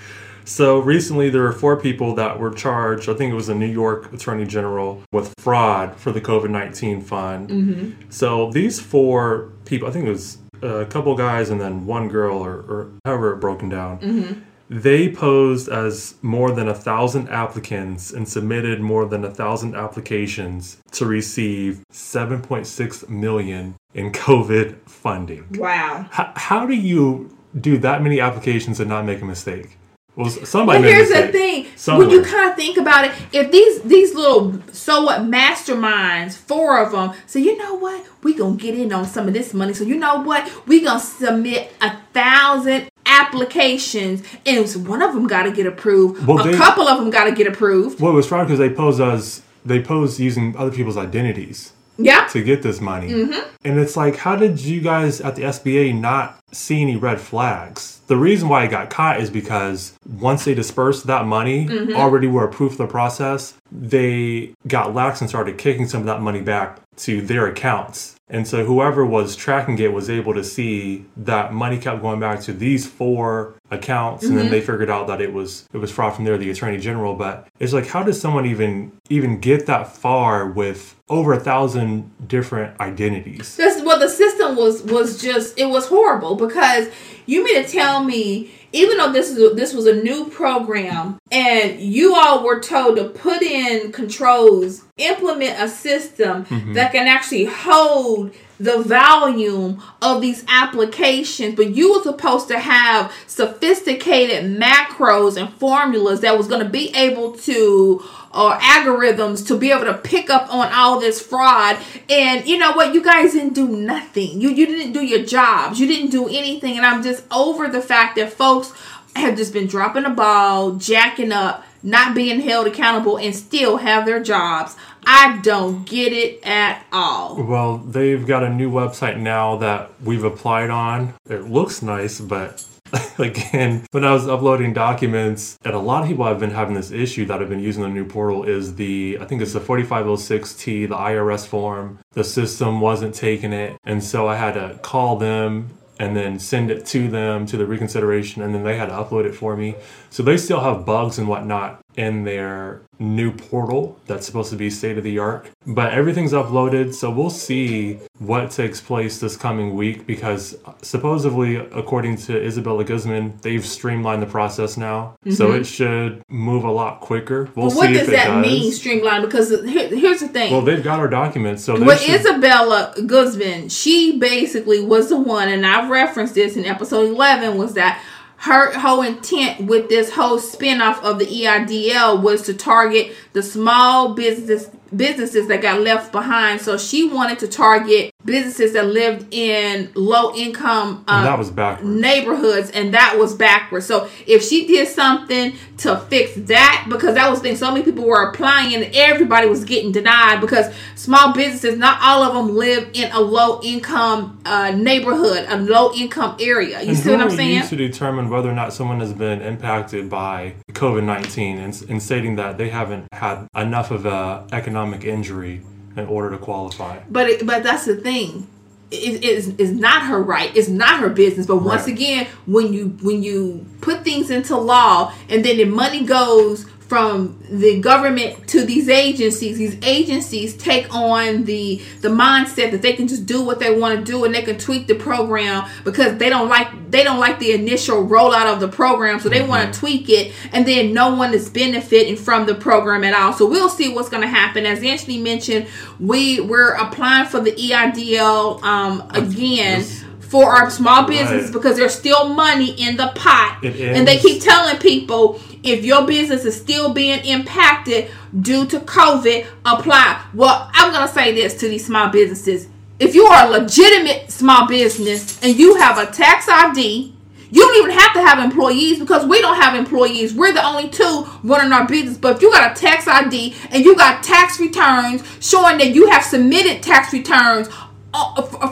So 0.48 0.80
recently, 0.80 1.32
there 1.32 1.42
were 1.42 1.52
four 1.52 1.76
people 1.76 2.14
that 2.16 2.40
were 2.40 2.52
charged. 2.52 3.10
I 3.10 3.16
think 3.16 3.32
it 3.32 3.36
was 3.36 3.50
a 3.50 3.56
New 3.56 3.66
York 3.66 4.14
Attorney 4.14 4.46
General 4.46 5.02
with 5.12 5.34
fraud 5.40 5.96
for 5.96 6.12
the 6.12 6.22
COVID 6.22 6.50
nineteen 6.50 7.02
fund. 7.02 7.50
Mm-hmm. 7.50 8.10
So 8.10 8.52
these 8.52 8.80
four 8.80 9.52
people, 9.66 9.88
I 9.88 9.92
think 9.92 10.06
it 10.06 10.12
was 10.12 10.38
a 10.62 10.86
couple 10.86 11.16
guys 11.16 11.50
and 11.50 11.60
then 11.60 11.86
one 11.86 12.10
girl, 12.10 12.38
or, 12.38 12.58
or 12.58 12.92
however 13.06 13.34
it 13.34 13.38
broken 13.38 13.70
down. 13.70 14.00
Mm-hmm. 14.00 14.40
They 14.70 15.10
posed 15.10 15.70
as 15.70 16.16
more 16.22 16.52
than 16.52 16.68
a 16.68 16.74
thousand 16.74 17.30
applicants 17.30 18.12
and 18.12 18.28
submitted 18.28 18.82
more 18.82 19.06
than 19.06 19.24
a 19.24 19.30
thousand 19.30 19.76
applications 19.76 20.78
to 20.94 21.06
receive 21.06 21.84
7.6 21.92 23.10
million 23.10 23.76
in 23.94 24.12
COVID 24.12 24.90
funding. 24.90 25.46
Wow. 25.58 26.08
How, 26.10 26.34
how 26.36 26.66
do 26.66 26.74
you 26.74 27.36
do 27.60 27.78
that 27.80 28.02
many 28.02 28.20
applications 28.20 28.80
and 28.80 28.90
not 28.90 29.06
make 29.06 29.22
a 29.22 29.26
mistake? 29.26 29.78
Well, 30.16 30.30
somebody. 30.30 30.80
But 30.80 30.84
made 30.84 30.92
a 30.92 30.96
here's 30.96 31.10
the 31.10 31.32
thing: 31.32 31.68
Somewhere. 31.76 32.08
when 32.08 32.16
you 32.16 32.24
kind 32.24 32.50
of 32.50 32.56
think 32.56 32.78
about 32.78 33.06
it, 33.06 33.12
if 33.34 33.52
these 33.52 33.82
these 33.82 34.16
little 34.16 34.62
so 34.72 35.04
what 35.04 35.22
masterminds, 35.22 36.38
four 36.38 36.82
of 36.82 36.94
them, 36.94 37.14
so 37.26 37.38
you 37.38 37.58
know 37.58 37.76
what, 37.76 38.06
we 38.24 38.34
gonna 38.34 38.56
get 38.56 38.76
in 38.76 38.94
on 38.94 39.06
some 39.06 39.28
of 39.28 39.34
this 39.34 39.54
money. 39.54 39.74
So 39.74 39.84
you 39.84 39.98
know 39.98 40.22
what, 40.22 40.50
we 40.68 40.82
gonna 40.82 41.02
submit 41.02 41.74
a 41.82 41.98
thousand 42.14 42.88
applications, 43.06 44.24
and 44.46 44.88
one 44.88 45.02
of 45.02 45.14
them 45.14 45.28
got 45.28 45.44
to 45.44 45.52
get 45.52 45.66
approved. 45.66 46.26
Well, 46.26 46.40
a 46.40 46.52
they- 46.52 46.58
couple 46.58 46.88
of 46.88 46.98
them 47.00 47.10
got 47.10 47.26
to 47.26 47.32
get 47.32 47.48
approved. 47.48 48.00
Well, 48.00 48.12
it 48.12 48.16
was 48.16 48.28
fraud 48.28 48.48
because 48.48 48.60
they 48.60 48.70
posed 48.70 49.02
as 49.02 49.42
they 49.66 49.82
posed 49.82 50.20
using 50.20 50.56
other 50.58 50.70
people's 50.72 50.98
identities 50.98 51.74
Yeah. 51.98 52.28
to 52.28 52.44
get 52.44 52.62
this 52.62 52.80
money. 52.80 53.10
Mm-hmm. 53.10 53.50
And 53.66 53.80
it's 53.80 53.98
like, 53.98 54.18
how 54.18 54.36
did 54.36 54.60
you 54.62 54.80
guys 54.80 55.22
at 55.22 55.36
the 55.36 55.42
SBA 55.42 56.00
not 56.00 56.38
see 56.52 56.82
any 56.84 56.96
red 56.98 57.20
flags? 57.20 58.00
The 58.06 58.16
reason 58.18 58.48
why 58.48 58.64
it 58.66 58.70
got 58.70 58.92
caught 58.92 59.20
is 59.20 59.32
because 59.32 59.98
once 60.20 60.46
they 60.46 60.54
dispersed 60.54 61.08
that 61.08 61.26
money, 61.26 61.66
Mm-hmm. 61.66 61.96
already 61.96 62.28
were 62.28 62.44
approved 62.46 62.78
for 62.78 62.84
the 62.86 62.92
process, 62.92 63.56
they 63.72 64.54
got 64.68 64.94
lax 64.94 65.20
and 65.22 65.30
started 65.30 65.58
kicking 65.58 65.88
some 65.88 66.02
of 66.02 66.06
that 66.06 66.22
money 66.22 66.42
back 66.42 66.80
to 66.98 67.22
their 67.22 67.48
accounts. 67.48 68.15
And 68.28 68.48
so 68.48 68.66
whoever 68.66 69.06
was 69.06 69.36
tracking 69.36 69.78
it 69.78 69.94
was 69.94 70.10
able 70.10 70.34
to 70.34 70.44
see 70.44 71.06
that 71.18 71.54
money 71.54 71.78
kept 71.78 72.02
going 72.02 72.20
back 72.20 72.42
to 72.42 72.54
these 72.54 72.88
four 72.88 73.56
accounts 73.70 74.24
and 74.24 74.38
then 74.38 74.46
mm-hmm. 74.46 74.52
they 74.52 74.62
figured 74.62 74.90
out 74.90 75.08
that 75.08 75.22
it 75.22 75.34
was 75.34 75.68
it 75.74 75.78
was 75.78 75.92
fraud 75.92 76.16
from 76.16 76.26
there 76.26 76.38
the 76.38 76.50
attorney 76.50 76.78
general. 76.78 77.14
But 77.14 77.48
it's 77.60 77.74
like 77.74 77.88
how 77.88 78.02
does 78.02 78.20
someone 78.20 78.48
even 78.48 78.94
even 79.10 79.40
get 79.40 79.68
that 79.68 79.96
far 79.96 80.48
with 80.48 80.96
over 81.08 81.34
a 81.34 81.40
thousand 81.40 82.12
different 82.28 82.80
identities? 82.80 83.56
That's 83.58 83.84
well, 83.84 84.00
the 84.00 84.10
system 84.10 84.56
was 84.56 84.82
was 84.84 85.22
just 85.22 85.58
it 85.60 85.68
was 85.68 85.88
horrible 85.88 86.36
because 86.36 86.88
you 87.28 87.44
mean 87.44 87.64
to 87.64 87.70
tell 87.70 88.04
me 88.04 88.52
even 88.76 88.98
though 88.98 89.12
this 89.12 89.32
is 89.32 89.38
a, 89.42 89.56
this 89.56 89.74
was 89.74 89.88
a 89.88 90.04
new 90.04 90.30
program 90.30 91.18
and 91.32 91.80
you 91.80 92.14
all 92.14 92.44
were 92.44 92.60
told 92.60 92.98
to 92.98 93.06
put 93.06 93.42
in 93.42 93.92
controls, 93.94 94.84
implement 94.98 95.62
a 95.62 95.70
system 95.70 96.46
mm-hmm. 96.46 96.74
that 96.74 96.92
can 96.92 97.08
actually 97.08 97.46
hold 97.46 98.34
the 98.60 98.82
volume 98.84 99.82
of 100.02 100.22
these 100.22 100.44
applications, 100.48 101.56
but 101.56 101.76
you 101.76 101.94
were 101.94 102.04
supposed 102.04 102.48
to 102.50 102.60
have 102.60 103.14
sophisticated 103.28 104.44
macros 104.58 105.38
and 105.38 105.54
formulas 105.56 106.22
that 106.22 106.38
was 106.38 106.48
going 106.48 106.64
to 106.64 106.70
be 106.70 106.94
able 106.96 107.34
to 107.34 108.04
or 108.36 108.52
algorithms 108.58 109.48
to 109.48 109.58
be 109.58 109.72
able 109.72 109.86
to 109.86 109.94
pick 109.94 110.30
up 110.30 110.54
on 110.54 110.72
all 110.74 111.00
this 111.00 111.22
fraud. 111.22 111.78
And 112.10 112.46
you 112.46 112.58
know 112.58 112.74
what? 112.74 112.94
You 112.94 113.02
guys 113.04 113.32
didn't 113.34 113.54
do 113.54 113.68
nothing. 113.68 114.42
You 114.42 114.50
you 114.50 114.66
didn't 114.66 114.92
do 114.94 115.04
your 115.04 115.24
jobs. 115.24 115.80
You 115.80 115.88
didn't 115.88 116.12
do 116.12 116.28
anything. 116.28 116.78
And 116.78 116.86
I'm 116.86 117.02
just 117.02 117.24
over 117.32 117.68
the 117.68 117.82
fact 117.82 118.18
that 118.18 118.34
folks 118.34 118.74
have 119.16 119.38
just 119.38 119.54
been 119.54 119.68
dropping 119.68 120.04
the 120.04 120.10
ball, 120.10 120.74
jacking 120.74 121.32
up, 121.32 121.64
not 121.82 122.14
being 122.14 122.42
held 122.42 122.68
accountable, 122.68 123.18
and 123.18 123.34
still 123.34 123.78
have 123.78 124.06
their 124.06 124.22
jobs. 124.22 124.76
I 125.08 125.40
don't 125.44 125.86
get 125.86 126.12
it 126.14 126.46
at 126.46 126.84
all. 126.92 127.42
well 127.44 127.78
they've 127.78 128.26
got 128.26 128.44
a 128.44 128.50
new 128.50 128.72
website 128.72 129.20
now 129.20 129.56
that 129.58 129.92
we've 130.04 130.24
applied 130.24 130.72
on 130.72 131.14
it 131.30 131.44
looks 131.44 131.84
nice 131.84 132.20
but 132.20 132.66
again. 133.20 133.86
When 133.92 134.04
i 134.04 134.12
was 134.12 134.28
uploading 134.28 134.74
documents 134.74 135.58
and 135.64 135.74
a 135.74 135.80
lot 135.80 136.04
of 136.04 136.10
people 136.10 136.26
have 136.26 136.40
been 136.40 136.52
having 136.52 136.76
this 136.76 136.92
issue 136.92 137.26
that 137.26 137.40
have 137.40 137.50
been 137.50 137.60
using 137.60 137.84
the 137.84 137.90
new 137.90 138.06
portal 138.06 138.44
is 138.44 138.76
the 138.76 139.18
i 139.22 139.26
think 139.26 139.42
it's 139.42 139.54
the 139.54 139.60
4506t 139.60 140.90
the 140.90 140.96
irs 140.96 141.48
form. 141.48 142.00
The 142.12 142.24
system 142.24 142.82
wasn't 142.82 143.16
taking 143.16 143.54
it 143.54 143.78
and 143.84 144.04
so 144.04 144.28
i 144.28 144.36
had 144.36 144.54
to 144.54 144.80
call 144.82 145.18
them 145.18 145.70
and 145.98 146.16
then 146.16 146.40
send 146.40 146.70
it 146.72 146.86
to 146.86 147.08
them 147.08 147.46
to 147.46 147.58
the 147.58 147.66
reconsideration 147.66 148.42
and 148.42 148.54
then 148.54 148.64
they 148.64 148.78
had 148.78 148.88
to 148.88 148.92
upload 148.92 149.26
it 149.26 149.34
for 149.34 149.56
me. 149.56 149.76
So 150.10 150.24
they 150.24 150.38
still 150.38 150.60
have 150.60 150.86
bugs 150.86 151.18
and 151.18 151.28
whatnot 151.28 151.85
in 151.98 152.24
their 152.24 152.82
new 153.00 153.32
portal 153.32 154.00
that's 154.06 154.26
supposed 154.26 154.50
to 154.50 154.56
be 154.56 154.70
state 154.70 154.98
of 154.98 155.04
the 155.04 155.20
art 155.20 155.50
but 155.68 155.94
everything's 155.94 156.32
uploaded 156.32 156.94
so 156.94 157.10
we'll 157.10 157.30
see 157.30 158.00
what 158.20 158.50
takes 158.52 158.80
place 158.80 159.20
this 159.20 159.36
coming 159.36 159.76
week 159.76 160.06
because 160.08 160.58
supposedly 160.82 161.56
according 161.56 162.16
to 162.16 162.42
isabella 162.42 162.84
guzman 162.84 163.38
they've 163.42 163.66
streamlined 163.66 164.22
the 164.22 164.26
process 164.28 164.78
now. 164.78 165.18
So 165.30 165.50
mm-hmm. 165.50 165.62
it 165.62 165.64
should 165.66 166.24
move 166.30 166.64
a 166.64 166.72
lot 166.72 167.02
quicker. 167.02 167.50
We'll 167.56 167.72
what 167.72 167.90
does 167.90 168.08
that 168.08 168.28
does. 168.28 168.46
mean, 168.46 168.72
streamline? 168.72 169.22
Because 169.22 169.50
here, 169.50 169.90
here's 169.90 170.22
the 170.22 170.28
thing. 170.28 170.52
well 170.52 170.62
they've 170.62 170.84
got 170.84 171.00
our 171.00 171.08
documents 171.08 171.64
so 171.64 171.80
Well, 171.80 171.98
should- 171.98 172.22
Isabella 172.22 172.94
Guzman, 173.06 173.70
she 173.70 174.18
basically 174.18 174.80
was 174.80 175.10
the 175.10 175.18
one, 175.18 175.50
and 175.50 175.66
I've 175.66 175.90
referenced 175.90 176.36
this 176.36 176.56
in 176.56 176.66
episode 176.66 177.08
11, 177.08 177.58
was 177.58 177.74
that 177.74 178.02
her 178.38 178.78
whole 178.78 179.02
intent 179.02 179.68
with 179.68 179.90
this 179.90 180.14
whole 180.14 180.40
spinoff 180.40 181.02
of 181.04 181.20
the 181.20 181.26
EIDL 181.26 182.22
was 182.22 182.44
to 182.44 182.54
target 182.54 183.16
the 183.34 183.42
small 183.44 184.14
business 184.14 184.70
businesses 184.96 185.48
that 185.48 185.62
got 185.62 185.82
left 185.82 186.12
behind. 186.12 186.62
So 186.62 186.78
she 186.78 187.08
wanted 187.08 187.40
to 187.40 187.48
target 187.48 188.15
businesses 188.26 188.74
that 188.74 188.88
lived 188.88 189.28
in 189.32 189.92
low 189.94 190.34
income 190.36 191.06
um, 191.08 191.24
that 191.24 191.38
was 191.38 191.52
backwards. 191.52 191.90
neighborhoods 191.90 192.72
and 192.72 192.94
that 192.94 193.18
was 193.18 193.36
backwards. 193.36 193.86
So 193.86 194.10
if 194.26 194.44
she 194.44 194.66
did 194.66 194.88
something 194.88 195.54
to 195.78 195.98
fix 195.98 196.34
that 196.36 196.88
because 196.90 197.16
that 197.16 197.30
was 197.30 197.40
the 197.40 197.50
thing 197.50 197.56
so 197.56 197.72
many 197.72 197.84
people 197.84 198.06
were 198.06 198.30
applying 198.30 198.74
and 198.74 198.90
everybody 198.96 199.48
was 199.48 199.64
getting 199.64 199.92
denied 199.92 200.42
because 200.42 200.74
small 200.96 201.34
businesses 201.34 201.78
not 201.78 202.00
all 202.02 202.24
of 202.24 202.34
them 202.34 202.56
live 202.56 202.90
in 202.94 203.12
a 203.12 203.20
low 203.20 203.62
income 203.62 204.42
uh, 204.46 204.72
neighborhood 204.72 205.46
a 205.48 205.58
low 205.58 205.94
income 205.94 206.36
area. 206.40 206.82
You 206.82 206.90
And 206.90 206.98
see 206.98 207.12
what 207.12 207.22
i'm 207.22 207.30
saying 207.30 207.62
you 207.62 207.68
to 207.68 207.76
determine 207.76 208.30
whether 208.30 208.50
or 208.50 208.56
not 208.56 208.74
someone 208.74 209.00
has 209.00 209.14
been 209.14 209.42
impacted 209.42 210.10
by 210.10 210.56
COVID 210.70 211.04
19 211.04 211.60
and, 211.60 211.86
and 211.90 212.02
stating 212.02 212.38
that 212.38 212.58
they 212.58 212.70
haven't 212.70 213.08
had 213.12 213.48
enough 213.56 213.92
of 213.92 214.06
a 214.06 214.48
economic 214.52 215.04
injury 215.04 215.62
in 215.98 216.06
order 216.08 216.30
to 216.32 216.38
qualify? 216.38 217.00
But 217.10 217.30
it, 217.30 217.46
but 217.46 217.64
that's 217.64 217.86
the 217.86 217.96
thing. 217.96 218.48
It 218.92 219.24
is 219.24 219.48
is 219.58 219.72
not 219.72 220.04
her 220.04 220.22
right. 220.22 220.56
It's 220.56 220.68
not 220.70 221.00
her 221.00 221.10
business. 221.10 221.48
But 221.48 221.58
once 221.58 221.84
Right. 221.84 221.94
again, 221.94 222.28
when 222.46 222.72
you 222.72 222.90
when 223.02 223.24
you 223.24 223.66
put 223.82 224.04
things 224.04 224.30
into 224.30 224.56
law 224.58 225.12
and 225.30 225.44
then 225.44 225.58
the 225.58 225.66
money 225.66 226.06
goes 226.06 226.66
from 226.88 227.44
the 227.50 227.80
government 227.82 228.48
to 228.48 228.64
these 228.64 228.90
agencies, 228.90 229.58
these 229.58 229.78
agencies 229.84 230.56
take 230.56 230.94
on 230.94 231.46
the 231.46 231.82
the 232.02 232.10
mindset 232.10 232.72
that 232.72 232.82
they 232.82 232.94
can 232.94 233.08
just 233.08 233.26
do 233.26 233.44
what 233.44 233.60
they 233.60 233.76
want 233.76 233.98
to 233.98 234.06
do 234.06 234.24
and 234.24 234.36
they 234.36 234.44
can 234.44 234.58
tweak 234.58 234.86
the 234.86 234.94
program 234.94 235.68
because 235.84 236.18
they 236.18 236.30
don't 236.30 236.48
like 236.48 236.92
they 236.92 237.04
don't 237.04 237.20
like 237.20 237.40
the 237.40 237.52
initial 237.54 238.06
rollout 238.08 238.54
of 238.54 238.60
the 238.60 238.68
program, 238.68 239.20
so 239.20 239.30
they 239.30 239.46
want 239.46 239.74
to 239.74 239.80
tweak 239.80 240.10
it, 240.10 240.32
and 240.54 240.66
then 240.68 240.94
no 240.94 241.16
one 241.16 241.34
is 241.34 241.50
benefiting 241.50 242.16
from 242.16 242.46
the 242.46 242.56
program 242.56 243.04
at 243.04 243.14
all. 243.14 243.34
So 243.34 243.50
we'll 243.50 243.70
see 243.70 243.94
what's 243.94 244.10
going 244.10 244.22
to 244.22 244.30
happen. 244.30 244.66
As 244.66 244.84
Anthony 244.84 245.18
mentioned, 245.18 245.68
we 246.00 246.40
we're 246.40 246.74
applying 246.76 247.28
for 247.28 247.40
the 247.40 247.52
EIDL 247.52 248.62
um, 248.64 249.02
again. 249.10 249.82
Yes. 249.82 250.05
For 250.28 250.52
our 250.52 250.70
small 250.70 251.04
businesses 251.04 251.44
Right. 251.46 251.54
because 251.54 251.78
there's 251.78 251.94
still 251.96 252.30
money 252.30 252.72
in 252.72 252.98
the 252.98 253.12
pot, 253.16 253.58
and 253.64 254.08
they 254.08 254.18
keep 254.18 254.42
telling 254.42 254.78
people 254.78 255.40
if 255.64 255.84
your 255.86 256.04
business 256.04 256.46
is 256.46 256.56
still 256.56 256.90
being 256.90 257.24
impacted 257.26 258.08
due 258.42 258.66
to 258.66 258.80
COVID, 258.80 259.46
apply. 259.66 260.18
Well, 260.34 260.70
I'm 260.74 260.92
gonna 260.92 261.08
say 261.08 261.34
this 261.34 261.54
to 261.56 261.68
these 261.68 261.86
small 261.86 262.10
businesses: 262.10 262.68
if 263.00 263.14
you 263.16 263.26
are 263.26 263.48
a 263.48 263.50
legitimate 263.50 264.32
small 264.32 264.68
business 264.68 265.38
and 265.42 265.58
you 265.58 265.76
have 265.76 265.98
a 265.98 266.06
tax 266.08 266.48
ID, 266.50 267.14
you 267.52 267.62
don't 267.62 267.78
even 267.78 267.92
have 267.98 268.14
to 268.14 268.22
have 268.22 268.40
employees 268.40 269.00
because 269.00 269.26
we 269.26 269.40
don't 269.40 269.56
have 269.62 269.76
employees. 269.76 270.34
We're 270.34 270.52
the 270.52 270.66
only 270.66 270.90
two 270.90 271.26
running 271.44 271.72
our 271.72 271.86
business. 271.88 272.18
But 272.18 272.38
if 272.38 272.42
you 272.42 272.52
got 272.52 272.72
a 272.72 272.80
tax 272.80 273.08
ID 273.08 273.54
and 273.72 273.86
you 273.86 273.96
got 273.96 274.24
tax 274.24 274.60
returns 274.60 275.24
showing 275.40 275.78
that 275.78 275.94
you 275.94 276.08
have 276.10 276.24
submitted 276.24 276.82
tax 276.82 277.14
returns 277.14 277.70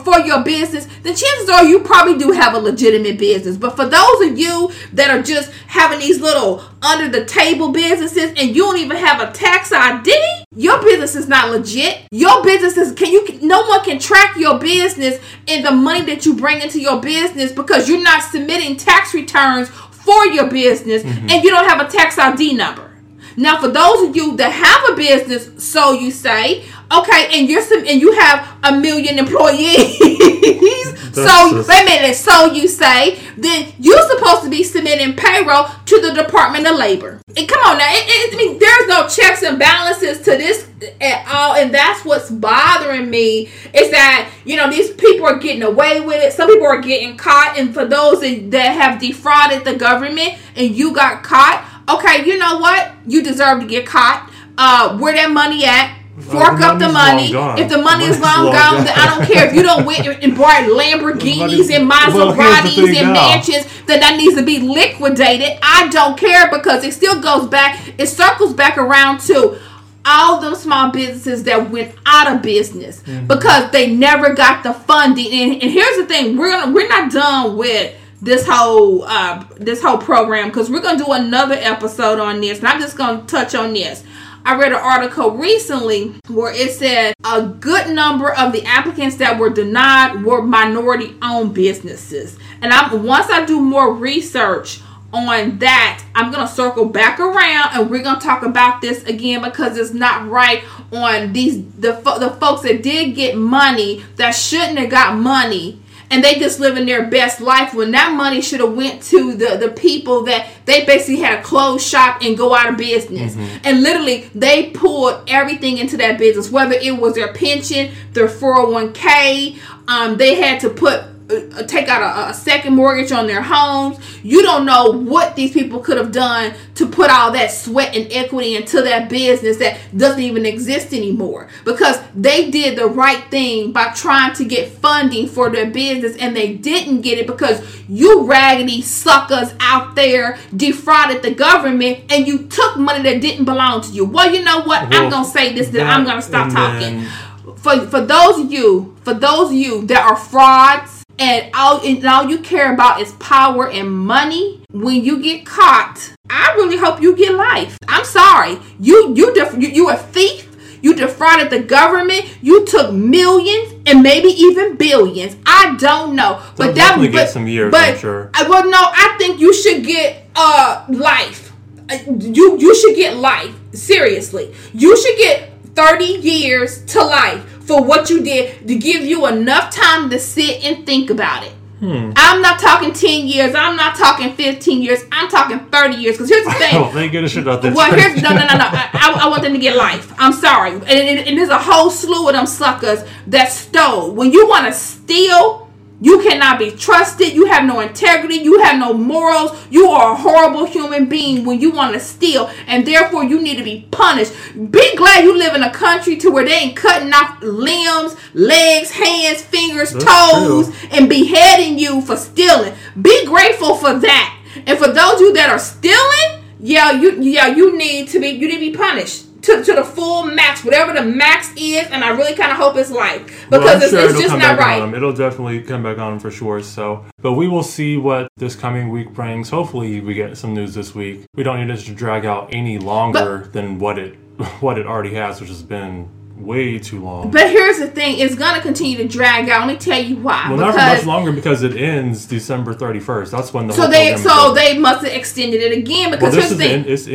for 0.04 0.18
your 0.20 0.42
business, 0.42 0.86
then 1.02 1.14
chances 1.14 1.48
are 1.48 1.64
you 1.64 1.80
probably 1.80 2.16
do 2.16 2.32
have 2.32 2.54
a 2.54 2.58
legitimate 2.58 3.18
business. 3.18 3.56
But 3.56 3.76
for 3.76 3.86
those 3.86 4.20
of 4.22 4.38
you 4.38 4.70
that 4.92 5.10
are 5.10 5.22
just 5.22 5.50
having 5.66 5.98
these 5.98 6.20
little 6.20 6.62
under 6.82 7.08
the 7.08 7.24
table 7.24 7.72
businesses 7.72 8.30
and 8.36 8.54
you 8.54 8.62
don't 8.62 8.78
even 8.78 8.96
have 8.96 9.20
a 9.20 9.32
tax 9.32 9.72
ID, 9.72 10.44
your 10.54 10.82
business 10.82 11.14
is 11.14 11.28
not 11.28 11.50
legit. 11.50 12.06
Your 12.10 12.42
business 12.42 12.76
is 12.76 12.92
can 12.92 13.12
you 13.12 13.40
no 13.42 13.66
one 13.66 13.84
can 13.84 13.98
track 13.98 14.36
your 14.36 14.58
business 14.58 15.20
and 15.48 15.64
the 15.64 15.72
money 15.72 16.02
that 16.06 16.24
you 16.24 16.36
bring 16.36 16.62
into 16.62 16.80
your 16.80 17.00
business 17.00 17.52
because 17.52 17.88
you're 17.88 18.02
not 18.02 18.22
submitting 18.22 18.76
tax 18.76 19.14
returns 19.14 19.68
for 19.68 20.26
your 20.26 20.48
business 20.48 21.02
mm-hmm. 21.02 21.30
and 21.30 21.42
you 21.44 21.50
don't 21.50 21.68
have 21.68 21.80
a 21.80 21.90
tax 21.90 22.18
ID 22.18 22.54
number. 22.54 22.93
Now, 23.36 23.60
for 23.60 23.68
those 23.68 24.08
of 24.08 24.16
you 24.16 24.36
that 24.36 24.50
have 24.50 24.90
a 24.90 24.96
business, 24.96 25.62
so 25.62 25.92
you 25.92 26.10
say, 26.10 26.64
okay, 26.92 27.28
and 27.32 27.48
you're 27.48 27.62
some, 27.62 27.86
and 27.86 28.00
you 28.00 28.12
have 28.12 28.56
a 28.62 28.78
million 28.78 29.18
employees. 29.18 29.98
so 31.14 31.64
wait 31.68 31.82
a 31.82 31.84
minute, 31.84 32.14
so 32.14 32.52
you 32.52 32.68
say, 32.68 33.18
then 33.36 33.72
you're 33.78 34.08
supposed 34.10 34.42
to 34.44 34.50
be 34.50 34.62
submitting 34.62 35.16
payroll 35.16 35.66
to 35.86 36.00
the 36.00 36.12
Department 36.14 36.66
of 36.66 36.76
Labor. 36.76 37.20
And 37.36 37.48
come 37.48 37.60
on 37.64 37.78
now, 37.78 37.88
it, 37.90 38.04
it, 38.06 38.34
I 38.34 38.36
mean, 38.36 38.58
there's 38.58 38.88
no 38.88 39.08
checks 39.08 39.42
and 39.42 39.58
balances 39.58 40.18
to 40.18 40.36
this 40.36 40.68
at 41.00 41.26
all, 41.28 41.54
and 41.56 41.72
that's 41.72 42.04
what's 42.04 42.30
bothering 42.30 43.08
me 43.10 43.48
is 43.72 43.90
that 43.90 44.30
you 44.44 44.56
know 44.56 44.70
these 44.70 44.90
people 44.92 45.26
are 45.26 45.38
getting 45.38 45.62
away 45.62 46.00
with 46.00 46.22
it. 46.22 46.32
Some 46.32 46.48
people 46.48 46.66
are 46.66 46.80
getting 46.80 47.16
caught, 47.16 47.54
and 47.58 47.72
for 47.72 47.84
those 47.84 48.20
that 48.20 48.76
have 48.76 49.00
defrauded 49.00 49.64
the 49.64 49.74
government 49.74 50.38
and 50.56 50.74
you 50.74 50.94
got 50.94 51.22
caught 51.22 51.68
okay, 51.88 52.26
you 52.26 52.38
know 52.38 52.58
what? 52.58 52.92
You 53.06 53.22
deserve 53.22 53.60
to 53.60 53.66
get 53.66 53.86
caught. 53.86 54.30
Uh, 54.56 54.98
where 54.98 55.14
that 55.14 55.30
money 55.30 55.64
at? 55.64 55.98
Fork 56.20 56.60
uh, 56.60 56.66
up 56.66 56.78
the 56.78 56.88
money. 56.88 57.32
If 57.60 57.68
the 57.68 57.78
money 57.78 58.04
is 58.04 58.20
long, 58.20 58.44
long 58.46 58.54
gone, 58.54 58.84
then 58.84 58.94
I 58.96 59.16
don't 59.16 59.26
care 59.26 59.48
if 59.48 59.54
you 59.54 59.62
don't 59.62 59.84
win 59.86 60.06
and 60.06 60.36
buy 60.36 60.62
Lamborghinis 60.62 61.74
and 61.74 61.90
Maseratis 61.90 62.76
well, 62.76 62.96
and 62.96 63.12
mansions 63.12 63.66
Then 63.86 63.98
that 63.98 64.16
needs 64.16 64.36
to 64.36 64.44
be 64.44 64.60
liquidated. 64.60 65.58
I 65.60 65.88
don't 65.88 66.16
care 66.16 66.48
because 66.50 66.84
it 66.84 66.94
still 66.94 67.20
goes 67.20 67.48
back. 67.48 67.94
It 67.98 68.06
circles 68.06 68.54
back 68.54 68.78
around 68.78 69.20
to 69.22 69.58
all 70.04 70.40
those 70.40 70.62
small 70.62 70.92
businesses 70.92 71.42
that 71.44 71.70
went 71.70 71.94
out 72.06 72.32
of 72.32 72.42
business 72.42 73.02
mm-hmm. 73.02 73.26
because 73.26 73.72
they 73.72 73.92
never 73.92 74.34
got 74.34 74.62
the 74.62 74.72
funding. 74.72 75.32
And, 75.32 75.62
and 75.62 75.70
here's 75.72 75.96
the 75.96 76.06
thing: 76.06 76.36
we're 76.36 76.72
we're 76.72 76.88
not 76.88 77.10
done 77.10 77.56
with 77.56 77.92
this 78.24 78.46
whole 78.48 79.04
uh, 79.04 79.44
this 79.56 79.82
whole 79.82 79.98
program 79.98 80.48
because 80.48 80.70
we're 80.70 80.80
gonna 80.80 81.02
do 81.02 81.12
another 81.12 81.54
episode 81.54 82.18
on 82.18 82.40
this. 82.40 82.58
And 82.58 82.68
I'm 82.68 82.80
just 82.80 82.96
gonna 82.96 83.22
touch 83.26 83.54
on 83.54 83.74
this. 83.74 84.02
I 84.46 84.56
read 84.56 84.72
an 84.72 84.78
article 84.78 85.30
recently 85.32 86.14
where 86.28 86.52
it 86.52 86.72
said 86.72 87.14
a 87.24 87.42
good 87.42 87.94
number 87.94 88.32
of 88.32 88.52
the 88.52 88.62
applicants 88.64 89.16
that 89.16 89.38
were 89.38 89.50
denied 89.50 90.22
were 90.22 90.42
minority 90.42 91.16
owned 91.22 91.54
businesses. 91.54 92.38
And 92.60 92.72
I'm 92.72 93.04
once 93.04 93.30
I 93.30 93.44
do 93.44 93.60
more 93.60 93.92
research 93.92 94.80
on 95.12 95.58
that, 95.58 96.02
I'm 96.14 96.32
gonna 96.32 96.48
circle 96.48 96.86
back 96.86 97.20
around 97.20 97.70
and 97.74 97.90
we're 97.90 98.02
gonna 98.02 98.20
talk 98.20 98.42
about 98.42 98.80
this 98.80 99.04
again 99.04 99.42
because 99.42 99.76
it's 99.76 99.94
not 99.94 100.28
right 100.28 100.64
on 100.92 101.32
these 101.32 101.64
the 101.74 101.92
the 101.92 102.36
folks 102.40 102.62
that 102.62 102.82
did 102.82 103.14
get 103.14 103.36
money 103.36 104.04
that 104.16 104.32
shouldn't 104.32 104.78
have 104.78 104.90
got 104.90 105.16
money 105.16 105.80
and 106.10 106.22
they 106.22 106.34
just 106.34 106.60
living 106.60 106.86
their 106.86 107.06
best 107.08 107.40
life 107.40 107.74
when 107.74 107.90
that 107.90 108.14
money 108.14 108.40
should 108.40 108.60
have 108.60 108.74
went 108.74 109.02
to 109.02 109.34
the 109.34 109.56
the 109.56 109.70
people 109.70 110.24
that 110.24 110.48
they 110.64 110.84
basically 110.84 111.20
had 111.20 111.40
a 111.40 111.42
closed 111.42 111.86
shop 111.86 112.22
and 112.22 112.36
go 112.36 112.54
out 112.54 112.68
of 112.68 112.76
business 112.76 113.34
mm-hmm. 113.34 113.58
and 113.64 113.82
literally 113.82 114.30
they 114.34 114.70
pulled 114.70 115.22
everything 115.28 115.78
into 115.78 115.96
that 115.96 116.18
business 116.18 116.50
whether 116.50 116.74
it 116.74 116.96
was 116.96 117.14
their 117.14 117.32
pension 117.32 117.92
their 118.12 118.28
401k 118.28 119.58
um, 119.88 120.16
they 120.16 120.36
had 120.36 120.60
to 120.60 120.70
put 120.70 121.04
Uh, 121.30 121.62
take 121.62 121.88
out 121.88 122.02
a, 122.02 122.30
a, 122.30 122.34
second 122.34 122.74
mortgage 122.74 123.10
on 123.10 123.26
their 123.26 123.40
homes. 123.40 123.98
You 124.22 124.42
don't 124.42 124.66
know 124.66 124.90
what 124.90 125.34
these 125.36 125.52
people 125.52 125.80
could 125.80 125.96
have 125.96 126.12
done 126.12 126.52
to 126.74 126.86
put 126.86 127.10
all 127.10 127.32
that 127.32 127.50
sweat 127.50 127.96
and 127.96 128.12
equity 128.12 128.56
into 128.56 128.82
that 128.82 129.08
business 129.08 129.56
that 129.56 129.78
doesn't 129.96 130.20
even 130.20 130.44
exist 130.44 130.92
anymore 130.92 131.48
because 131.64 131.98
they 132.14 132.50
did 132.50 132.76
the 132.76 132.86
right 132.86 133.24
thing 133.30 133.72
by 133.72 133.90
trying 133.94 134.34
to 134.34 134.44
get 134.44 134.68
funding 134.68 135.26
for 135.26 135.48
their 135.48 135.70
business 135.70 136.14
and 136.18 136.36
they 136.36 136.52
didn't 136.52 137.00
get 137.00 137.16
it 137.16 137.26
because 137.26 137.64
you 137.88 138.26
raggedy 138.26 138.82
suckers 138.82 139.54
out 139.60 139.94
there 139.94 140.36
defrauded 140.54 141.22
the 141.22 141.34
government 141.34 142.00
and 142.12 142.26
you 142.26 142.46
took 142.48 142.76
money 142.76 143.02
that 143.02 143.22
didn't 143.22 143.46
belong 143.46 143.80
to 143.80 143.88
you. 143.92 144.04
Well, 144.04 144.30
you 144.30 144.44
know 144.44 144.58
what? 144.58 144.90
Well, 144.90 145.04
I'm 145.04 145.10
going 145.10 145.24
to 145.24 145.30
say 145.30 145.54
this, 145.54 145.68
then 145.68 145.86
I'm 145.86 146.04
going 146.04 146.16
to 146.16 146.22
stop 146.22 146.52
talking. 146.52 147.00
Then... 147.00 147.56
For, 147.56 147.86
for 147.86 148.02
those 148.02 148.40
of 148.40 148.52
you, 148.52 148.94
for 149.04 149.14
those 149.14 149.48
of 149.48 149.54
you 149.54 149.86
that 149.86 150.04
are 150.04 150.16
frauds, 150.16 151.03
and 151.18 151.50
all 151.54 151.80
and 151.84 152.04
all 152.04 152.28
you 152.28 152.38
care 152.38 152.72
about 152.72 153.00
is 153.00 153.12
power 153.12 153.68
and 153.68 153.90
money. 153.90 154.62
When 154.70 155.04
you 155.04 155.22
get 155.22 155.46
caught 155.46 156.14
i 156.30 156.54
really 156.54 156.76
hope 156.76 157.02
you 157.02 157.14
get 157.16 157.34
life. 157.34 157.78
I'm 157.88 158.04
sorry. 158.04 158.58
You 158.80 159.14
you 159.14 159.34
def- 159.34 159.54
you, 159.54 159.68
you 159.68 159.90
a 159.90 159.96
thief. 159.96 160.50
You 160.82 160.94
defrauded 160.94 161.48
the 161.48 161.60
government. 161.60 162.38
You 162.42 162.66
took 162.66 162.92
millions 162.92 163.72
and 163.86 164.02
maybe 164.02 164.28
even 164.28 164.76
billions. 164.76 165.36
I 165.46 165.76
don't 165.78 166.14
know. 166.14 166.42
They'll 166.56 166.68
but 166.68 166.74
that 166.74 166.96
but, 166.98 167.10
get 167.10 167.30
some 167.30 167.46
years 167.48 167.70
but, 167.70 167.94
i'm 167.94 167.98
sure. 167.98 168.30
I, 168.34 168.46
well 168.48 168.68
no 168.68 168.78
i 168.78 169.16
think 169.18 169.40
you 169.40 169.54
should 169.54 169.84
get 169.84 170.28
uh 170.34 170.84
life. 170.88 171.52
Uh, 171.90 171.98
you 172.18 172.58
you 172.58 172.74
should 172.74 172.96
get 172.96 173.16
life. 173.16 173.54
Seriously. 173.72 174.54
You 174.72 174.96
should 174.96 175.16
get 175.18 175.50
30 175.74 176.04
years 176.04 176.84
to 176.86 177.02
life 177.02 177.53
for 177.66 177.82
what 177.82 178.10
you 178.10 178.22
did 178.22 178.66
to 178.68 178.76
give 178.76 179.02
you 179.02 179.26
enough 179.26 179.74
time 179.74 180.10
to 180.10 180.18
sit 180.18 180.64
and 180.64 180.86
think 180.86 181.10
about 181.10 181.44
it. 181.44 181.52
Hmm. 181.80 182.12
I'm 182.16 182.40
not 182.40 182.58
talking 182.60 182.92
10 182.92 183.26
years. 183.26 183.54
I'm 183.54 183.76
not 183.76 183.96
talking 183.96 184.32
15 184.34 184.80
years. 184.80 185.00
I'm 185.12 185.28
talking 185.28 185.58
30 185.58 185.96
years. 185.96 186.16
Because 186.16 186.30
here's 186.30 186.44
the 186.44 186.52
thing. 186.58 186.74
Oh, 186.76 186.90
thank 186.90 187.12
goodness 187.12 187.34
you're 187.34 187.44
not 187.44 187.60
that 187.62 187.74
Well, 187.74 187.94
here's, 187.94 188.22
no, 188.22 188.30
no, 188.30 188.36
no, 188.36 188.46
no. 188.46 188.48
I, 188.56 189.20
I, 189.24 189.28
want 189.28 189.42
them 189.42 189.52
to 189.52 189.58
get 189.58 189.76
life. 189.76 190.12
I'm 190.18 190.32
sorry. 190.32 190.72
And, 190.72 190.88
and, 190.88 191.28
and 191.28 191.36
there's 191.38 191.50
a 191.50 191.58
whole 191.58 191.90
slew 191.90 192.28
of 192.28 192.34
them 192.34 192.46
suckers 192.46 193.00
that 193.26 193.50
stole. 193.50 194.12
When 194.12 194.32
you 194.32 194.48
want 194.48 194.66
to 194.66 194.72
steal, 194.72 195.63
you 196.04 196.20
cannot 196.22 196.58
be 196.58 196.70
trusted. 196.70 197.32
You 197.32 197.46
have 197.46 197.64
no 197.64 197.80
integrity. 197.80 198.34
You 198.34 198.60
have 198.62 198.78
no 198.78 198.92
morals. 198.92 199.52
You 199.70 199.88
are 199.88 200.12
a 200.12 200.14
horrible 200.14 200.66
human 200.66 201.08
being 201.08 201.46
when 201.46 201.62
you 201.62 201.70
want 201.70 201.94
to 201.94 202.00
steal, 202.00 202.50
and 202.66 202.86
therefore 202.86 203.24
you 203.24 203.40
need 203.40 203.56
to 203.56 203.64
be 203.64 203.88
punished. 203.90 204.34
Be 204.54 204.96
glad 204.96 205.24
you 205.24 205.34
live 205.34 205.54
in 205.54 205.62
a 205.62 205.72
country 205.72 206.16
to 206.16 206.30
where 206.30 206.44
they 206.44 206.52
ain't 206.52 206.76
cutting 206.76 207.10
off 207.14 207.42
limbs, 207.42 208.16
legs, 208.34 208.90
hands, 208.90 209.40
fingers, 209.40 209.92
That's 209.92 210.04
toes, 210.04 210.66
true. 210.78 210.88
and 210.92 211.08
beheading 211.08 211.78
you 211.78 212.02
for 212.02 212.18
stealing. 212.18 212.74
Be 213.00 213.24
grateful 213.24 213.74
for 213.74 213.94
that. 213.98 214.38
And 214.66 214.78
for 214.78 214.88
those 214.88 215.14
of 215.14 215.20
you 215.20 215.32
that 215.32 215.48
are 215.48 215.58
stealing, 215.58 216.44
yeah, 216.60 216.92
you 216.92 217.18
yeah 217.22 217.46
you 217.46 217.78
need 217.78 218.08
to 218.08 218.20
be 218.20 218.28
you 218.28 218.46
need 218.46 218.54
to 218.60 218.70
be 218.72 218.76
punished 218.76 219.23
to, 219.44 219.62
to 219.62 219.74
the 219.74 219.84
full 219.84 220.24
max, 220.24 220.64
whatever 220.64 220.92
the 220.92 221.02
max 221.02 221.50
is, 221.56 221.86
and 221.90 222.02
I 222.04 222.10
really 222.10 222.34
kind 222.34 222.50
of 222.50 222.56
hope 222.56 222.76
it's 222.76 222.90
like 222.90 223.26
because 223.26 223.50
well, 223.50 223.82
it's, 223.82 223.90
sure 223.90 224.10
it's 224.10 224.20
just 224.20 224.36
not 224.36 224.58
right. 224.58 224.92
It'll 224.94 225.12
definitely 225.12 225.62
come 225.62 225.82
back 225.82 225.98
on 225.98 226.18
for 226.18 226.30
sure. 226.30 226.62
So, 226.62 227.04
but 227.20 227.32
we 227.32 227.48
will 227.48 227.62
see 227.62 227.96
what 227.96 228.28
this 228.36 228.56
coming 228.56 228.88
week 228.88 229.12
brings. 229.12 229.50
Hopefully, 229.50 230.00
we 230.00 230.14
get 230.14 230.36
some 230.36 230.54
news 230.54 230.74
this 230.74 230.94
week. 230.94 231.24
We 231.34 231.42
don't 231.42 231.60
need 231.60 231.72
it 231.72 231.80
to 231.80 231.94
drag 231.94 232.24
out 232.24 232.52
any 232.52 232.78
longer 232.78 233.38
but, 233.38 233.52
than 233.52 233.78
what 233.78 233.98
it 233.98 234.14
what 234.60 234.78
it 234.78 234.86
already 234.86 235.14
has, 235.14 235.40
which 235.40 235.50
has 235.50 235.62
been 235.62 236.08
way 236.36 236.78
too 236.78 237.02
long. 237.02 237.30
But 237.30 237.50
here's 237.50 237.78
the 237.78 237.86
thing: 237.86 238.18
it's 238.18 238.34
gonna 238.34 238.60
continue 238.60 238.96
to 238.98 239.08
drag 239.08 239.48
out. 239.48 239.66
Let 239.66 239.74
me 239.74 239.78
tell 239.78 240.02
you 240.02 240.16
why. 240.16 240.48
Well, 240.48 240.58
not 240.58 240.74
much 240.74 241.04
longer 241.06 241.32
because 241.32 241.62
it 241.62 241.76
ends 241.76 242.26
December 242.26 242.74
31st. 242.74 243.30
That's 243.30 243.52
when 243.52 243.66
the 243.68 243.74
so 243.74 243.86
they 243.86 244.16
so 244.16 244.52
they 244.54 244.78
must 244.78 245.04
have 245.04 245.14
extended 245.14 245.60
it 245.60 245.76
again 245.76 246.10
because 246.10 246.34
well, 246.34 246.42
this 246.42 246.50
is 246.50 246.58
the 246.58 246.64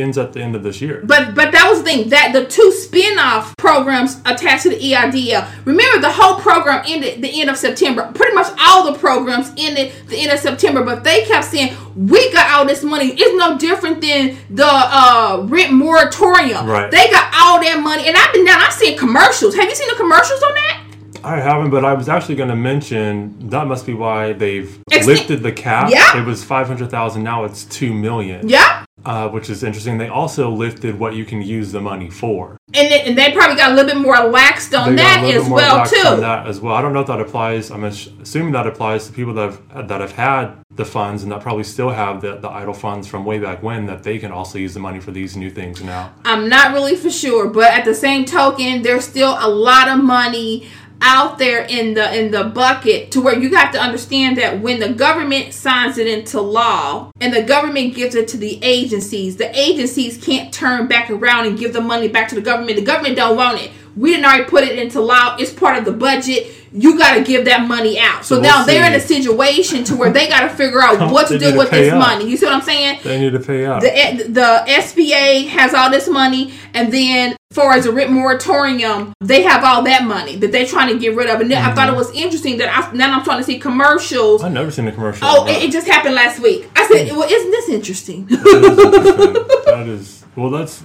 ends 0.00 0.18
at 0.18 0.32
the 0.32 0.40
end 0.40 0.56
of 0.56 0.62
this 0.62 0.80
year. 0.80 1.02
But 1.04 1.34
but 1.34 1.52
that 1.52 1.68
was 1.68 1.82
the 1.82 1.84
thing 1.84 2.08
that 2.10 2.32
the 2.32 2.46
two 2.46 2.72
spin-off 2.72 3.56
programs 3.56 4.20
attached 4.24 4.64
to 4.64 4.70
the 4.70 4.78
EIDL. 4.78 5.48
Remember, 5.64 6.00
the 6.00 6.12
whole 6.12 6.40
program 6.40 6.82
ended 6.86 7.22
the 7.22 7.40
end 7.40 7.50
of 7.50 7.56
September. 7.56 8.10
Pretty 8.14 8.29
much 8.34 8.52
all 8.60 8.90
the 8.92 8.98
programs 8.98 9.52
ended 9.56 9.92
the 10.06 10.16
end 10.16 10.32
of 10.32 10.38
September. 10.38 10.84
But 10.84 11.04
they 11.04 11.24
kept 11.24 11.46
saying 11.46 11.76
we 11.96 12.32
got 12.32 12.50
all 12.52 12.66
this 12.66 12.82
money. 12.82 13.12
It's 13.16 13.36
no 13.36 13.58
different 13.58 14.00
than 14.00 14.36
the 14.50 14.66
uh, 14.66 15.44
rent 15.48 15.72
moratorium. 15.72 16.66
Right. 16.66 16.90
They 16.90 17.10
got 17.10 17.32
all 17.42 17.60
that 17.62 17.80
money, 17.82 18.06
and 18.06 18.16
I've 18.16 18.32
been 18.32 18.44
down. 18.44 18.60
I 18.60 18.70
see 18.70 18.96
commercials. 18.96 19.54
Have 19.54 19.68
you 19.68 19.74
seen 19.74 19.88
the 19.88 19.96
commercials 19.96 20.42
on 20.42 20.54
that? 20.54 20.86
I 21.22 21.38
haven't, 21.38 21.70
but 21.70 21.84
I 21.84 21.92
was 21.92 22.08
actually 22.08 22.36
going 22.36 22.48
to 22.48 22.56
mention 22.56 23.50
that 23.50 23.66
must 23.66 23.84
be 23.84 23.92
why 23.92 24.32
they've 24.32 24.80
lifted 24.90 25.42
the 25.42 25.52
cap. 25.52 25.90
Yeah. 25.90 26.18
It 26.18 26.24
was 26.24 26.42
five 26.42 26.66
hundred 26.66 26.90
thousand. 26.90 27.22
Now 27.22 27.44
it's 27.44 27.64
two 27.64 27.92
million. 27.92 28.48
Yeah 28.48 28.84
uh, 29.04 29.28
which 29.28 29.50
is 29.50 29.62
interesting. 29.62 29.98
They 29.98 30.08
also 30.08 30.50
lifted 30.50 30.98
what 30.98 31.14
you 31.14 31.24
can 31.24 31.42
use 31.42 31.72
the 31.72 31.80
money 31.80 32.10
for, 32.10 32.56
and 32.74 32.92
they, 32.92 33.02
and 33.02 33.16
they 33.16 33.32
probably 33.32 33.56
got 33.56 33.72
a 33.72 33.74
little 33.74 33.90
bit 33.90 34.00
more 34.00 34.16
laxed 34.16 34.78
on 34.78 34.96
they 34.96 35.02
that 35.02 35.24
as 35.24 35.48
well 35.48 35.86
too. 35.86 36.08
On 36.08 36.20
that 36.20 36.46
as 36.46 36.60
well. 36.60 36.74
I 36.74 36.82
don't 36.82 36.92
know 36.92 37.00
if 37.00 37.06
that 37.06 37.20
applies. 37.20 37.70
I'm 37.70 37.84
assuming 37.84 38.52
that 38.52 38.66
applies 38.66 39.06
to 39.06 39.12
people 39.12 39.34
that 39.34 39.58
have 39.72 39.88
that 39.88 40.00
have 40.00 40.12
had 40.12 40.56
the 40.70 40.84
funds 40.84 41.22
and 41.22 41.32
that 41.32 41.40
probably 41.40 41.64
still 41.64 41.90
have 41.90 42.20
the, 42.20 42.36
the 42.36 42.48
EIDL 42.48 42.76
funds 42.76 43.06
from 43.06 43.24
way 43.24 43.38
back 43.38 43.62
when 43.62 43.86
that 43.86 44.02
they 44.02 44.18
can 44.18 44.30
also 44.32 44.58
use 44.58 44.72
the 44.72 44.80
money 44.80 45.00
for 45.00 45.10
these 45.10 45.36
new 45.36 45.50
things 45.50 45.82
now. 45.82 46.12
I'm 46.24 46.48
not 46.48 46.72
really 46.72 46.96
for 46.96 47.10
sure, 47.10 47.48
but 47.48 47.70
at 47.72 47.84
the 47.84 47.94
same 47.94 48.24
token, 48.24 48.82
there's 48.82 49.04
still 49.04 49.36
a 49.38 49.48
lot 49.48 49.88
of 49.88 50.02
money 50.02 50.68
out 51.02 51.38
there 51.38 51.62
in 51.62 51.94
the 51.94 52.18
in 52.18 52.30
the 52.30 52.44
bucket 52.44 53.10
to 53.10 53.20
where 53.20 53.38
you 53.38 53.54
have 53.54 53.72
to 53.72 53.80
understand 53.80 54.36
that 54.36 54.60
when 54.60 54.78
the 54.80 54.92
government 54.92 55.54
signs 55.54 55.98
it 55.98 56.06
into 56.06 56.40
law 56.40 57.10
and 57.20 57.32
the 57.32 57.42
government 57.42 57.94
gives 57.94 58.14
it 58.14 58.28
to 58.28 58.36
the 58.36 58.58
agencies 58.62 59.36
the 59.36 59.58
agencies 59.58 60.22
can't 60.22 60.52
turn 60.52 60.86
back 60.86 61.10
around 61.10 61.46
and 61.46 61.58
give 61.58 61.72
the 61.72 61.80
money 61.80 62.08
back 62.08 62.28
to 62.28 62.34
the 62.34 62.40
government. 62.40 62.76
The 62.76 62.84
government 62.84 63.16
don't 63.16 63.36
want 63.36 63.60
it 63.60 63.70
we 63.96 64.10
didn't 64.10 64.24
already 64.24 64.44
put 64.44 64.64
it 64.64 64.78
into 64.78 65.00
law 65.00 65.36
it's 65.38 65.52
part 65.52 65.76
of 65.78 65.84
the 65.84 65.92
budget 65.92 66.54
you 66.72 66.96
got 66.96 67.16
to 67.16 67.24
give 67.24 67.46
that 67.46 67.66
money 67.66 67.98
out. 67.98 68.24
So, 68.24 68.36
So 68.36 68.42
now 68.42 68.64
they're 68.64 68.86
in 68.86 68.92
a 68.94 69.00
situation 69.00 69.82
to 69.86 69.96
where 69.96 70.12
they 70.12 70.28
got 70.28 70.42
to 70.42 70.50
figure 70.50 70.80
out 70.80 71.10
what 71.12 71.26
to 71.26 71.36
do 71.36 71.50
to 71.50 71.58
with 71.58 71.70
this 71.70 71.92
money. 71.92 72.30
You 72.30 72.36
see 72.36 72.46
what 72.46 72.54
I'm 72.54 72.62
saying? 72.62 73.00
They 73.02 73.18
need 73.18 73.32
to 73.32 73.40
pay 73.40 73.66
out. 73.66 73.80
The 73.82 74.26
the 74.28 74.64
SBA 74.68 75.48
has 75.48 75.74
all 75.74 75.90
this 75.90 76.08
money, 76.08 76.54
and 76.72 76.92
then 76.92 77.34
far 77.50 77.72
as 77.72 77.86
a 77.86 77.92
written 77.92 78.14
moratorium, 78.14 79.12
they 79.20 79.42
have 79.42 79.64
all 79.64 79.82
that 79.82 80.04
money 80.04 80.36
that 80.36 80.52
they're 80.52 80.64
trying 80.64 80.92
to 80.94 80.98
get 81.00 81.16
rid 81.16 81.28
of. 81.28 81.40
And 81.40 81.52
I 81.52 81.56
Mm-hmm. 81.60 81.74
thought 81.74 81.88
it 81.88 81.96
was 81.96 82.12
interesting 82.12 82.58
that 82.58 82.68
I 82.72 82.92
now 82.92 83.18
I'm 83.18 83.24
trying 83.24 83.38
to 83.38 83.44
see 83.44 83.58
commercials. 83.58 84.44
I've 84.44 84.52
never 84.52 84.70
seen 84.70 84.86
a 84.86 84.92
commercial. 84.92 85.26
Oh, 85.26 85.46
it, 85.48 85.64
it 85.64 85.72
just 85.72 85.88
happened 85.88 86.14
last 86.14 86.38
week. 86.38 86.70
I 86.76 86.86
said, 86.86 87.08
"Well, 87.16 87.28
isn't 87.28 87.50
this 87.50 87.68
interesting?" 87.68 88.26
That 88.26 88.38
is 88.46 88.78
interesting. 88.78 89.32
that 89.66 89.86
is 89.88 90.24
well. 90.36 90.50
That's 90.50 90.84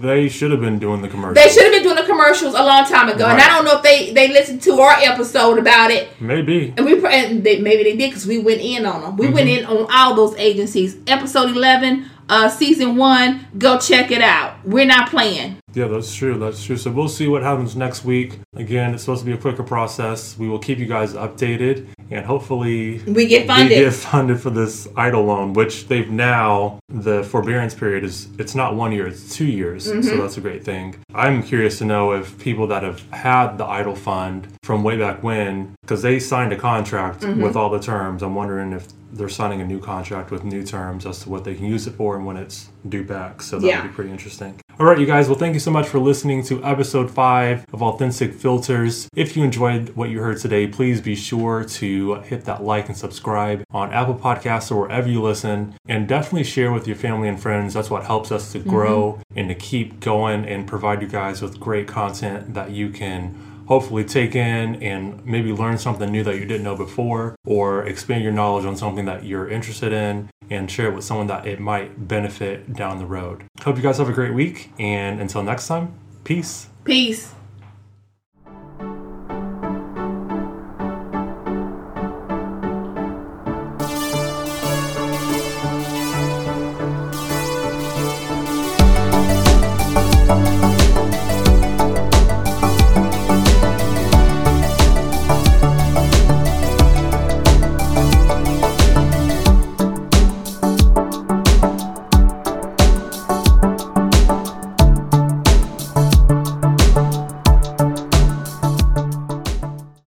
they 0.00 0.28
should 0.28 0.50
have 0.50 0.60
been 0.60 0.78
doing 0.78 1.02
the 1.02 1.08
commercials. 1.08 1.42
They 1.44 1.50
should 1.52 1.64
have 1.64 1.72
been 1.72 1.82
doing 1.82 1.96
the 1.96 2.04
commercials 2.04 2.54
a 2.54 2.62
long 2.62 2.84
time 2.86 3.08
ago, 3.08 3.26
and 3.26 3.40
I 3.40 3.48
don't 3.48 3.64
know 3.64 3.76
if 3.76 3.82
they 3.82 4.12
they 4.12 4.28
listened 4.28 4.62
to 4.62 4.72
our 4.80 4.96
episode 5.00 5.58
about 5.58 5.90
it. 5.90 6.08
Maybe. 6.20 6.72
And 6.76 6.84
we 6.86 6.94
and 7.06 7.44
they, 7.44 7.60
maybe 7.60 7.82
they 7.84 7.96
did 7.96 8.10
because 8.10 8.26
we 8.26 8.38
went 8.38 8.60
in 8.60 8.86
on 8.86 9.00
them. 9.02 9.16
We 9.16 9.28
went 9.28 9.48
Mm-hmm. 9.48 9.70
in 9.72 9.78
on 9.78 9.86
all 9.92 10.14
those 10.14 10.36
agencies. 10.38 10.96
Episode 11.06 11.50
eleven, 11.50 12.08
uh, 12.28 12.48
season 12.48 12.96
one. 12.96 13.46
Go 13.58 13.78
check 13.78 14.10
it 14.10 14.22
out. 14.22 14.64
We're 14.66 14.86
not 14.86 15.10
playing. 15.10 15.58
Yeah, 15.74 15.88
that's 15.88 16.14
true. 16.14 16.38
That's 16.38 16.64
true. 16.64 16.76
So 16.76 16.90
we'll 16.90 17.08
see 17.08 17.26
what 17.28 17.42
happens 17.42 17.74
next 17.76 18.04
week. 18.04 18.38
Again, 18.54 18.94
it's 18.94 19.02
supposed 19.02 19.20
to 19.22 19.26
be 19.26 19.32
a 19.32 19.36
quicker 19.36 19.62
process. 19.62 20.38
We 20.38 20.48
will 20.48 20.58
keep 20.58 20.78
you 20.78 20.86
guys 20.86 21.14
updated, 21.14 21.86
and 22.10 22.24
hopefully 22.24 22.98
We 23.06 23.26
get 23.26 23.46
funded. 23.46 23.76
We 23.78 23.84
get 23.84 23.92
funded 23.94 24.40
for 24.40 24.50
this 24.50 24.86
EIDL 24.88 25.26
loan, 25.26 25.52
which 25.52 25.88
they've 25.88 26.08
now 26.10 26.78
the 26.88 27.24
forbearance 27.24 27.74
period 27.74 28.04
is 28.04 28.28
it's 28.38 28.54
not 28.54 28.76
one 28.76 28.92
year, 28.92 29.06
it's 29.08 29.34
two 29.34 29.46
years. 29.46 29.88
Mm-hmm. 29.88 30.02
So 30.02 30.16
that's 30.18 30.36
a 30.36 30.40
great 30.40 30.64
thing. 30.64 30.96
I'm 31.14 31.42
curious 31.42 31.78
to 31.78 31.84
know 31.84 32.12
if 32.12 32.38
people 32.38 32.66
that 32.68 32.82
have 32.82 33.00
had 33.10 33.58
the 33.58 33.64
EIDL 33.64 33.96
fund 33.98 34.46
from 34.62 34.84
way 34.84 34.96
back 34.96 35.22
when, 35.22 35.74
because 35.82 36.02
they 36.02 36.18
signed 36.20 36.52
a 36.52 36.56
contract 36.56 37.22
Mm-hmm. 37.24 37.42
with 37.42 37.56
all 37.56 37.70
the 37.70 37.78
terms. 37.80 38.22
I'm 38.22 38.34
wondering 38.34 38.72
if 38.72 38.86
they're 39.12 39.28
signing 39.28 39.60
a 39.60 39.64
new 39.64 39.80
contract 39.80 40.30
with 40.30 40.44
new 40.44 40.62
terms 40.64 41.06
as 41.06 41.20
to 41.20 41.30
what 41.30 41.44
they 41.44 41.54
can 41.54 41.64
use 41.66 41.86
it 41.86 41.92
for 41.94 42.16
and 42.16 42.26
when 42.26 42.36
it's 42.36 42.68
due 42.88 43.04
back. 43.04 43.40
So 43.42 43.58
that 43.58 43.66
Yeah. 43.66 43.80
would 43.82 43.88
be 43.90 43.94
pretty 43.94 44.10
interesting. 44.10 44.54
All 44.76 44.86
right, 44.86 44.98
you 44.98 45.06
guys. 45.06 45.28
Well, 45.28 45.38
thank 45.38 45.54
you 45.54 45.60
so 45.60 45.70
much 45.70 45.86
for 45.86 46.00
listening 46.00 46.42
to 46.46 46.64
episode 46.64 47.08
five 47.08 47.64
of 47.72 47.80
Authentic 47.80 48.34
Filters. 48.34 49.08
If 49.14 49.36
you 49.36 49.44
enjoyed 49.44 49.90
what 49.90 50.10
you 50.10 50.18
heard 50.18 50.38
today, 50.38 50.66
please 50.66 51.00
be 51.00 51.14
sure 51.14 51.62
to 51.62 52.14
hit 52.16 52.44
that 52.46 52.64
like 52.64 52.88
and 52.88 52.96
subscribe 52.96 53.62
on 53.70 53.92
Apple 53.92 54.16
Podcasts 54.16 54.72
or 54.72 54.80
wherever 54.80 55.08
you 55.08 55.22
listen, 55.22 55.76
and 55.86 56.08
definitely 56.08 56.42
share 56.42 56.72
with 56.72 56.88
your 56.88 56.96
family 56.96 57.28
and 57.28 57.40
friends. 57.40 57.74
That's 57.74 57.88
what 57.88 58.02
helps 58.02 58.32
us 58.32 58.50
to 58.50 58.58
grow 58.58 59.12
mm-hmm. 59.12 59.38
and 59.38 59.48
to 59.48 59.54
keep 59.54 60.00
going 60.00 60.44
and 60.44 60.66
provide 60.66 61.02
you 61.02 61.08
guys 61.08 61.40
with 61.40 61.60
great 61.60 61.86
content 61.86 62.54
that 62.54 62.72
you 62.72 62.90
can 62.90 63.38
hopefully 63.66 64.04
take 64.04 64.34
in 64.34 64.82
and 64.82 65.24
maybe 65.24 65.52
learn 65.52 65.78
something 65.78 66.10
new 66.10 66.22
that 66.22 66.34
you 66.34 66.44
didn't 66.44 66.64
know 66.64 66.76
before 66.76 67.36
or 67.46 67.86
expand 67.86 68.22
your 68.22 68.32
knowledge 68.32 68.64
on 68.64 68.76
something 68.76 69.04
that 69.04 69.24
you're 69.24 69.48
interested 69.48 69.92
in 69.92 70.28
and 70.50 70.70
share 70.70 70.88
it 70.88 70.94
with 70.94 71.04
someone 71.04 71.26
that 71.28 71.46
it 71.46 71.60
might 71.60 72.08
benefit 72.08 72.72
down 72.74 72.98
the 72.98 73.06
road. 73.06 73.44
Hope 73.62 73.76
you 73.76 73.82
guys 73.82 73.98
have 73.98 74.08
a 74.08 74.12
great 74.12 74.34
week 74.34 74.70
and 74.78 75.20
until 75.20 75.42
next 75.42 75.66
time, 75.66 75.94
peace. 76.24 76.68
Peace. 76.84 77.34